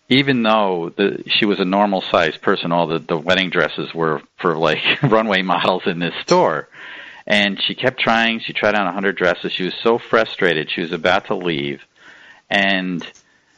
even 0.10 0.44
though 0.44 0.92
the 0.96 1.24
she 1.28 1.46
was 1.46 1.60
a 1.60 1.66
normal 1.66 2.02
sized 2.02 2.42
person, 2.42 2.72
all 2.72 2.88
the 2.88 3.00
the 3.00 3.18
wedding 3.18 3.50
dresses 3.50 3.94
were 3.94 4.22
for 4.38 4.56
like 4.56 4.80
runway 5.04 5.42
models 5.42 5.84
in 5.86 6.00
this 6.00 6.16
store. 6.22 6.68
And 7.30 7.62
she 7.62 7.76
kept 7.76 8.00
trying. 8.00 8.40
She 8.40 8.54
tried 8.54 8.76
on 8.76 8.88
a 8.88 8.94
hundred 8.94 9.18
dresses. 9.18 9.52
She 9.52 9.64
was 9.64 9.74
so 9.84 9.98
frustrated. 9.98 10.72
She 10.72 10.80
was 10.80 10.94
about 10.94 11.26
to 11.26 11.36
leave, 11.36 11.82
and 12.50 13.06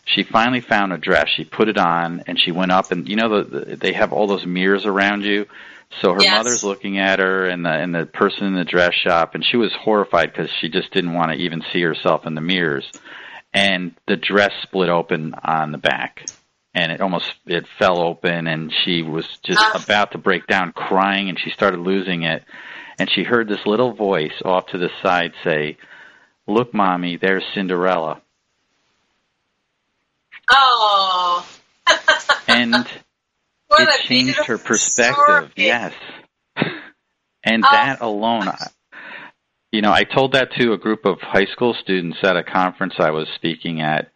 she 0.05 0.23
finally 0.23 0.61
found 0.61 0.91
a 0.91 0.97
dress. 0.97 1.29
She 1.29 1.43
put 1.43 1.69
it 1.69 1.77
on, 1.77 2.23
and 2.25 2.39
she 2.39 2.51
went 2.51 2.71
up. 2.71 2.91
And 2.91 3.07
you 3.07 3.15
know, 3.15 3.43
the, 3.43 3.59
the, 3.59 3.75
they 3.75 3.93
have 3.93 4.11
all 4.11 4.25
those 4.25 4.45
mirrors 4.45 4.85
around 4.87 5.23
you. 5.23 5.45
So 6.01 6.13
her 6.13 6.21
yes. 6.21 6.35
mother's 6.35 6.63
looking 6.63 6.97
at 6.97 7.19
her, 7.19 7.47
and 7.47 7.63
the 7.63 7.69
and 7.69 7.93
the 7.93 8.05
person 8.07 8.47
in 8.47 8.55
the 8.55 8.65
dress 8.65 8.95
shop, 8.95 9.35
and 9.35 9.45
she 9.45 9.57
was 9.57 9.71
horrified 9.73 10.31
because 10.31 10.49
she 10.49 10.69
just 10.69 10.91
didn't 10.91 11.13
want 11.13 11.31
to 11.31 11.37
even 11.37 11.63
see 11.71 11.81
herself 11.81 12.25
in 12.25 12.33
the 12.33 12.41
mirrors. 12.41 12.91
And 13.53 13.95
the 14.07 14.15
dress 14.15 14.51
split 14.61 14.89
open 14.89 15.33
on 15.43 15.71
the 15.71 15.79
back, 15.79 16.25
and 16.79 16.91
it 16.91 17.01
almost 17.01 17.31
it 17.45 17.65
fell 17.77 17.99
open, 17.99 18.47
and 18.47 18.73
she 18.83 19.01
was 19.01 19.25
just 19.43 19.61
uh. 19.61 19.79
about 19.83 20.11
to 20.13 20.17
break 20.17 20.47
down, 20.47 20.71
crying, 20.71 21.29
and 21.29 21.39
she 21.39 21.49
started 21.49 21.79
losing 21.79 22.23
it 22.23 22.43
and 22.99 23.09
she 23.09 23.23
heard 23.23 23.47
this 23.47 23.65
little 23.65 23.93
voice 23.93 24.33
off 24.43 24.67
to 24.67 24.77
the 24.77 24.89
side 25.01 25.31
say, 25.43 25.77
Look, 26.47 26.73
Mommy, 26.73 27.17
there's 27.17 27.43
Cinderella. 27.55 28.21
Oh. 30.49 31.47
and 32.47 32.75
it 33.71 34.01
changed 34.07 34.45
her 34.45 34.57
perspective. 34.57 35.15
Story. 35.15 35.51
Yes. 35.55 35.93
And 37.41 37.63
oh. 37.63 37.69
that 37.71 38.01
alone, 38.01 38.49
you 39.71 39.81
know, 39.81 39.93
I 39.93 40.03
told 40.03 40.33
that 40.33 40.51
to 40.59 40.73
a 40.73 40.77
group 40.77 41.05
of 41.05 41.21
high 41.21 41.45
school 41.45 41.73
students 41.73 42.17
at 42.21 42.35
a 42.35 42.43
conference 42.43 42.95
I 42.99 43.11
was 43.11 43.29
speaking 43.35 43.79
at, 43.79 44.11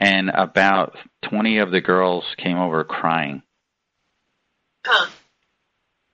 and 0.00 0.30
about 0.30 0.96
20 1.30 1.58
of 1.58 1.70
the 1.70 1.80
girls 1.80 2.24
came 2.36 2.58
over 2.58 2.84
crying. 2.84 3.42
Huh 4.86 5.10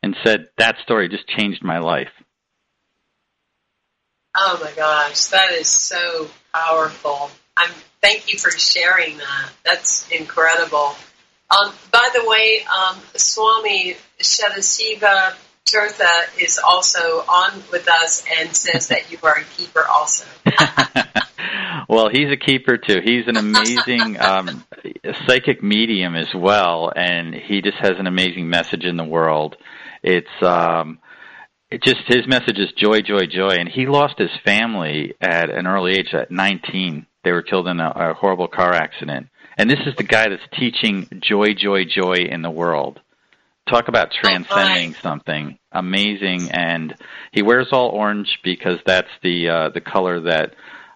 and 0.05 0.15
said 0.23 0.49
that 0.59 0.77
story 0.83 1.09
just 1.09 1.27
changed 1.27 1.65
my 1.65 1.79
life. 1.79 2.11
Oh 4.37 4.61
my 4.63 4.71
gosh, 4.73 5.25
that 5.27 5.53
is 5.53 5.69
so 5.69 6.29
powerful. 6.53 7.31
I'm 7.57 7.71
thank 8.03 8.31
you 8.31 8.39
for 8.39 8.51
sharing 8.51 9.17
that. 9.17 9.51
That's 9.65 10.07
incredible. 10.11 10.95
Um, 11.51 11.73
by 11.91 12.11
the 12.15 12.29
way, 12.29 12.65
um, 12.67 13.01
Swami 13.17 13.97
Sadashiva 14.21 15.35
Tirtha 15.65 16.43
is 16.43 16.59
also 16.59 17.21
on 17.21 17.63
with 17.73 17.89
us 17.89 18.27
and 18.39 18.55
says 18.55 18.89
that 18.89 19.11
you 19.11 19.17
are 19.23 19.39
a 19.39 19.45
keeper 19.57 19.87
also. 19.89 20.27
well, 21.89 22.09
he's 22.09 22.31
a 22.31 22.37
keeper 22.37 22.77
too. 22.77 23.01
He's 23.05 23.27
an 23.27 23.37
amazing 23.37 24.21
um, 24.21 24.65
psychic 25.27 25.63
medium 25.63 26.15
as 26.15 26.35
well, 26.35 26.93
and 26.95 27.35
he 27.35 27.63
just 27.63 27.79
has 27.79 27.93
an 27.99 28.07
amazing 28.07 28.49
message 28.49 28.85
in 28.85 28.97
the 28.97 29.05
world. 29.05 29.57
It's 30.03 30.43
um, 30.43 30.99
it 31.71 31.83
just 31.83 32.01
his 32.07 32.27
message 32.27 32.59
is 32.59 32.73
joy, 32.77 33.01
joy, 33.01 33.27
joy, 33.27 33.57
and 33.59 33.69
he 33.69 33.87
lost 33.87 34.19
his 34.19 34.31
family 34.45 35.15
at 35.21 35.51
an 35.51 35.67
early 35.67 35.93
age, 35.93 36.15
at 36.15 36.31
19. 36.31 37.07
They 37.25 37.33
were 37.33 37.43
killed 37.43 37.69
in 37.69 37.81
a, 37.81 37.91
a 37.91 38.15
horrible 38.15 38.49
car 38.49 38.73
accident, 38.73 39.29
and 39.57 39.71
this 39.71 39.81
is 39.87 39.95
the 39.97 40.05
guy 40.05 40.29
that's 40.29 40.43
teaching 40.59 41.09
joy, 41.21 41.55
joy, 41.55 41.85
joy 41.85 42.17
in 42.31 42.43
the 42.43 42.51
world. 42.51 43.01
Talk 43.69 43.89
about 43.89 44.13
transcending 44.13 44.95
oh, 44.95 45.01
something 45.01 45.59
amazing, 45.73 46.51
and 46.51 46.95
he 47.33 47.43
wears 47.43 47.69
all 47.73 47.89
orange 47.89 48.39
because 48.45 48.79
that's 48.85 49.09
the 49.23 49.49
uh, 49.49 49.69
the 49.71 49.81
color 49.81 50.21
that 50.21 50.55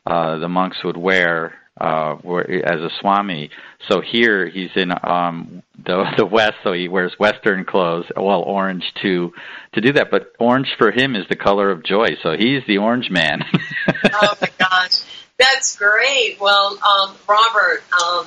uh, 0.08 0.38
the 0.38 0.48
monks 0.48 0.82
would 0.84 0.96
wear 0.96 1.54
uh, 1.78 2.16
as 2.64 2.80
a 2.80 2.88
swami. 3.00 3.50
So 3.88 4.00
here 4.00 4.48
he's 4.48 4.70
in 4.74 4.90
um, 4.90 5.62
the 5.84 6.04
the 6.16 6.24
west, 6.26 6.54
so 6.64 6.72
he 6.72 6.88
wears 6.88 7.12
Western 7.18 7.64
clothes, 7.64 8.06
well, 8.16 8.42
orange 8.42 8.84
to 9.02 9.32
to 9.74 9.80
do 9.80 9.92
that. 9.92 10.10
But 10.10 10.32
orange 10.38 10.74
for 10.78 10.90
him 10.90 11.14
is 11.14 11.26
the 11.28 11.36
color 11.36 11.70
of 11.70 11.84
joy, 11.84 12.16
so 12.22 12.36
he's 12.36 12.62
the 12.66 12.78
orange 12.78 13.10
man. 13.10 13.44
oh 14.14 14.34
my 14.40 14.50
gosh, 14.58 15.02
that's 15.38 15.76
great. 15.76 16.38
Well, 16.40 16.78
um, 16.78 17.14
Robert, 17.28 17.82
um, 17.92 18.26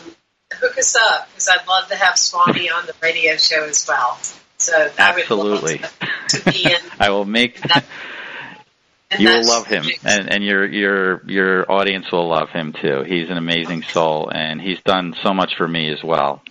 hook 0.53 0.77
us 0.77 0.95
up 0.95 1.29
because 1.29 1.49
I'd 1.49 1.67
love 1.67 1.89
to 1.89 1.95
have 1.95 2.17
Swami 2.17 2.69
on 2.69 2.86
the 2.86 2.93
radio 3.01 3.38
show 3.38 3.63
as 3.65 3.86
well. 3.88 4.19
So 4.57 4.91
absolutely, 4.99 5.79
to, 5.79 5.89
to 6.29 6.51
be 6.51 6.65
in. 6.65 6.79
I 6.99 7.09
will 7.09 7.25
make. 7.25 7.59
That, 7.61 7.86
you 9.20 9.30
will 9.30 9.45
love 9.45 9.68
him, 9.68 9.86
and 10.05 10.32
and 10.32 10.43
your 10.43 10.66
your 10.66 11.22
your 11.30 11.72
audience 11.72 12.12
will 12.12 12.28
love 12.28 12.49
him 12.49 12.74
too. 12.74 13.03
He's 13.03 13.30
an 13.30 13.38
amazing 13.38 13.84
soul, 13.84 14.30
and 14.34 14.62
he's 14.62 14.82
done 14.82 15.16
so 15.24 15.34
much 15.34 15.55
for 15.57 15.68
me 15.68 15.91
as 15.91 16.03
well. 16.03 16.41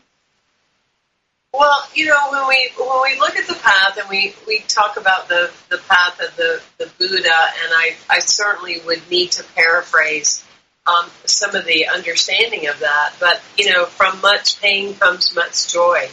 Well, 1.53 1.83
you 1.95 2.07
know, 2.07 2.29
when 2.31 2.47
we 2.49 2.71
when 2.79 3.03
we 3.03 3.19
look 3.19 3.37
at 3.37 3.49
the 3.49 3.55
path 3.55 3.99
and 3.99 4.09
we, 4.09 4.35
we 4.47 4.61
talk 4.69 4.97
about 4.97 5.29
the, 5.29 5.51
the 5.69 5.79
path 5.89 6.21
of 6.21 6.37
the, 6.37 6.63
the 6.79 6.89
Buddha, 6.99 7.19
and 7.25 7.73
I, 7.73 7.97
I 8.09 8.21
certainly 8.21 8.81
would 8.87 9.03
need 9.11 9.33
to 9.33 9.45
paraphrase 9.55 10.45
um, 10.87 11.11
some 11.25 11.57
of 11.57 11.65
the 11.67 11.89
understanding 11.89 12.69
of 12.69 12.79
that. 12.81 13.15
But 13.19 13.43
you 13.59 13.73
know, 13.73 13.87
from 13.87 14.21
much 14.21 14.61
pain 14.61 14.95
comes 14.95 15.35
much 15.35 15.73
joy, 15.73 16.09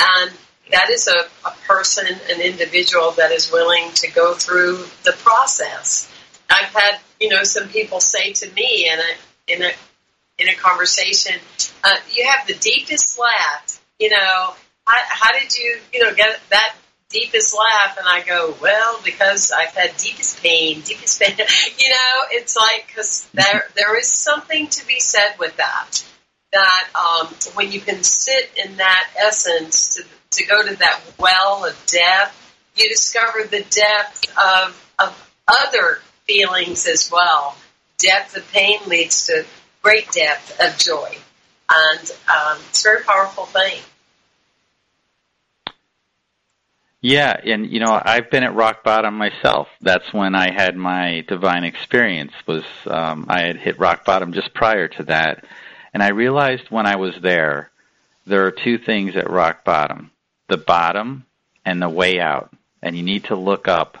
and 0.00 0.30
that 0.70 0.90
is 0.90 1.08
a, 1.08 1.48
a 1.48 1.52
person, 1.66 2.06
an 2.06 2.40
individual 2.40 3.12
that 3.12 3.30
is 3.30 3.50
willing 3.52 3.90
to 3.94 4.10
go 4.10 4.34
through 4.34 4.78
the 5.04 5.12
process. 5.18 6.10
I've 6.48 6.72
had, 6.72 6.98
you 7.20 7.28
know, 7.28 7.42
some 7.44 7.68
people 7.68 8.00
say 8.00 8.32
to 8.32 8.50
me 8.52 8.88
in 8.90 8.98
a 8.98 9.54
in 9.54 9.62
a 9.62 9.70
in 10.38 10.48
a 10.48 10.54
conversation, 10.54 11.34
uh, 11.84 11.96
"You 12.12 12.26
have 12.26 12.46
the 12.46 12.54
deepest 12.54 13.18
laugh." 13.18 13.80
You 13.98 14.10
know, 14.10 14.54
how, 14.86 15.02
how 15.08 15.38
did 15.38 15.56
you, 15.56 15.78
you 15.92 16.02
know, 16.02 16.14
get 16.14 16.40
that 16.50 16.74
deepest 17.10 17.54
laugh? 17.56 17.98
And 17.98 18.06
I 18.08 18.22
go, 18.22 18.56
"Well, 18.60 19.00
because 19.04 19.52
I've 19.52 19.74
had 19.74 19.96
deepest 19.96 20.42
pain, 20.42 20.80
deepest 20.80 21.20
pain." 21.20 21.36
you 21.78 21.90
know, 21.90 22.22
it's 22.30 22.56
like 22.56 22.86
because 22.88 23.28
there 23.34 23.68
there 23.76 23.98
is 23.98 24.12
something 24.12 24.68
to 24.68 24.86
be 24.86 25.00
said 25.00 25.34
with 25.38 25.56
that. 25.56 26.04
That 26.52 26.88
um, 26.94 27.28
when 27.54 27.70
you 27.70 27.80
can 27.80 28.02
sit 28.02 28.50
in 28.56 28.76
that 28.76 29.10
essence 29.16 29.94
to 29.94 30.04
to 30.32 30.46
go 30.46 30.66
to 30.66 30.76
that 30.76 31.00
well 31.18 31.64
of 31.64 31.76
death, 31.86 32.36
you 32.76 32.88
discover 32.88 33.44
the 33.44 33.64
depth 33.70 34.32
of, 34.38 34.94
of 34.98 35.32
other 35.46 35.98
feelings 36.26 36.86
as 36.86 37.10
well. 37.10 37.56
Depth 37.98 38.36
of 38.36 38.50
pain 38.52 38.78
leads 38.86 39.26
to 39.26 39.44
great 39.82 40.10
depth 40.12 40.58
of 40.60 40.78
joy. 40.78 41.16
And 41.68 42.10
um, 42.28 42.58
it's 42.68 42.84
a 42.84 42.88
very 42.88 43.04
powerful 43.04 43.46
thing. 43.46 43.80
Yeah, 47.02 47.34
and 47.44 47.70
you 47.70 47.80
know, 47.80 47.98
I've 48.02 48.30
been 48.30 48.44
at 48.44 48.54
rock 48.54 48.84
bottom 48.84 49.14
myself. 49.14 49.68
That's 49.80 50.12
when 50.12 50.34
I 50.34 50.52
had 50.52 50.76
my 50.76 51.24
divine 51.26 51.64
experience. 51.64 52.32
Was 52.46 52.64
um, 52.86 53.24
I 53.28 53.40
had 53.46 53.56
hit 53.56 53.78
rock 53.78 54.04
bottom 54.04 54.34
just 54.34 54.52
prior 54.52 54.86
to 54.88 55.04
that, 55.04 55.44
and 55.92 56.02
I 56.02 56.10
realized 56.10 56.70
when 56.70 56.86
I 56.86 56.96
was 56.96 57.14
there, 57.20 57.70
there 58.26 58.46
are 58.46 58.50
two 58.50 58.78
things 58.78 59.16
at 59.16 59.30
rock 59.30 59.64
bottom 59.64 60.10
the 60.48 60.58
bottom 60.58 61.24
and 61.64 61.80
the 61.80 61.88
way 61.88 62.20
out. 62.20 62.52
And 62.82 62.96
you 62.96 63.02
need 63.02 63.24
to 63.24 63.36
look 63.36 63.68
up 63.68 63.98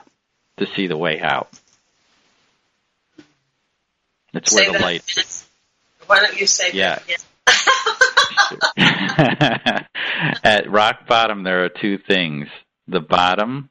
to 0.58 0.66
see 0.66 0.86
the 0.86 0.96
way 0.96 1.20
out. 1.20 1.48
That's 4.32 4.52
say 4.52 4.68
where 4.68 4.78
the 4.78 4.84
light 4.84 5.04
is. 5.16 5.46
Why 6.06 6.20
don't 6.20 6.38
you 6.38 6.46
say 6.46 6.72
yeah. 6.72 6.98
At 10.44 10.70
rock 10.70 11.06
bottom, 11.06 11.42
there 11.44 11.64
are 11.64 11.68
two 11.68 11.98
things 11.98 12.48
the 12.88 13.00
bottom 13.00 13.70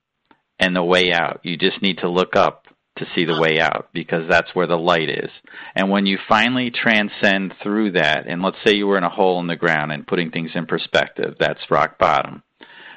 and 0.59 0.75
the 0.75 0.83
way 0.83 1.11
out. 1.11 1.41
You 1.43 1.57
just 1.57 1.81
need 1.81 1.99
to 1.99 2.09
look 2.09 2.35
up 2.35 2.58
to 2.99 3.07
see 3.15 3.25
the 3.25 3.39
way 3.39 3.59
out 3.59 3.89
because 3.93 4.29
that's 4.29 4.53
where 4.53 4.67
the 4.67 4.77
light 4.77 5.09
is. 5.09 5.31
And 5.75 5.89
when 5.89 6.05
you 6.05 6.17
finally 6.27 6.71
transcend 6.71 7.53
through 7.61 7.93
that, 7.93 8.27
and 8.27 8.41
let's 8.41 8.57
say 8.65 8.75
you 8.75 8.87
were 8.87 8.97
in 8.97 9.03
a 9.03 9.09
hole 9.09 9.39
in 9.39 9.47
the 9.47 9.55
ground 9.55 9.91
and 9.91 10.07
putting 10.07 10.31
things 10.31 10.51
in 10.55 10.65
perspective, 10.65 11.35
that's 11.39 11.71
rock 11.71 11.97
bottom. 11.97 12.43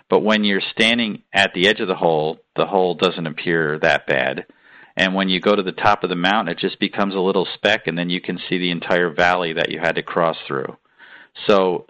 But 0.09 0.21
when 0.21 0.45
you're 0.45 0.61
standing 0.73 1.23
at 1.33 1.55
the 1.55 1.67
edge 1.69 1.81
of 1.81 1.89
the 1.89 1.95
hole, 1.95 2.39
the 2.55 2.67
hole 2.67 2.95
doesn't 2.95 3.27
appear 3.27 3.79
that 3.79 4.07
bad. 4.07 4.47
And 4.97 5.15
when 5.15 5.31
you 5.31 5.41
go 5.41 5.57
to 5.57 5.63
the 5.63 5.73
top 5.73 6.05
of 6.05 6.11
the 6.11 6.17
mountain, 6.17 6.53
it 6.53 6.59
just 6.59 6.79
becomes 6.79 7.15
a 7.15 7.19
little 7.21 7.49
speck, 7.55 7.87
and 7.87 7.97
then 7.97 8.11
you 8.11 8.21
can 8.21 8.39
see 8.49 8.59
the 8.59 8.71
entire 8.71 9.09
valley 9.11 9.55
that 9.55 9.71
you 9.71 9.79
had 9.79 9.95
to 9.95 10.03
cross 10.03 10.37
through. 10.47 10.77
So 11.47 11.87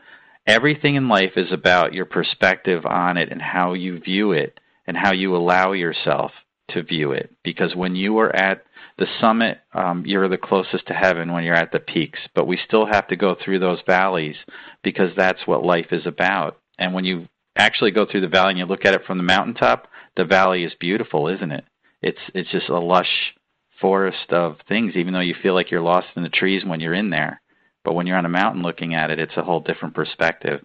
everything 0.46 0.94
in 0.94 1.08
life 1.08 1.32
is 1.36 1.50
about 1.50 1.94
your 1.94 2.04
perspective 2.04 2.86
on 2.86 3.16
it 3.16 3.32
and 3.32 3.42
how 3.42 3.74
you 3.74 3.98
view 3.98 4.32
it 4.32 4.60
and 4.86 4.96
how 4.96 5.12
you 5.12 5.34
allow 5.34 5.72
yourself 5.72 6.30
to 6.70 6.82
view 6.82 7.12
it. 7.12 7.34
Because 7.42 7.74
when 7.74 7.94
you 7.94 8.18
are 8.18 8.34
at 8.34 8.64
the 8.98 9.06
summit, 9.20 9.58
um, 9.74 10.04
you're 10.06 10.28
the 10.28 10.38
closest 10.38 10.86
to 10.86 10.94
heaven 10.94 11.32
when 11.32 11.44
you're 11.44 11.54
at 11.54 11.72
the 11.72 11.80
peaks. 11.80 12.20
But 12.34 12.46
we 12.46 12.58
still 12.66 12.86
have 12.86 13.08
to 13.08 13.16
go 13.16 13.34
through 13.34 13.58
those 13.58 13.80
valleys 13.86 14.36
because 14.82 15.10
that's 15.16 15.46
what 15.46 15.64
life 15.64 15.88
is 15.92 16.06
about. 16.06 16.58
And 16.78 16.94
when 16.94 17.04
you 17.04 17.28
actually 17.56 17.90
go 17.90 18.06
through 18.06 18.22
the 18.22 18.28
valley 18.28 18.50
and 18.50 18.58
you 18.58 18.64
look 18.64 18.84
at 18.84 18.94
it 18.94 19.04
from 19.06 19.18
the 19.18 19.24
mountaintop, 19.24 19.88
the 20.16 20.24
valley 20.24 20.64
is 20.64 20.72
beautiful, 20.78 21.28
isn't 21.28 21.52
it? 21.52 21.64
It's 22.02 22.18
it's 22.34 22.50
just 22.50 22.68
a 22.68 22.78
lush 22.78 23.34
forest 23.80 24.30
of 24.30 24.56
things, 24.68 24.94
even 24.96 25.12
though 25.12 25.20
you 25.20 25.34
feel 25.42 25.54
like 25.54 25.70
you're 25.70 25.80
lost 25.80 26.08
in 26.16 26.22
the 26.22 26.28
trees 26.28 26.64
when 26.64 26.80
you're 26.80 26.94
in 26.94 27.10
there. 27.10 27.40
But 27.84 27.94
when 27.94 28.06
you're 28.06 28.18
on 28.18 28.26
a 28.26 28.30
mountain 28.30 28.62
looking 28.62 28.94
at 28.94 29.10
it, 29.10 29.18
it's 29.18 29.36
a 29.36 29.42
whole 29.42 29.60
different 29.60 29.94
perspective. 29.94 30.64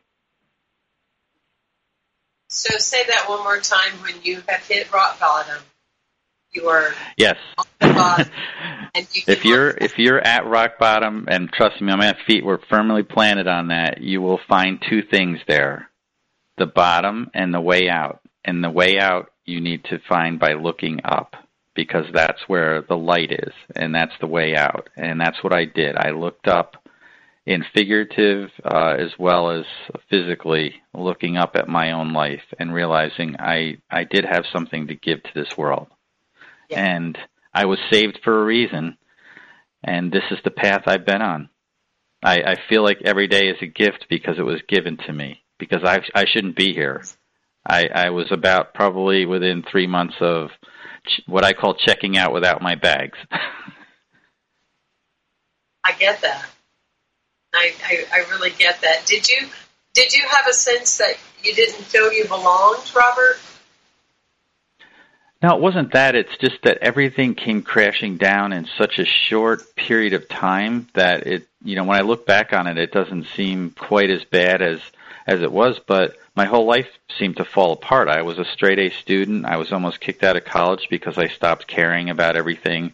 So 2.50 2.78
say 2.78 3.06
that 3.08 3.26
one 3.28 3.44
more 3.44 3.60
time 3.60 3.94
when 4.02 4.22
you 4.24 4.42
have 4.48 4.66
hit 4.66 4.92
rock 4.94 5.20
bottom. 5.20 5.62
You 6.52 6.68
are 6.68 6.94
yes. 7.18 7.38
You 8.96 9.22
if 9.28 9.46
you're 9.46 9.70
if 9.70 10.00
you're 10.00 10.20
at 10.20 10.48
rock 10.48 10.80
bottom, 10.80 11.28
and 11.30 11.52
trust 11.52 11.80
me, 11.82 11.96
my 11.96 12.16
feet 12.26 12.44
were 12.44 12.60
firmly 12.68 13.04
planted 13.04 13.48
on 13.48 13.68
that, 13.68 14.02
you 14.02 14.22
will 14.22 14.40
find 14.48 14.84
two 14.90 15.04
things 15.04 15.40
there 15.48 15.92
the 16.58 16.66
bottom 16.66 17.30
and 17.34 17.54
the 17.54 17.62
way 17.62 17.90
out. 17.90 18.22
And 18.44 18.64
the 18.64 18.70
way 18.70 19.00
out 19.00 19.32
you 19.46 19.62
need 19.62 19.84
to 19.86 20.00
find 20.08 20.40
by 20.40 20.54
looking 20.54 21.02
up 21.04 21.36
because 21.76 22.06
that's 22.14 22.42
where 22.48 22.82
the 22.82 22.98
light 22.98 23.32
is 23.32 23.54
and 23.76 23.94
that's 23.94 24.14
the 24.20 24.28
way 24.28 24.56
out. 24.56 24.90
And 24.96 25.20
that's 25.22 25.44
what 25.44 25.54
I 25.54 25.66
did. 25.66 25.96
I 25.96 26.10
looked 26.10 26.48
up 26.48 26.84
in 27.46 27.64
figurative 27.74 28.50
uh, 28.66 28.96
as 28.98 29.12
well 29.20 29.52
as 29.52 29.66
physically 30.10 30.76
looking 30.94 31.38
up 31.38 31.56
at 31.56 31.70
my 31.70 31.92
own 31.92 32.14
life 32.14 32.42
and 32.60 32.74
realizing 32.74 33.36
I, 33.40 33.78
I 33.90 34.04
did 34.04 34.26
have 34.26 34.46
something 34.52 34.88
to 34.88 34.96
give 34.96 35.22
to 35.24 35.30
this 35.34 35.58
world. 35.58 35.88
Yeah. 36.70 36.84
And 36.84 37.18
I 37.54 37.66
was 37.66 37.80
saved 37.92 38.20
for 38.24 38.42
a 38.42 38.46
reason. 38.46 38.98
And 39.84 40.12
this 40.12 40.24
is 40.32 40.40
the 40.44 40.52
path 40.52 40.84
I've 40.88 41.06
been 41.06 41.22
on. 41.22 41.50
I, 42.24 42.36
I 42.42 42.56
feel 42.68 42.84
like 42.84 43.02
every 43.06 43.28
day 43.28 43.48
is 43.50 43.58
a 43.62 43.68
gift 43.68 44.08
because 44.10 44.38
it 44.40 44.44
was 44.46 44.62
given 44.68 44.98
to 45.06 45.14
me 45.14 45.44
because 45.60 45.84
I 45.84 46.02
I 46.16 46.26
shouldn't 46.26 46.56
be 46.56 46.74
here. 46.74 47.04
I 47.66 47.88
I 47.94 48.10
was 48.10 48.32
about 48.32 48.74
probably 48.74 49.26
within 49.26 49.64
three 49.64 49.88
months 49.88 50.16
of 50.20 50.50
ch- 51.08 51.22
what 51.28 51.46
I 51.46 51.54
call 51.54 51.76
checking 51.76 52.18
out 52.18 52.34
without 52.34 52.62
my 52.62 52.76
bags. 52.76 53.18
I 55.84 55.94
get 55.94 56.22
that. 56.22 56.46
I, 57.54 57.74
I 57.86 58.06
I 58.14 58.18
really 58.32 58.52
get 58.52 58.82
that. 58.82 59.06
Did 59.06 59.30
you 59.30 59.48
did 59.94 60.14
you 60.14 60.28
have 60.28 60.48
a 60.48 60.54
sense 60.54 60.98
that 60.98 61.18
you 61.44 61.54
didn't 61.54 61.84
feel 61.84 62.12
you 62.12 62.26
belonged, 62.28 62.92
Robert? 62.96 63.40
No, 65.42 65.56
it 65.56 65.62
wasn't 65.62 65.94
that. 65.94 66.16
It's 66.16 66.36
just 66.38 66.64
that 66.64 66.80
everything 66.80 67.36
came 67.36 67.62
crashing 67.62 68.18
down 68.18 68.54
in 68.54 68.68
such 68.78 68.98
a 69.00 69.06
short 69.06 69.76
period 69.76 70.14
of 70.14 70.28
time 70.28 70.88
that 70.94 71.28
it, 71.28 71.48
you 71.64 71.76
know, 71.76 71.84
when 71.84 71.98
I 71.98 72.02
look 72.02 72.26
back 72.26 72.54
on 72.54 72.66
it, 72.68 72.78
it 72.78 72.92
doesn't 72.92 73.28
seem 73.36 73.72
quite 73.72 74.10
as 74.10 74.24
bad 74.26 74.62
as 74.62 74.80
as 75.28 75.42
it 75.42 75.52
was, 75.52 75.80
but 75.86 76.16
my 76.36 76.46
whole 76.46 76.66
life 76.66 76.88
seemed 77.20 77.38
to 77.38 77.46
fall 77.46 77.74
apart. 77.74 78.08
I 78.08 78.22
was 78.22 78.40
a 78.40 78.46
straight 78.46 78.80
A 78.80 78.90
student. 78.90 79.46
I 79.46 79.58
was 79.58 79.72
almost 79.74 80.00
kicked 80.00 80.24
out 80.24 80.38
of 80.38 80.46
college 80.46 80.88
because 80.90 81.18
I 81.18 81.28
stopped 81.28 81.68
caring 81.68 82.10
about 82.10 82.38
everything 82.38 82.94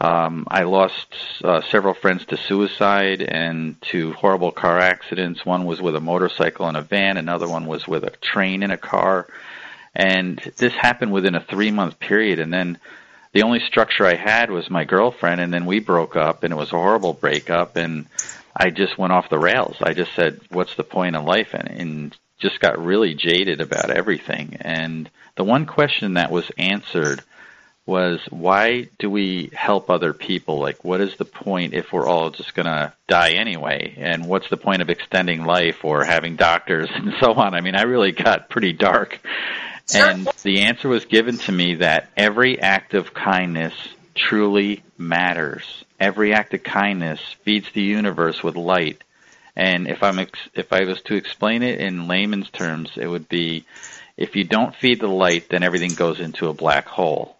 Um, 0.00 0.46
I 0.50 0.62
lost 0.62 1.14
uh, 1.44 1.60
several 1.70 1.92
friends 1.92 2.24
to 2.26 2.36
suicide 2.38 3.20
and 3.20 3.80
to 3.92 4.12
horrible 4.14 4.50
car 4.50 4.78
accidents. 4.78 5.44
One 5.44 5.66
was 5.66 5.82
with 5.82 5.94
a 5.94 6.00
motorcycle 6.00 6.66
and 6.68 6.76
a 6.76 6.82
van. 6.82 7.18
Another 7.18 7.48
one 7.48 7.66
was 7.66 7.86
with 7.86 8.04
a 8.04 8.10
train 8.10 8.62
and 8.62 8.72
a 8.72 8.78
car. 8.78 9.26
And 9.94 10.38
this 10.56 10.72
happened 10.72 11.12
within 11.12 11.34
a 11.34 11.40
three 11.40 11.70
month 11.70 11.98
period. 11.98 12.38
And 12.38 12.52
then 12.52 12.78
the 13.32 13.42
only 13.42 13.60
structure 13.60 14.06
I 14.06 14.14
had 14.14 14.50
was 14.50 14.70
my 14.70 14.84
girlfriend. 14.84 15.40
And 15.40 15.52
then 15.52 15.66
we 15.66 15.80
broke 15.80 16.16
up, 16.16 16.42
and 16.42 16.52
it 16.52 16.56
was 16.56 16.72
a 16.72 16.76
horrible 16.76 17.12
breakup. 17.12 17.76
And 17.76 18.06
I 18.56 18.70
just 18.70 18.98
went 18.98 19.12
off 19.12 19.30
the 19.30 19.38
rails. 19.38 19.76
I 19.80 19.94
just 19.94 20.14
said, 20.14 20.40
"What's 20.50 20.74
the 20.74 20.84
point 20.84 21.16
of 21.16 21.24
life?" 21.24 21.54
and, 21.54 21.68
and 21.70 22.16
just 22.38 22.60
got 22.60 22.84
really 22.84 23.14
jaded 23.14 23.60
about 23.60 23.90
everything. 23.90 24.56
And 24.60 25.10
the 25.36 25.44
one 25.44 25.66
question 25.66 26.14
that 26.14 26.30
was 26.30 26.50
answered 26.58 27.22
was 27.86 28.20
why 28.30 28.88
do 28.98 29.10
we 29.10 29.50
help 29.52 29.90
other 29.90 30.12
people? 30.12 30.58
Like, 30.58 30.84
what 30.84 31.00
is 31.00 31.16
the 31.16 31.24
point 31.24 31.74
if 31.74 31.92
we're 31.92 32.06
all 32.06 32.30
just 32.30 32.54
going 32.54 32.66
to 32.66 32.92
die 33.08 33.32
anyway? 33.32 33.94
And 33.96 34.26
what's 34.26 34.48
the 34.48 34.56
point 34.56 34.80
of 34.82 34.90
extending 34.90 35.44
life 35.44 35.84
or 35.84 36.04
having 36.04 36.36
doctors 36.36 36.88
and 36.94 37.14
so 37.20 37.34
on? 37.34 37.54
I 37.54 37.60
mean, 37.60 37.74
I 37.74 37.82
really 37.82 38.12
got 38.12 38.48
pretty 38.48 38.72
dark. 38.72 39.20
And 39.94 40.28
the 40.42 40.62
answer 40.62 40.88
was 40.88 41.04
given 41.04 41.38
to 41.38 41.52
me 41.52 41.76
that 41.76 42.10
every 42.16 42.60
act 42.60 42.94
of 42.94 43.14
kindness 43.14 43.74
truly 44.14 44.82
matters. 44.98 45.84
Every 45.98 46.32
act 46.32 46.54
of 46.54 46.62
kindness 46.62 47.20
feeds 47.44 47.70
the 47.72 47.82
universe 47.82 48.42
with 48.42 48.56
light. 48.56 49.02
And 49.56 49.88
if 49.88 50.02
I'm 50.02 50.18
ex- 50.18 50.48
if 50.54 50.72
I 50.72 50.84
was 50.84 51.00
to 51.02 51.16
explain 51.16 51.62
it 51.62 51.80
in 51.80 52.08
layman's 52.08 52.50
terms, 52.50 52.90
it 52.96 53.06
would 53.06 53.28
be 53.28 53.64
if 54.16 54.36
you 54.36 54.44
don't 54.44 54.74
feed 54.74 55.00
the 55.00 55.08
light, 55.08 55.48
then 55.48 55.62
everything 55.62 55.94
goes 55.94 56.20
into 56.20 56.48
a 56.48 56.54
black 56.54 56.86
hole. 56.86 57.36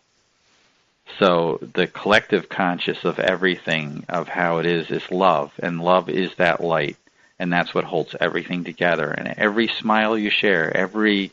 So 1.18 1.58
the 1.74 1.86
collective 1.86 2.48
conscious 2.48 3.04
of 3.04 3.18
everything, 3.18 4.04
of 4.08 4.28
how 4.28 4.58
it 4.58 4.66
is, 4.66 4.90
is 4.90 5.10
love, 5.10 5.52
and 5.58 5.82
love 5.82 6.08
is 6.08 6.34
that 6.36 6.62
light, 6.62 6.96
and 7.38 7.52
that's 7.52 7.74
what 7.74 7.84
holds 7.84 8.14
everything 8.18 8.64
together. 8.64 9.10
And 9.10 9.34
every 9.36 9.68
smile 9.68 10.16
you 10.16 10.30
share, 10.30 10.74
every 10.74 11.32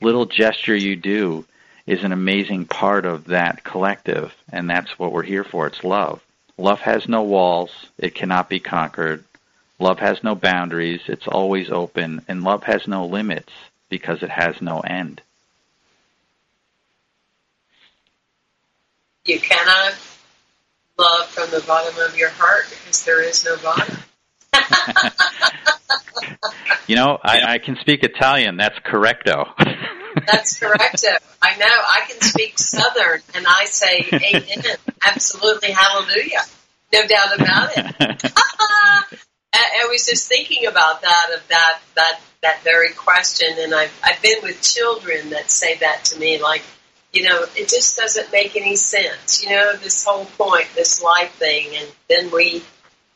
little 0.00 0.26
gesture 0.26 0.76
you 0.76 0.96
do, 0.96 1.44
is 1.86 2.02
an 2.02 2.12
amazing 2.12 2.66
part 2.66 3.06
of 3.06 3.26
that 3.26 3.64
collective, 3.64 4.34
and 4.50 4.68
that's 4.68 4.98
what 4.98 5.12
we're 5.12 5.22
here 5.22 5.44
for. 5.44 5.66
It's 5.66 5.84
love. 5.84 6.22
Love 6.58 6.80
has 6.80 7.08
no 7.08 7.22
walls; 7.22 7.70
it 7.98 8.14
cannot 8.14 8.48
be 8.48 8.60
conquered. 8.60 9.24
Love 9.78 9.98
has 9.98 10.22
no 10.24 10.34
boundaries; 10.34 11.02
it's 11.06 11.28
always 11.28 11.70
open, 11.70 12.22
and 12.28 12.42
love 12.42 12.64
has 12.64 12.88
no 12.88 13.06
limits 13.06 13.52
because 13.88 14.22
it 14.22 14.30
has 14.30 14.60
no 14.60 14.80
end. 14.80 15.20
You 19.24 19.40
cannot 19.40 19.94
love 20.98 21.26
from 21.26 21.50
the 21.50 21.64
bottom 21.66 21.98
of 22.00 22.16
your 22.16 22.30
heart 22.30 22.64
because 22.70 23.04
there 23.04 23.22
is 23.22 23.44
no 23.44 23.56
bottom. 23.58 23.96
you 26.86 26.96
know, 26.96 27.18
I, 27.22 27.54
I 27.54 27.58
can 27.58 27.76
speak 27.76 28.02
Italian. 28.02 28.56
That's 28.56 28.78
correcto. 28.78 29.52
That's 30.26 30.58
correcto. 30.58 31.16
I 31.42 31.56
know. 31.56 31.66
I 31.66 32.06
can 32.08 32.20
speak 32.20 32.58
Southern, 32.58 33.20
and 33.34 33.46
I 33.48 33.64
say 33.66 34.06
amen. 34.12 34.76
Absolutely, 35.06 35.70
hallelujah. 35.72 36.40
No 36.92 37.06
doubt 37.06 37.40
about 37.40 37.70
it. 37.76 38.32
I 39.86 39.88
was 39.88 40.06
just 40.06 40.28
thinking 40.28 40.66
about 40.66 41.02
that 41.02 41.30
of 41.34 41.46
that 41.48 41.80
that 41.94 42.20
that 42.42 42.60
very 42.64 42.92
question, 42.92 43.48
and 43.58 43.74
I've 43.74 43.92
I've 44.02 44.20
been 44.22 44.42
with 44.42 44.60
children 44.62 45.30
that 45.30 45.50
say 45.50 45.76
that 45.78 46.04
to 46.06 46.18
me, 46.18 46.42
like 46.42 46.62
you 47.12 47.22
know, 47.22 47.46
it 47.56 47.68
just 47.68 47.96
doesn't 47.96 48.30
make 48.32 48.56
any 48.56 48.76
sense. 48.76 49.42
You 49.42 49.50
know, 49.50 49.76
this 49.76 50.04
whole 50.04 50.24
point, 50.24 50.66
this 50.74 51.02
life 51.02 51.32
thing, 51.32 51.68
and 51.76 51.88
then 52.08 52.30
we, 52.30 52.62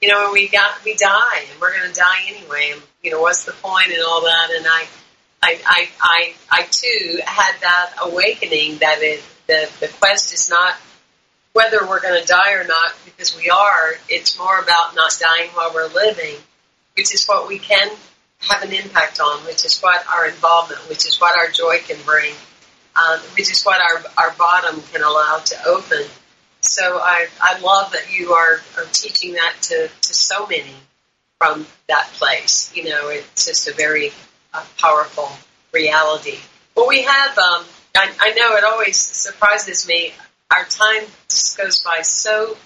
you 0.00 0.08
know, 0.08 0.30
we 0.32 0.48
got 0.48 0.84
we 0.84 0.94
die, 0.94 1.44
and 1.50 1.60
we're 1.60 1.76
going 1.76 1.92
to 1.92 1.98
die 1.98 2.22
anyway. 2.28 2.70
And 2.72 2.82
you 3.02 3.10
know, 3.10 3.20
what's 3.20 3.44
the 3.44 3.52
point 3.52 3.88
and 3.88 4.02
all 4.06 4.22
that? 4.22 4.50
And 4.56 4.66
I, 4.66 4.86
I, 5.42 5.58
I, 5.66 5.88
I, 6.00 6.34
I 6.50 6.62
too 6.70 7.20
had 7.24 7.54
that 7.60 7.92
awakening 8.02 8.78
that 8.78 8.98
it 9.00 9.22
the 9.46 9.70
the 9.80 9.88
quest 9.88 10.34
is 10.34 10.50
not 10.50 10.74
whether 11.52 11.86
we're 11.86 12.00
going 12.00 12.20
to 12.20 12.26
die 12.26 12.54
or 12.54 12.64
not 12.64 12.92
because 13.04 13.36
we 13.36 13.50
are. 13.50 13.94
It's 14.08 14.38
more 14.38 14.58
about 14.60 14.94
not 14.94 15.18
dying 15.18 15.50
while 15.50 15.72
we're 15.74 15.88
living, 15.88 16.36
which 16.96 17.12
is 17.14 17.26
what 17.26 17.48
we 17.48 17.58
can 17.58 17.90
have 18.40 18.62
an 18.62 18.72
impact 18.72 19.20
on, 19.20 19.40
which 19.46 19.64
is 19.64 19.80
what 19.80 20.04
our 20.06 20.28
involvement, 20.28 20.80
which 20.88 21.06
is 21.06 21.20
what 21.20 21.36
our 21.38 21.50
joy 21.50 21.78
can 21.78 21.98
bring 22.04 22.34
um, 22.96 23.20
which 23.36 23.50
is 23.50 23.62
what 23.62 23.80
our, 23.80 24.02
our 24.18 24.34
bottom 24.36 24.82
can 24.92 25.02
allow 25.02 25.40
to 25.44 25.64
open. 25.66 26.02
So 26.60 26.98
I, 26.98 27.26
I 27.40 27.58
love 27.60 27.92
that 27.92 28.16
you 28.16 28.32
are, 28.32 28.60
are 28.76 28.84
teaching 28.92 29.34
that 29.34 29.54
to, 29.62 29.88
to 29.88 30.14
so 30.14 30.46
many 30.46 30.74
from 31.38 31.66
that 31.88 32.06
place. 32.14 32.72
You 32.74 32.84
know, 32.84 33.08
it's 33.08 33.46
just 33.46 33.68
a 33.68 33.74
very 33.74 34.12
uh, 34.52 34.64
powerful 34.78 35.30
reality. 35.72 36.38
Well, 36.76 36.88
we 36.88 37.02
have, 37.02 37.38
um, 37.38 37.64
I, 37.96 38.12
I 38.20 38.32
know 38.32 38.56
it 38.56 38.64
always 38.64 38.96
surprises 38.96 39.86
me, 39.86 40.12
our 40.50 40.64
time 40.64 41.02
just 41.28 41.56
goes 41.56 41.82
by 41.82 42.02
so 42.02 42.56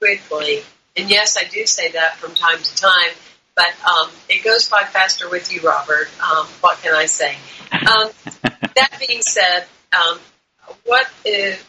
quickly. 0.00 0.62
And 0.96 1.08
yes, 1.08 1.36
I 1.36 1.44
do 1.44 1.64
say 1.66 1.92
that 1.92 2.16
from 2.16 2.34
time 2.34 2.58
to 2.58 2.76
time, 2.76 3.12
but 3.54 3.72
um, 3.84 4.10
it 4.28 4.44
goes 4.44 4.68
by 4.68 4.84
faster 4.84 5.28
with 5.28 5.52
you, 5.52 5.60
Robert. 5.60 6.08
Um, 6.20 6.46
what 6.60 6.78
can 6.82 6.94
I 6.94 7.06
say? 7.06 7.36
Um, 7.72 8.10
that 8.74 9.04
being 9.06 9.22
said, 9.22 9.66
um, 9.96 10.18
what 10.84 11.06
is, 11.24 11.62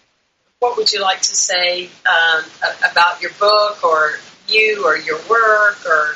what 0.60 0.78
would 0.78 0.92
you 0.92 1.02
like 1.02 1.20
to 1.20 1.36
say 1.36 1.90
um, 2.06 2.44
about 2.90 3.22
your 3.22 3.32
book 3.40 3.84
or 3.84 4.14
you 4.48 4.86
or 4.86 4.98
your 4.98 5.20
work 5.30 5.86
or? 5.86 6.16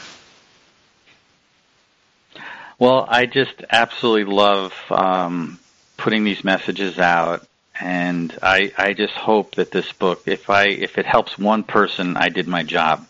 Well, 2.80 3.08
I 3.10 3.26
just 3.26 3.64
absolutely 3.72 4.32
love 4.32 4.74
um, 4.92 5.60
putting 5.98 6.24
these 6.24 6.44
messages 6.44 7.00
out, 7.00 7.48
and 7.80 8.38
I, 8.44 8.72
I 8.78 8.94
just 8.94 9.16
hope 9.16 9.56
that 9.56 9.72
this 9.72 9.92
book, 9.94 10.24
if 10.28 10.50
I 10.52 10.66
if 10.66 11.00
it 11.00 11.08
helps 11.08 11.40
one 11.40 11.64
person, 11.64 12.18
I 12.18 12.30
did 12.30 12.48
my 12.48 12.62
job. 12.62 13.08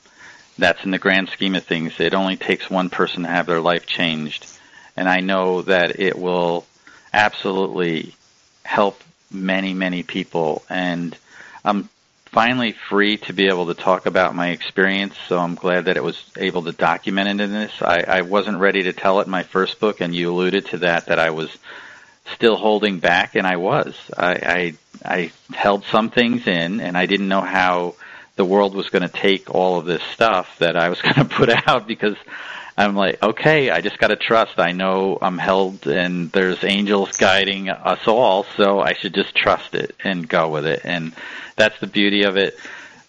That's 0.57 0.83
in 0.85 0.91
the 0.91 0.97
grand 0.97 1.29
scheme 1.29 1.53
of 1.53 1.65
things. 1.65 1.99
It 1.99 2.13
only 2.13 2.37
takes 2.37 2.69
one 2.69 2.89
person 2.89 3.23
to 3.23 3.29
have 3.29 3.45
their 3.45 3.59
life 3.59 3.85
changed, 3.85 4.47
and 4.95 5.09
I 5.09 5.19
know 5.19 5.61
that 5.63 5.99
it 5.99 6.17
will 6.17 6.65
absolutely 7.11 8.15
help 8.63 9.03
many, 9.29 9.73
many 9.73 10.01
people. 10.01 10.63
And 10.69 11.15
I'm 11.65 11.89
finally 12.37 12.71
free 12.71 13.17
to 13.17 13.33
be 13.33 13.47
able 13.47 13.65
to 13.65 13.73
talk 13.73 14.05
about 14.05 14.35
my 14.35 14.49
experience, 14.49 15.15
so 15.27 15.39
I'm 15.39 15.55
glad 15.55 15.85
that 15.85 15.97
it 15.97 16.03
was 16.03 16.23
able 16.37 16.61
to 16.61 16.71
document 16.71 17.27
it 17.27 17.43
in 17.43 17.51
this. 17.51 17.71
I, 17.81 18.03
I 18.07 18.21
wasn't 18.21 18.59
ready 18.59 18.83
to 18.83 18.93
tell 18.93 19.19
it 19.21 19.25
in 19.25 19.31
my 19.31 19.41
first 19.41 19.79
book, 19.79 20.01
and 20.01 20.13
you 20.13 20.31
alluded 20.31 20.67
to 20.67 20.77
that, 20.77 21.07
that 21.07 21.17
I 21.17 21.31
was 21.31 21.49
still 22.35 22.55
holding 22.55 22.99
back, 22.99 23.33
and 23.33 23.47
I 23.47 23.55
was. 23.55 23.95
I, 24.15 24.33
I, 24.33 24.73
I 25.03 25.31
held 25.51 25.83
some 25.85 26.11
things 26.11 26.45
in, 26.45 26.79
and 26.79 26.95
I 26.95 27.07
didn't 27.07 27.27
know 27.27 27.41
how 27.41 27.95
the 28.35 28.45
world 28.45 28.75
was 28.75 28.91
going 28.91 29.01
to 29.01 29.09
take 29.09 29.49
all 29.49 29.79
of 29.79 29.87
this 29.87 30.03
stuff 30.03 30.59
that 30.59 30.77
I 30.77 30.89
was 30.89 31.01
going 31.07 31.15
to 31.15 31.25
put 31.25 31.49
out 31.67 31.87
because 31.87 32.17
I'm 32.77 32.95
like, 32.95 33.23
okay, 33.23 33.71
I 33.71 33.81
just 33.81 33.97
got 33.97 34.09
to 34.09 34.15
trust. 34.15 34.59
I 34.59 34.71
know 34.71 35.17
I'm 35.19 35.39
held 35.39 35.87
and 35.87 36.31
there's 36.31 36.63
angels 36.63 37.17
guiding 37.17 37.69
us 37.69 38.07
all, 38.07 38.43
so 38.55 38.79
I 38.79 38.93
should 38.93 39.15
just 39.15 39.33
trust 39.33 39.73
it 39.73 39.95
and 40.03 40.27
go 40.27 40.49
with 40.49 40.67
it. 40.67 40.81
And 40.83 41.13
that's 41.55 41.79
the 41.79 41.87
beauty 41.87 42.23
of 42.23 42.37
it. 42.37 42.55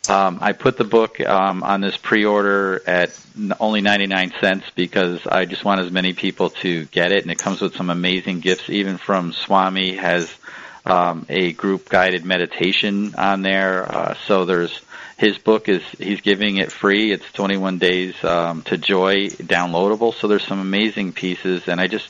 Um, 0.08 0.38
I 0.40 0.52
put 0.52 0.78
the 0.78 0.84
book 0.84 1.20
um, 1.20 1.62
on 1.62 1.82
this 1.82 1.98
pre-order 1.98 2.82
at 2.86 3.18
only 3.60 3.82
99 3.82 4.32
cents 4.40 4.64
because 4.74 5.26
I 5.26 5.44
just 5.44 5.66
want 5.66 5.82
as 5.82 5.90
many 5.90 6.14
people 6.14 6.48
to 6.50 6.86
get 6.86 7.12
it, 7.12 7.22
and 7.22 7.30
it 7.30 7.38
comes 7.38 7.60
with 7.60 7.76
some 7.76 7.90
amazing 7.90 8.40
gifts. 8.40 8.70
Even 8.70 8.96
from 8.96 9.34
Swami 9.34 9.96
has 9.96 10.34
um, 10.86 11.26
a 11.28 11.52
group 11.52 11.90
guided 11.90 12.24
meditation 12.24 13.14
on 13.16 13.42
there. 13.42 13.84
Uh, 13.84 14.14
so 14.26 14.46
there's 14.46 14.80
his 15.18 15.36
book 15.36 15.68
is 15.68 15.82
he's 15.98 16.20
giving 16.20 16.58
it 16.58 16.70
free. 16.70 17.10
It's 17.12 17.30
21 17.32 17.78
days 17.78 18.14
um, 18.24 18.62
to 18.62 18.78
joy, 18.78 19.28
downloadable. 19.28 20.14
So 20.14 20.28
there's 20.28 20.46
some 20.46 20.60
amazing 20.60 21.12
pieces, 21.12 21.66
and 21.66 21.80
I 21.80 21.88
just 21.88 22.08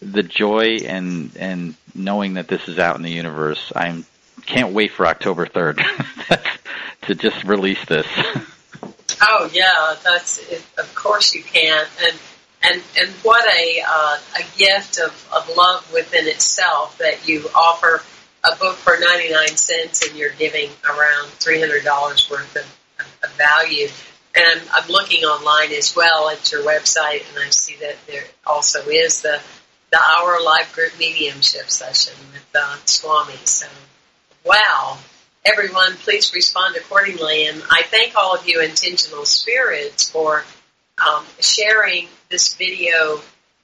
the 0.00 0.22
joy 0.22 0.78
and 0.86 1.36
and 1.36 1.74
knowing 1.94 2.34
that 2.34 2.48
this 2.48 2.66
is 2.66 2.78
out 2.78 2.96
in 2.96 3.02
the 3.02 3.10
universe. 3.10 3.72
I 3.76 4.02
can't 4.46 4.72
wait 4.72 4.92
for 4.92 5.06
October 5.06 5.46
3rd 5.46 5.84
to 7.02 7.14
just 7.14 7.44
release 7.44 7.84
this. 7.84 8.06
Oh 9.20 9.50
yeah, 9.52 9.96
that's 10.02 10.38
it, 10.50 10.64
of 10.78 10.94
course 10.94 11.34
you 11.34 11.42
can, 11.42 11.86
and 12.02 12.18
and 12.62 12.82
and 12.98 13.10
what 13.22 13.46
a 13.54 13.82
uh, 13.86 14.18
a 14.38 14.58
gift 14.58 14.98
of, 14.98 15.28
of 15.36 15.54
love 15.54 15.92
within 15.92 16.26
itself 16.26 16.96
that 16.98 17.28
you 17.28 17.50
offer 17.54 18.02
a 18.44 18.56
book 18.56 18.76
for 18.76 18.96
99 18.98 19.48
cents 19.48 20.06
and 20.06 20.16
you're 20.16 20.30
giving 20.30 20.70
around 20.84 21.28
$300 21.38 22.30
worth 22.30 22.56
of, 22.56 23.06
of 23.22 23.30
value. 23.36 23.88
And 24.34 24.44
I'm, 24.46 24.68
I'm 24.72 24.88
looking 24.88 25.24
online 25.24 25.72
as 25.72 25.94
well 25.96 26.28
at 26.30 26.50
your 26.52 26.62
website, 26.62 27.28
and 27.28 27.44
I 27.44 27.50
see 27.50 27.76
that 27.80 27.96
there 28.06 28.24
also 28.46 28.80
is 28.88 29.22
the 29.22 29.40
the 29.90 29.98
hour 29.98 30.38
live 30.44 30.72
group 30.72 30.92
mediumship 30.98 31.68
session 31.68 32.14
with 32.32 32.46
uh, 32.54 32.76
Swami. 32.84 33.34
So, 33.44 33.66
wow, 34.44 34.98
everyone, 35.44 35.94
please 35.94 36.32
respond 36.32 36.76
accordingly. 36.76 37.46
And 37.46 37.62
I 37.70 37.82
thank 37.82 38.14
all 38.14 38.34
of 38.34 38.46
you 38.46 38.62
intentional 38.62 39.24
spirits 39.24 40.08
for 40.08 40.44
um, 40.98 41.24
sharing 41.40 42.06
this 42.28 42.54
video 42.54 43.20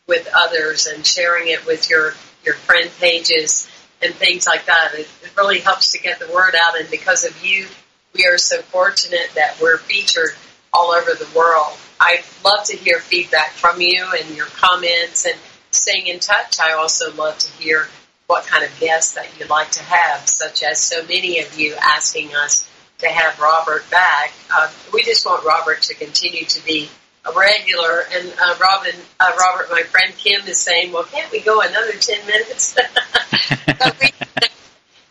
with 0.08 0.28
others 0.36 0.86
and 0.86 1.06
sharing 1.06 1.48
it 1.48 1.64
with 1.66 1.88
your, 1.88 2.14
your 2.44 2.54
friend 2.54 2.90
pages 2.98 3.68
and 4.02 4.14
things 4.14 4.46
like 4.46 4.66
that. 4.66 4.90
It, 4.94 5.08
it 5.22 5.36
really 5.36 5.60
helps 5.60 5.92
to 5.92 5.98
get 5.98 6.18
the 6.18 6.26
word 6.32 6.54
out. 6.54 6.78
And 6.78 6.90
because 6.90 7.24
of 7.24 7.44
you, 7.44 7.66
we 8.14 8.26
are 8.26 8.38
so 8.38 8.62
fortunate 8.62 9.30
that 9.34 9.60
we're 9.60 9.78
featured 9.78 10.30
all 10.72 10.90
over 10.90 11.10
the 11.12 11.28
world. 11.36 11.76
I 12.00 12.22
love 12.44 12.64
to 12.66 12.76
hear 12.76 12.98
feedback 12.98 13.50
from 13.50 13.80
you 13.80 14.06
and 14.18 14.36
your 14.36 14.46
comments 14.46 15.26
and 15.26 15.36
staying 15.70 16.06
in 16.06 16.18
touch. 16.18 16.60
I 16.60 16.72
also 16.72 17.14
love 17.14 17.38
to 17.38 17.52
hear 17.52 17.86
what 18.26 18.46
kind 18.46 18.64
of 18.64 18.80
guests 18.80 19.14
that 19.14 19.28
you'd 19.38 19.48
like 19.48 19.70
to 19.72 19.82
have, 19.82 20.28
such 20.28 20.62
as 20.62 20.80
so 20.80 21.02
many 21.02 21.40
of 21.40 21.58
you 21.58 21.74
asking 21.80 22.34
us 22.34 22.68
to 22.98 23.06
have 23.08 23.38
Robert 23.38 23.88
back. 23.90 24.32
Uh, 24.54 24.70
we 24.92 25.02
just 25.02 25.24
want 25.24 25.44
Robert 25.44 25.82
to 25.82 25.94
continue 25.94 26.44
to 26.44 26.64
be 26.64 26.88
a 27.28 27.38
regular. 27.38 28.04
And 28.12 28.32
uh, 28.40 28.54
Robin, 28.60 28.94
uh, 29.20 29.32
Robert, 29.38 29.70
my 29.70 29.82
friend 29.82 30.12
Kim, 30.16 30.46
is 30.46 30.58
saying, 30.58 30.92
"Well, 30.92 31.04
can't 31.04 31.30
we 31.30 31.40
go 31.40 31.60
another 31.60 31.92
ten 31.92 32.24
minutes?" 32.26 32.76
we, 34.00 34.12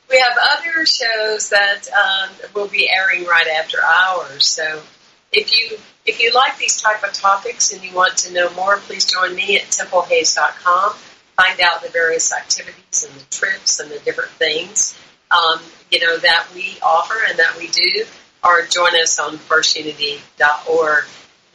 we, 0.09 0.19
have 0.19 0.37
other 0.53 0.85
shows 0.85 1.49
that 1.49 1.87
um, 1.91 2.29
will 2.53 2.67
be 2.67 2.89
airing 2.89 3.25
right 3.25 3.47
after 3.47 3.77
ours. 3.83 4.45
So, 4.45 4.81
if 5.31 5.51
you 5.51 5.77
if 6.05 6.21
you 6.21 6.31
like 6.33 6.57
these 6.57 6.81
type 6.81 7.03
of 7.03 7.13
topics 7.13 7.73
and 7.73 7.83
you 7.83 7.93
want 7.93 8.17
to 8.17 8.33
know 8.33 8.51
more, 8.53 8.77
please 8.77 9.05
join 9.05 9.35
me 9.35 9.57
at 9.57 9.63
templehayes.com. 9.63 10.93
Find 11.35 11.59
out 11.59 11.83
the 11.83 11.89
various 11.89 12.33
activities 12.33 13.07
and 13.09 13.19
the 13.19 13.25
trips 13.29 13.79
and 13.79 13.91
the 13.91 13.99
different 13.99 14.31
things 14.31 14.97
um, 15.31 15.59
you 15.91 15.99
know 15.99 16.17
that 16.17 16.47
we 16.53 16.77
offer 16.81 17.15
and 17.29 17.39
that 17.39 17.57
we 17.57 17.67
do. 17.67 18.05
Or 18.43 18.63
join 18.67 18.95
us 19.01 19.17
on 19.17 19.37
firstunity.org 19.37 21.05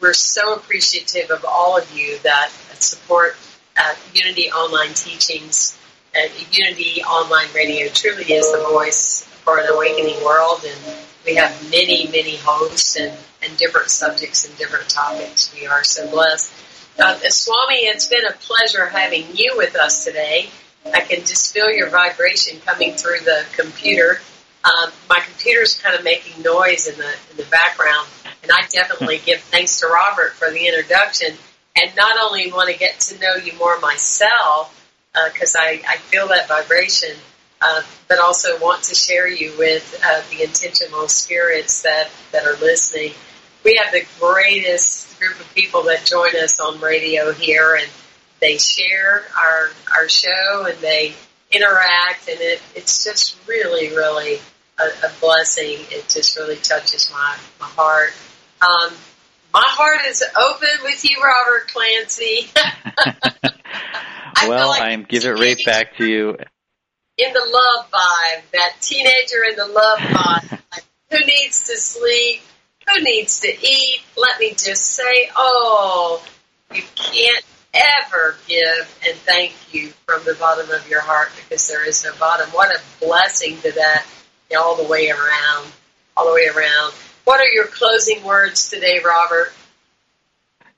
we're 0.01 0.13
so 0.13 0.55
appreciative 0.55 1.31
of 1.31 1.45
all 1.45 1.77
of 1.77 1.97
you 1.97 2.19
that 2.21 2.51
support 2.79 3.37
uh, 3.77 3.95
Unity 4.15 4.51
Online 4.51 4.95
Teachings. 4.95 5.77
Unity 6.51 7.03
Online 7.05 7.47
Radio 7.55 7.89
truly 7.89 8.25
is 8.33 8.51
the 8.51 8.67
voice 8.71 9.25
for 9.45 9.59
an 9.61 9.69
awakening 9.69 10.23
world, 10.25 10.65
and 10.67 10.97
we 11.25 11.37
have 11.37 11.71
many, 11.71 12.07
many 12.07 12.37
hosts 12.37 12.97
and, 12.97 13.17
and 13.43 13.57
different 13.57 13.91
subjects 13.91 14.49
and 14.49 14.57
different 14.59 14.89
topics. 14.89 15.55
We 15.55 15.67
are 15.67 15.85
so 15.85 16.11
blessed. 16.11 16.53
Uh, 16.99 17.19
Swami, 17.29 17.77
it's 17.77 18.09
been 18.09 18.27
a 18.27 18.33
pleasure 18.33 18.87
having 18.87 19.25
you 19.35 19.55
with 19.57 19.77
us 19.77 20.05
today. 20.05 20.51
I 20.93 21.01
can 21.01 21.21
just 21.21 21.53
feel 21.53 21.71
your 21.71 21.91
vibration 21.91 22.59
coming 22.61 22.95
through 22.95 23.21
the 23.21 23.45
computer. 23.57 24.21
Um, 24.65 24.91
my 25.09 25.21
computer's 25.21 25.81
kind 25.81 25.97
of 25.97 26.05
making 26.05 26.43
noise 26.43 26.87
in 26.87 26.99
the 26.99 27.15
in 27.31 27.37
the 27.37 27.45
background, 27.45 28.09
and 28.43 28.51
I 28.53 28.67
definitely 28.69 29.19
give 29.25 29.41
thanks 29.41 29.81
to 29.81 29.87
Robert 29.87 30.33
for 30.33 30.51
the 30.51 30.67
introduction. 30.67 31.37
And 31.77 31.95
not 31.97 32.17
only 32.23 32.51
want 32.51 32.71
to 32.71 32.79
get 32.79 32.99
to 33.01 33.19
know 33.21 33.37
you 33.37 33.53
more 33.59 33.79
myself, 33.81 34.77
because 35.33 35.55
uh, 35.55 35.61
I, 35.61 35.83
I 35.89 35.97
feel 35.97 36.29
that 36.29 36.49
vibration, 36.49 37.17
uh, 37.61 37.83
but 38.09 38.19
also 38.19 38.59
want 38.61 38.85
to 38.85 38.95
share 38.95 39.29
you 39.29 39.53
with 39.59 40.01
uh, 40.05 40.23
the 40.31 40.43
intentional 40.43 41.09
spirits 41.09 41.83
that, 41.83 42.11
that 42.33 42.45
are 42.47 42.57
listening. 42.57 43.13
We 43.65 43.81
have 43.83 43.93
the 43.93 44.05
greatest 44.19 45.19
group 45.19 45.39
of 45.39 45.55
people 45.55 45.85
that 45.85 46.05
join 46.05 46.35
us 46.37 46.61
on 46.61 46.81
radio 46.81 47.33
here, 47.33 47.77
and 47.77 47.89
they 48.41 48.57
share 48.57 49.25
our 49.37 49.69
our 49.95 50.09
show 50.09 50.67
and 50.67 50.79
they 50.79 51.15
interact, 51.51 52.29
and 52.29 52.41
it, 52.41 52.63
it's 52.75 53.05
just 53.05 53.37
really, 53.47 53.89
really 53.89 54.39
a, 54.79 55.07
a 55.07 55.11
blessing. 55.21 55.79
It 55.91 56.09
just 56.09 56.37
really 56.37 56.57
touches 56.57 57.11
my, 57.13 57.37
my 57.61 57.67
heart. 57.67 58.13
Um, 58.63 58.93
my 59.53 59.65
heart 59.67 60.01
is 60.07 60.23
open 60.23 60.69
with 60.85 61.05
you, 61.05 61.17
Robert 61.23 61.69
Clancy. 61.69 62.51
well, 64.49 64.69
like 64.69 64.83
I'm 64.83 65.05
give 65.05 65.25
it 65.25 65.33
right 65.33 65.59
back 65.65 65.97
to 65.97 66.07
you. 66.07 66.37
In 67.19 67.33
the 67.33 67.41
love 67.53 67.91
vibe, 67.91 68.43
that 68.53 68.77
teenager 68.81 69.45
in 69.49 69.57
the 69.57 69.67
love 69.67 69.99
vibe. 69.99 70.59
who 71.11 71.19
needs 71.19 71.67
to 71.67 71.77
sleep? 71.77 72.43
Who 72.89 73.03
needs 73.03 73.41
to 73.41 73.49
eat? 73.49 74.01
Let 74.17 74.39
me 74.39 74.51
just 74.51 74.83
say, 74.83 75.31
oh, 75.37 76.25
you 76.73 76.83
can't 76.95 77.45
ever 77.75 78.37
give 78.47 79.01
and 79.07 79.17
thank 79.19 79.53
you 79.73 79.93
from 80.07 80.25
the 80.25 80.35
bottom 80.35 80.71
of 80.71 80.89
your 80.89 81.01
heart 81.01 81.31
because 81.37 81.69
there 81.69 81.87
is 81.87 82.05
no 82.05 82.13
bottom. 82.19 82.49
What 82.51 82.75
a 82.75 82.81
blessing 83.05 83.57
to 83.59 83.73
that 83.73 84.07
all 84.57 84.77
the 84.77 84.89
way 84.89 85.11
around, 85.11 85.67
all 86.17 86.27
the 86.27 86.35
way 86.35 86.49
around. 86.49 86.93
What 87.31 87.39
are 87.39 87.53
your 87.53 87.67
closing 87.67 88.25
words 88.25 88.71
today, 88.71 88.99
Robert? 89.05 89.53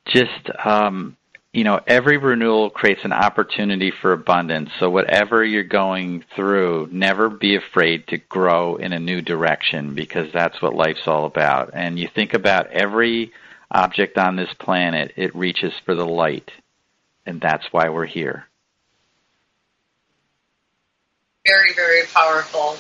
Just, 0.05 0.51
um, 0.63 1.17
you 1.51 1.65
know, 1.65 1.81
every 1.87 2.19
renewal 2.19 2.69
creates 2.69 3.01
an 3.05 3.13
opportunity 3.15 3.91
for 3.91 4.13
abundance. 4.13 4.69
So 4.79 4.91
whatever 4.91 5.43
you're 5.43 5.63
going 5.63 6.27
through, 6.37 6.91
never 6.93 7.31
be 7.31 7.57
afraid 7.57 8.07
to 8.09 8.19
grow 8.19 8.77
in 8.77 8.93
a 8.93 9.01
new 9.01 9.23
direction 9.23 9.95
because 9.95 10.31
that's 10.31 10.61
what 10.61 10.75
life's 10.75 11.07
all 11.09 11.25
about. 11.25 11.71
And 11.73 11.99
you 11.99 12.07
think 12.15 12.35
about 12.35 12.67
every 12.67 13.33
object 13.71 14.19
on 14.19 14.37
this 14.37 14.53
planet, 14.59 15.15
it 15.17 15.35
reaches 15.35 15.73
for 15.87 15.95
the 15.95 16.07
light. 16.07 16.51
And 17.25 17.41
that's 17.41 17.65
why 17.73 17.89
we're 17.89 18.05
here. 18.05 18.47
Very, 21.47 21.73
very 21.75 22.03
powerful. 22.13 22.77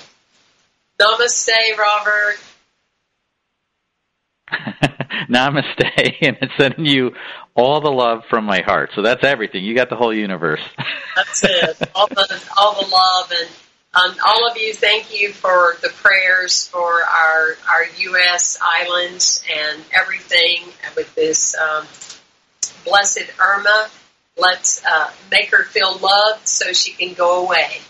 Namaste, 1.00 1.78
Robert. 1.78 2.36
Namaste, 5.28 6.16
and 6.22 6.36
it's 6.40 6.52
sending 6.56 6.86
you 6.86 7.14
all 7.54 7.80
the 7.80 7.90
love 7.90 8.24
from 8.28 8.44
my 8.44 8.60
heart. 8.60 8.90
So 8.94 9.02
that's 9.02 9.24
everything. 9.24 9.64
You 9.64 9.74
got 9.74 9.90
the 9.90 9.96
whole 9.96 10.14
universe. 10.14 10.62
that's 11.16 11.44
it. 11.44 11.90
All 11.94 12.06
the 12.06 12.42
all 12.56 12.82
the 12.82 12.88
love 12.88 13.32
and 13.40 13.48
um, 13.94 14.16
all 14.26 14.50
of 14.50 14.56
you. 14.56 14.72
Thank 14.74 15.18
you 15.18 15.32
for 15.32 15.76
the 15.82 15.88
prayers 15.88 16.68
for 16.68 17.02
our 17.02 17.56
our 17.70 17.84
U.S. 17.98 18.58
islands 18.62 19.42
and 19.54 19.82
everything 19.98 20.64
with 20.96 21.14
this 21.14 21.56
um, 21.56 21.86
blessed 22.84 23.30
Irma. 23.38 23.88
Let's 24.36 24.84
uh, 24.84 25.10
make 25.30 25.50
her 25.50 25.64
feel 25.64 25.96
loved 25.98 26.48
so 26.48 26.72
she 26.72 26.92
can 26.92 27.12
go 27.12 27.44
away. 27.44 27.80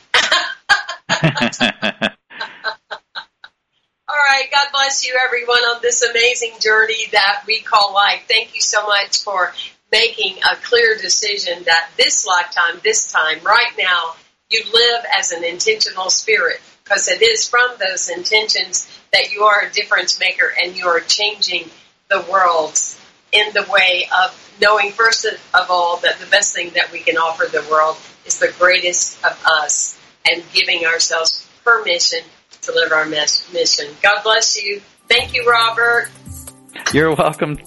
Right. 4.24 4.50
God 4.52 4.68
bless 4.72 5.06
you, 5.06 5.18
everyone, 5.20 5.58
on 5.58 5.82
this 5.82 6.02
amazing 6.02 6.52
journey 6.60 7.06
that 7.10 7.42
we 7.46 7.60
call 7.60 7.92
life. 7.92 8.24
Thank 8.28 8.54
you 8.54 8.60
so 8.60 8.86
much 8.86 9.22
for 9.22 9.52
making 9.90 10.36
a 10.38 10.56
clear 10.56 10.96
decision 10.96 11.64
that 11.64 11.90
this 11.96 12.24
lifetime, 12.26 12.80
this 12.84 13.10
time, 13.10 13.40
right 13.44 13.72
now, 13.76 14.14
you 14.48 14.62
live 14.72 15.04
as 15.18 15.32
an 15.32 15.44
intentional 15.44 16.08
spirit 16.08 16.60
because 16.84 17.08
it 17.08 17.20
is 17.20 17.48
from 17.48 17.68
those 17.78 18.08
intentions 18.10 18.88
that 19.12 19.32
you 19.32 19.42
are 19.42 19.62
a 19.66 19.72
difference 19.72 20.20
maker 20.20 20.52
and 20.62 20.76
you 20.76 20.86
are 20.86 21.00
changing 21.00 21.68
the 22.08 22.24
world 22.30 22.78
in 23.32 23.52
the 23.54 23.66
way 23.70 24.08
of 24.24 24.56
knowing 24.60 24.92
first 24.92 25.24
of 25.24 25.66
all 25.70 25.96
that 25.98 26.18
the 26.20 26.26
best 26.26 26.54
thing 26.54 26.70
that 26.74 26.92
we 26.92 27.00
can 27.00 27.16
offer 27.16 27.46
the 27.50 27.66
world 27.70 27.96
is 28.24 28.38
the 28.38 28.52
greatest 28.58 29.22
of 29.24 29.42
us 29.46 29.98
and 30.30 30.42
giving 30.52 30.84
ourselves 30.84 31.48
permission 31.64 32.20
to 32.62 32.72
live 32.72 32.92
our 32.92 33.06
mission. 33.06 33.86
God 34.02 34.22
bless 34.22 34.62
you. 34.62 34.80
Thank 35.08 35.34
you, 35.34 35.44
Robert. 35.48 36.10
You're 36.94 37.14
welcome. 37.14 37.58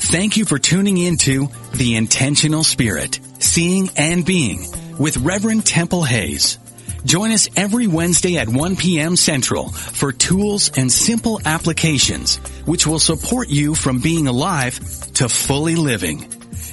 Thank 0.00 0.36
you 0.36 0.44
for 0.44 0.58
tuning 0.58 0.98
into 0.98 1.48
The 1.74 1.96
Intentional 1.96 2.64
Spirit, 2.64 3.18
Seeing 3.38 3.88
and 3.96 4.26
Being 4.26 4.66
with 4.98 5.16
Reverend 5.16 5.64
Temple 5.64 6.04
Hayes. 6.04 6.58
Join 7.04 7.30
us 7.32 7.48
every 7.56 7.86
Wednesday 7.86 8.36
at 8.36 8.48
1 8.48 8.76
p.m. 8.76 9.16
Central 9.16 9.68
for 9.68 10.12
tools 10.12 10.70
and 10.76 10.92
simple 10.92 11.40
applications 11.46 12.36
which 12.66 12.86
will 12.86 12.98
support 12.98 13.48
you 13.48 13.74
from 13.74 14.00
being 14.00 14.26
alive 14.26 14.78
to 15.14 15.30
fully 15.30 15.76
living. 15.76 16.30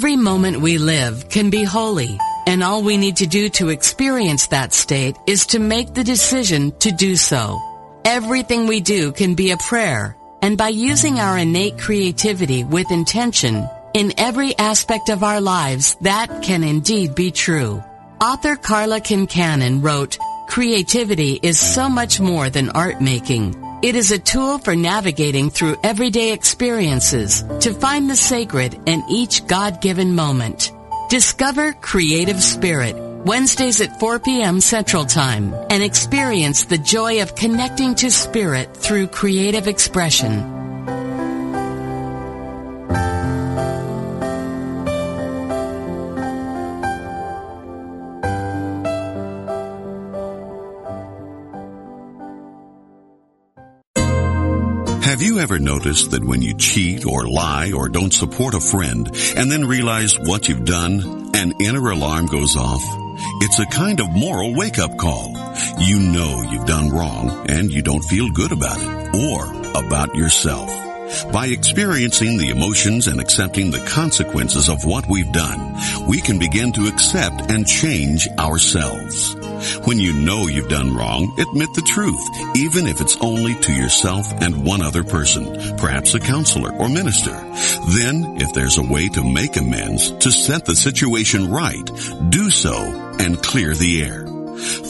Every 0.00 0.16
moment 0.16 0.60
we 0.60 0.78
live 0.78 1.28
can 1.28 1.50
be 1.50 1.64
holy, 1.64 2.18
and 2.46 2.62
all 2.62 2.82
we 2.82 2.96
need 2.96 3.16
to 3.16 3.26
do 3.26 3.48
to 3.50 3.68
experience 3.68 4.46
that 4.46 4.72
state 4.72 5.16
is 5.26 5.46
to 5.46 5.58
make 5.58 5.92
the 5.92 6.04
decision 6.04 6.72
to 6.78 6.90
do 6.90 7.16
so. 7.16 7.60
Everything 8.04 8.66
we 8.66 8.80
do 8.80 9.12
can 9.12 9.34
be 9.34 9.50
a 9.50 9.56
prayer, 9.58 10.16
and 10.42 10.56
by 10.56 10.68
using 10.68 11.18
our 11.18 11.38
innate 11.38 11.78
creativity 11.78 12.64
with 12.64 12.90
intention 12.90 13.68
in 13.94 14.12
every 14.18 14.56
aspect 14.58 15.08
of 15.08 15.22
our 15.22 15.40
lives, 15.40 15.96
that 16.00 16.42
can 16.42 16.62
indeed 16.62 17.14
be 17.14 17.30
true. 17.30 17.82
Author 18.20 18.56
Karla 18.56 19.00
Kincannon 19.00 19.82
wrote, 19.82 20.18
Creativity 20.48 21.38
is 21.42 21.58
so 21.58 21.88
much 21.88 22.20
more 22.20 22.50
than 22.50 22.70
art 22.70 23.00
making. 23.00 23.54
It 23.82 23.96
is 23.96 24.10
a 24.10 24.18
tool 24.18 24.58
for 24.58 24.76
navigating 24.76 25.50
through 25.50 25.78
everyday 25.82 26.32
experiences 26.32 27.42
to 27.60 27.72
find 27.72 28.10
the 28.10 28.16
sacred 28.16 28.78
in 28.86 29.02
each 29.08 29.46
God-given 29.46 30.14
moment. 30.14 30.72
Discover 31.08 31.72
Creative 31.74 32.42
Spirit 32.42 33.09
Wednesdays 33.24 33.82
at 33.82 34.00
4 34.00 34.18
p.m. 34.20 34.62
Central 34.62 35.04
Time 35.04 35.52
and 35.68 35.82
experience 35.82 36.64
the 36.64 36.78
joy 36.78 37.20
of 37.20 37.34
connecting 37.34 37.94
to 37.96 38.10
spirit 38.10 38.74
through 38.74 39.08
creative 39.08 39.68
expression. 39.68 40.58
Have 55.02 55.20
you 55.20 55.40
ever 55.40 55.58
noticed 55.58 56.12
that 56.12 56.24
when 56.24 56.40
you 56.40 56.54
cheat 56.54 57.04
or 57.04 57.28
lie 57.28 57.72
or 57.72 57.90
don't 57.90 58.14
support 58.14 58.54
a 58.54 58.60
friend 58.60 59.10
and 59.36 59.52
then 59.52 59.66
realize 59.66 60.18
what 60.18 60.48
you've 60.48 60.64
done, 60.64 61.30
an 61.34 61.52
inner 61.60 61.90
alarm 61.90 62.24
goes 62.24 62.56
off? 62.56 63.09
It's 63.42 63.58
a 63.58 63.66
kind 63.66 64.00
of 64.00 64.10
moral 64.10 64.54
wake-up 64.54 64.96
call. 64.96 65.32
You 65.78 65.98
know 65.98 66.42
you've 66.50 66.66
done 66.66 66.90
wrong 66.90 67.46
and 67.48 67.70
you 67.70 67.82
don't 67.82 68.04
feel 68.04 68.30
good 68.30 68.52
about 68.52 68.78
it 68.80 69.14
or 69.14 69.52
about 69.74 70.14
yourself. 70.14 70.70
By 71.32 71.46
experiencing 71.46 72.36
the 72.38 72.50
emotions 72.50 73.08
and 73.08 73.20
accepting 73.20 73.70
the 73.70 73.84
consequences 73.84 74.68
of 74.68 74.84
what 74.84 75.08
we've 75.08 75.32
done, 75.32 75.76
we 76.06 76.20
can 76.20 76.38
begin 76.38 76.72
to 76.72 76.86
accept 76.86 77.50
and 77.50 77.66
change 77.66 78.28
ourselves. 78.38 79.34
When 79.84 79.98
you 79.98 80.12
know 80.12 80.46
you've 80.46 80.68
done 80.68 80.94
wrong, 80.94 81.34
admit 81.38 81.74
the 81.74 81.82
truth, 81.82 82.20
even 82.56 82.86
if 82.86 83.00
it's 83.00 83.16
only 83.20 83.54
to 83.56 83.72
yourself 83.72 84.30
and 84.40 84.64
one 84.64 84.82
other 84.82 85.02
person, 85.02 85.76
perhaps 85.76 86.14
a 86.14 86.20
counselor 86.20 86.72
or 86.76 86.88
minister. 86.88 87.32
Then, 87.98 88.36
if 88.38 88.52
there's 88.54 88.78
a 88.78 88.82
way 88.82 89.08
to 89.08 89.24
make 89.24 89.56
amends, 89.56 90.10
to 90.12 90.30
set 90.30 90.64
the 90.64 90.76
situation 90.76 91.50
right, 91.50 91.90
do 92.30 92.50
so 92.50 92.99
and 93.18 93.42
clear 93.42 93.74
the 93.74 94.02
air. 94.02 94.26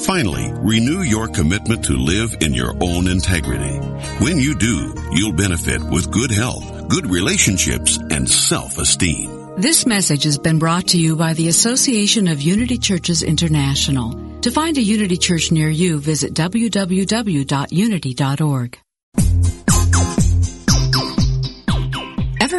Finally, 0.04 0.52
renew 0.54 1.02
your 1.02 1.28
commitment 1.28 1.84
to 1.84 1.92
live 1.92 2.36
in 2.40 2.52
your 2.52 2.74
own 2.80 3.06
integrity. 3.06 3.78
When 4.18 4.38
you 4.38 4.54
do, 4.56 4.94
you'll 5.12 5.32
benefit 5.32 5.82
with 5.82 6.10
good 6.10 6.30
health, 6.30 6.88
good 6.88 7.06
relationships, 7.06 7.98
and 8.10 8.28
self-esteem. 8.28 9.40
This 9.56 9.86
message 9.86 10.24
has 10.24 10.38
been 10.38 10.58
brought 10.58 10.88
to 10.88 10.98
you 10.98 11.16
by 11.16 11.34
the 11.34 11.48
Association 11.48 12.28
of 12.28 12.40
Unity 12.40 12.78
Churches 12.78 13.22
International. 13.22 14.40
To 14.40 14.50
find 14.50 14.76
a 14.78 14.82
Unity 14.82 15.18
Church 15.18 15.52
near 15.52 15.68
you, 15.68 15.98
visit 15.98 16.34
www.unity.org. 16.34 16.90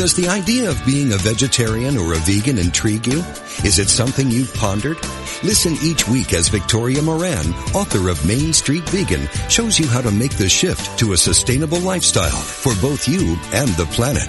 Does 0.00 0.14
the 0.14 0.28
idea 0.28 0.70
of 0.70 0.82
being 0.86 1.12
a 1.12 1.18
vegetarian 1.18 1.98
or 1.98 2.14
a 2.14 2.18
vegan 2.20 2.56
intrigue 2.56 3.06
you? 3.06 3.18
Is 3.66 3.78
it 3.78 3.90
something 3.90 4.30
you've 4.30 4.54
pondered? 4.54 4.96
Listen 5.42 5.76
each 5.82 6.08
week 6.08 6.32
as 6.32 6.48
Victoria 6.48 7.02
Moran, 7.02 7.52
author 7.74 8.08
of 8.08 8.24
Main 8.24 8.54
Street 8.54 8.88
Vegan, 8.88 9.28
shows 9.50 9.78
you 9.78 9.86
how 9.86 10.00
to 10.00 10.10
make 10.10 10.38
the 10.38 10.48
shift 10.48 10.98
to 11.00 11.12
a 11.12 11.18
sustainable 11.18 11.80
lifestyle 11.80 12.30
for 12.30 12.72
both 12.80 13.06
you 13.06 13.36
and 13.52 13.68
the 13.76 13.84
planet. 13.92 14.26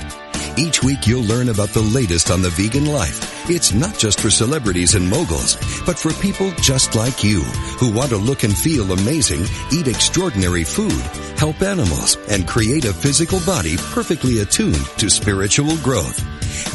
Each 0.60 0.84
week 0.84 1.08
you'll 1.08 1.24
learn 1.24 1.48
about 1.48 1.70
the 1.70 1.80
latest 1.80 2.32
on 2.32 2.42
the 2.42 2.50
vegan 2.50 2.88
life. 2.88 3.31
It's 3.50 3.74
not 3.74 3.98
just 3.98 4.20
for 4.20 4.30
celebrities 4.30 4.94
and 4.94 5.10
moguls, 5.10 5.56
but 5.86 5.98
for 5.98 6.14
people 6.14 6.52
just 6.62 6.96
like 6.96 7.24
you 7.24 7.42
who 7.80 7.92
want 7.92 8.12
to 8.12 8.18
look 8.18 8.44
and 8.44 8.56
feel 8.56 8.92
amazing, 8.92 9.46
eat 9.74 9.88
extraordinary 9.88 10.64
food, 10.64 11.02
help 11.38 11.62
animals, 11.62 12.18
and 12.30 12.48
create 12.48 12.86
a 12.86 12.94
physical 12.94 13.40
body 13.42 13.78
perfectly 13.78 14.40
attuned 14.40 14.86
to 14.98 15.10
spiritual 15.10 15.76
growth. 15.78 16.24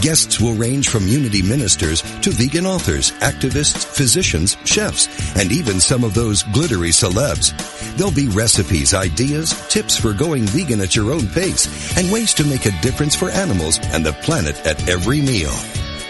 Guests 0.03 0.41
will 0.41 0.55
range 0.55 0.89
from 0.89 1.07
unity 1.07 1.41
ministers 1.41 2.03
to 2.21 2.31
vegan 2.31 2.67
authors, 2.67 3.13
activists, 3.21 3.85
physicians, 3.85 4.57
chefs, 4.65 5.07
and 5.37 5.53
even 5.53 5.79
some 5.81 6.03
of 6.03 6.15
those 6.15 6.43
glittery 6.53 6.91
celebs. 6.91 7.55
There'll 7.97 8.13
be 8.13 8.29
recipes, 8.29 8.93
ideas, 8.93 9.55
tips 9.69 9.97
for 9.97 10.13
going 10.13 10.47
vegan 10.47 10.81
at 10.81 10.97
your 10.97 11.13
own 11.13 11.29
pace, 11.29 11.97
and 11.97 12.11
ways 12.11 12.35
to 12.35 12.45
make 12.45 12.67
a 12.67 12.81
difference 12.83 13.15
for 13.15 13.31
animals 13.31 13.79
and 13.93 14.05
the 14.05 14.13
planet 14.15 14.59
at 14.67 14.89
every 14.89 15.23
meal. 15.23 15.55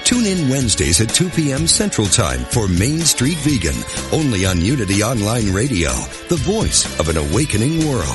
Tune 0.06 0.24
in 0.24 0.48
Wednesdays 0.48 1.00
at 1.00 1.08
2 1.08 1.30
p.m. 1.30 1.66
Central 1.66 2.06
Time 2.06 2.38
for 2.38 2.68
Main 2.68 3.00
Street 3.00 3.38
Vegan, 3.38 3.74
only 4.12 4.46
on 4.46 4.60
Unity 4.60 5.02
Online 5.02 5.52
Radio, 5.52 5.90
the 6.28 6.38
voice 6.42 6.84
of 7.00 7.08
an 7.08 7.16
awakening 7.16 7.84
world. 7.88 8.06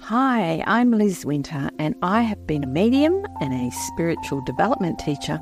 Hi, 0.00 0.64
I'm 0.66 0.92
Liz 0.92 1.26
Winter, 1.26 1.68
and 1.78 1.94
I 2.00 2.22
have 2.22 2.46
been 2.46 2.64
a 2.64 2.68
medium 2.68 3.22
and 3.42 3.52
a 3.52 3.70
spiritual 3.92 4.40
development 4.46 4.98
teacher 4.98 5.38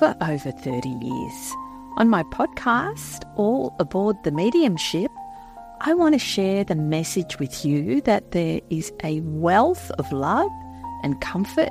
for 0.00 0.16
over 0.20 0.50
30 0.50 0.88
years. 0.88 1.54
On 1.96 2.08
my 2.08 2.24
podcast, 2.24 3.22
All 3.36 3.76
Aboard 3.78 4.16
the 4.24 4.32
Mediumship, 4.32 5.12
I 5.80 5.94
want 5.94 6.14
to 6.14 6.18
share 6.18 6.64
the 6.64 6.74
message 6.74 7.38
with 7.38 7.64
you 7.64 8.00
that 8.00 8.32
there 8.32 8.60
is 8.68 8.92
a 9.04 9.20
wealth 9.20 9.92
of 9.92 10.10
love 10.10 10.50
and 11.04 11.20
comfort 11.20 11.68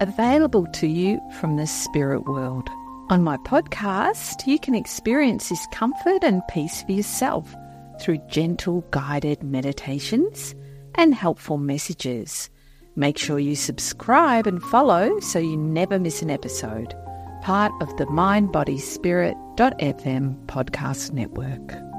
available 0.00 0.66
to 0.74 0.86
you 0.86 1.18
from 1.40 1.56
the 1.56 1.66
spirit 1.66 2.26
world. 2.26 2.68
On 3.08 3.24
my 3.24 3.38
podcast, 3.38 4.46
you 4.46 4.58
can 4.58 4.74
experience 4.74 5.48
this 5.48 5.66
comfort 5.72 6.22
and 6.22 6.42
peace 6.50 6.82
for 6.82 6.92
yourself 6.92 7.56
through 7.98 8.18
gentle 8.28 8.84
guided 8.90 9.42
meditations 9.42 10.54
and 10.96 11.14
helpful 11.14 11.56
messages. 11.56 12.50
Make 12.94 13.16
sure 13.16 13.38
you 13.38 13.56
subscribe 13.56 14.46
and 14.46 14.62
follow 14.64 15.18
so 15.20 15.38
you 15.38 15.56
never 15.56 15.98
miss 15.98 16.20
an 16.20 16.28
episode. 16.30 16.94
Part 17.42 17.72
of 17.80 17.96
the 17.96 18.04
mindbodyspirit.fm 18.06 20.46
podcast 20.46 21.12
network. 21.12 21.95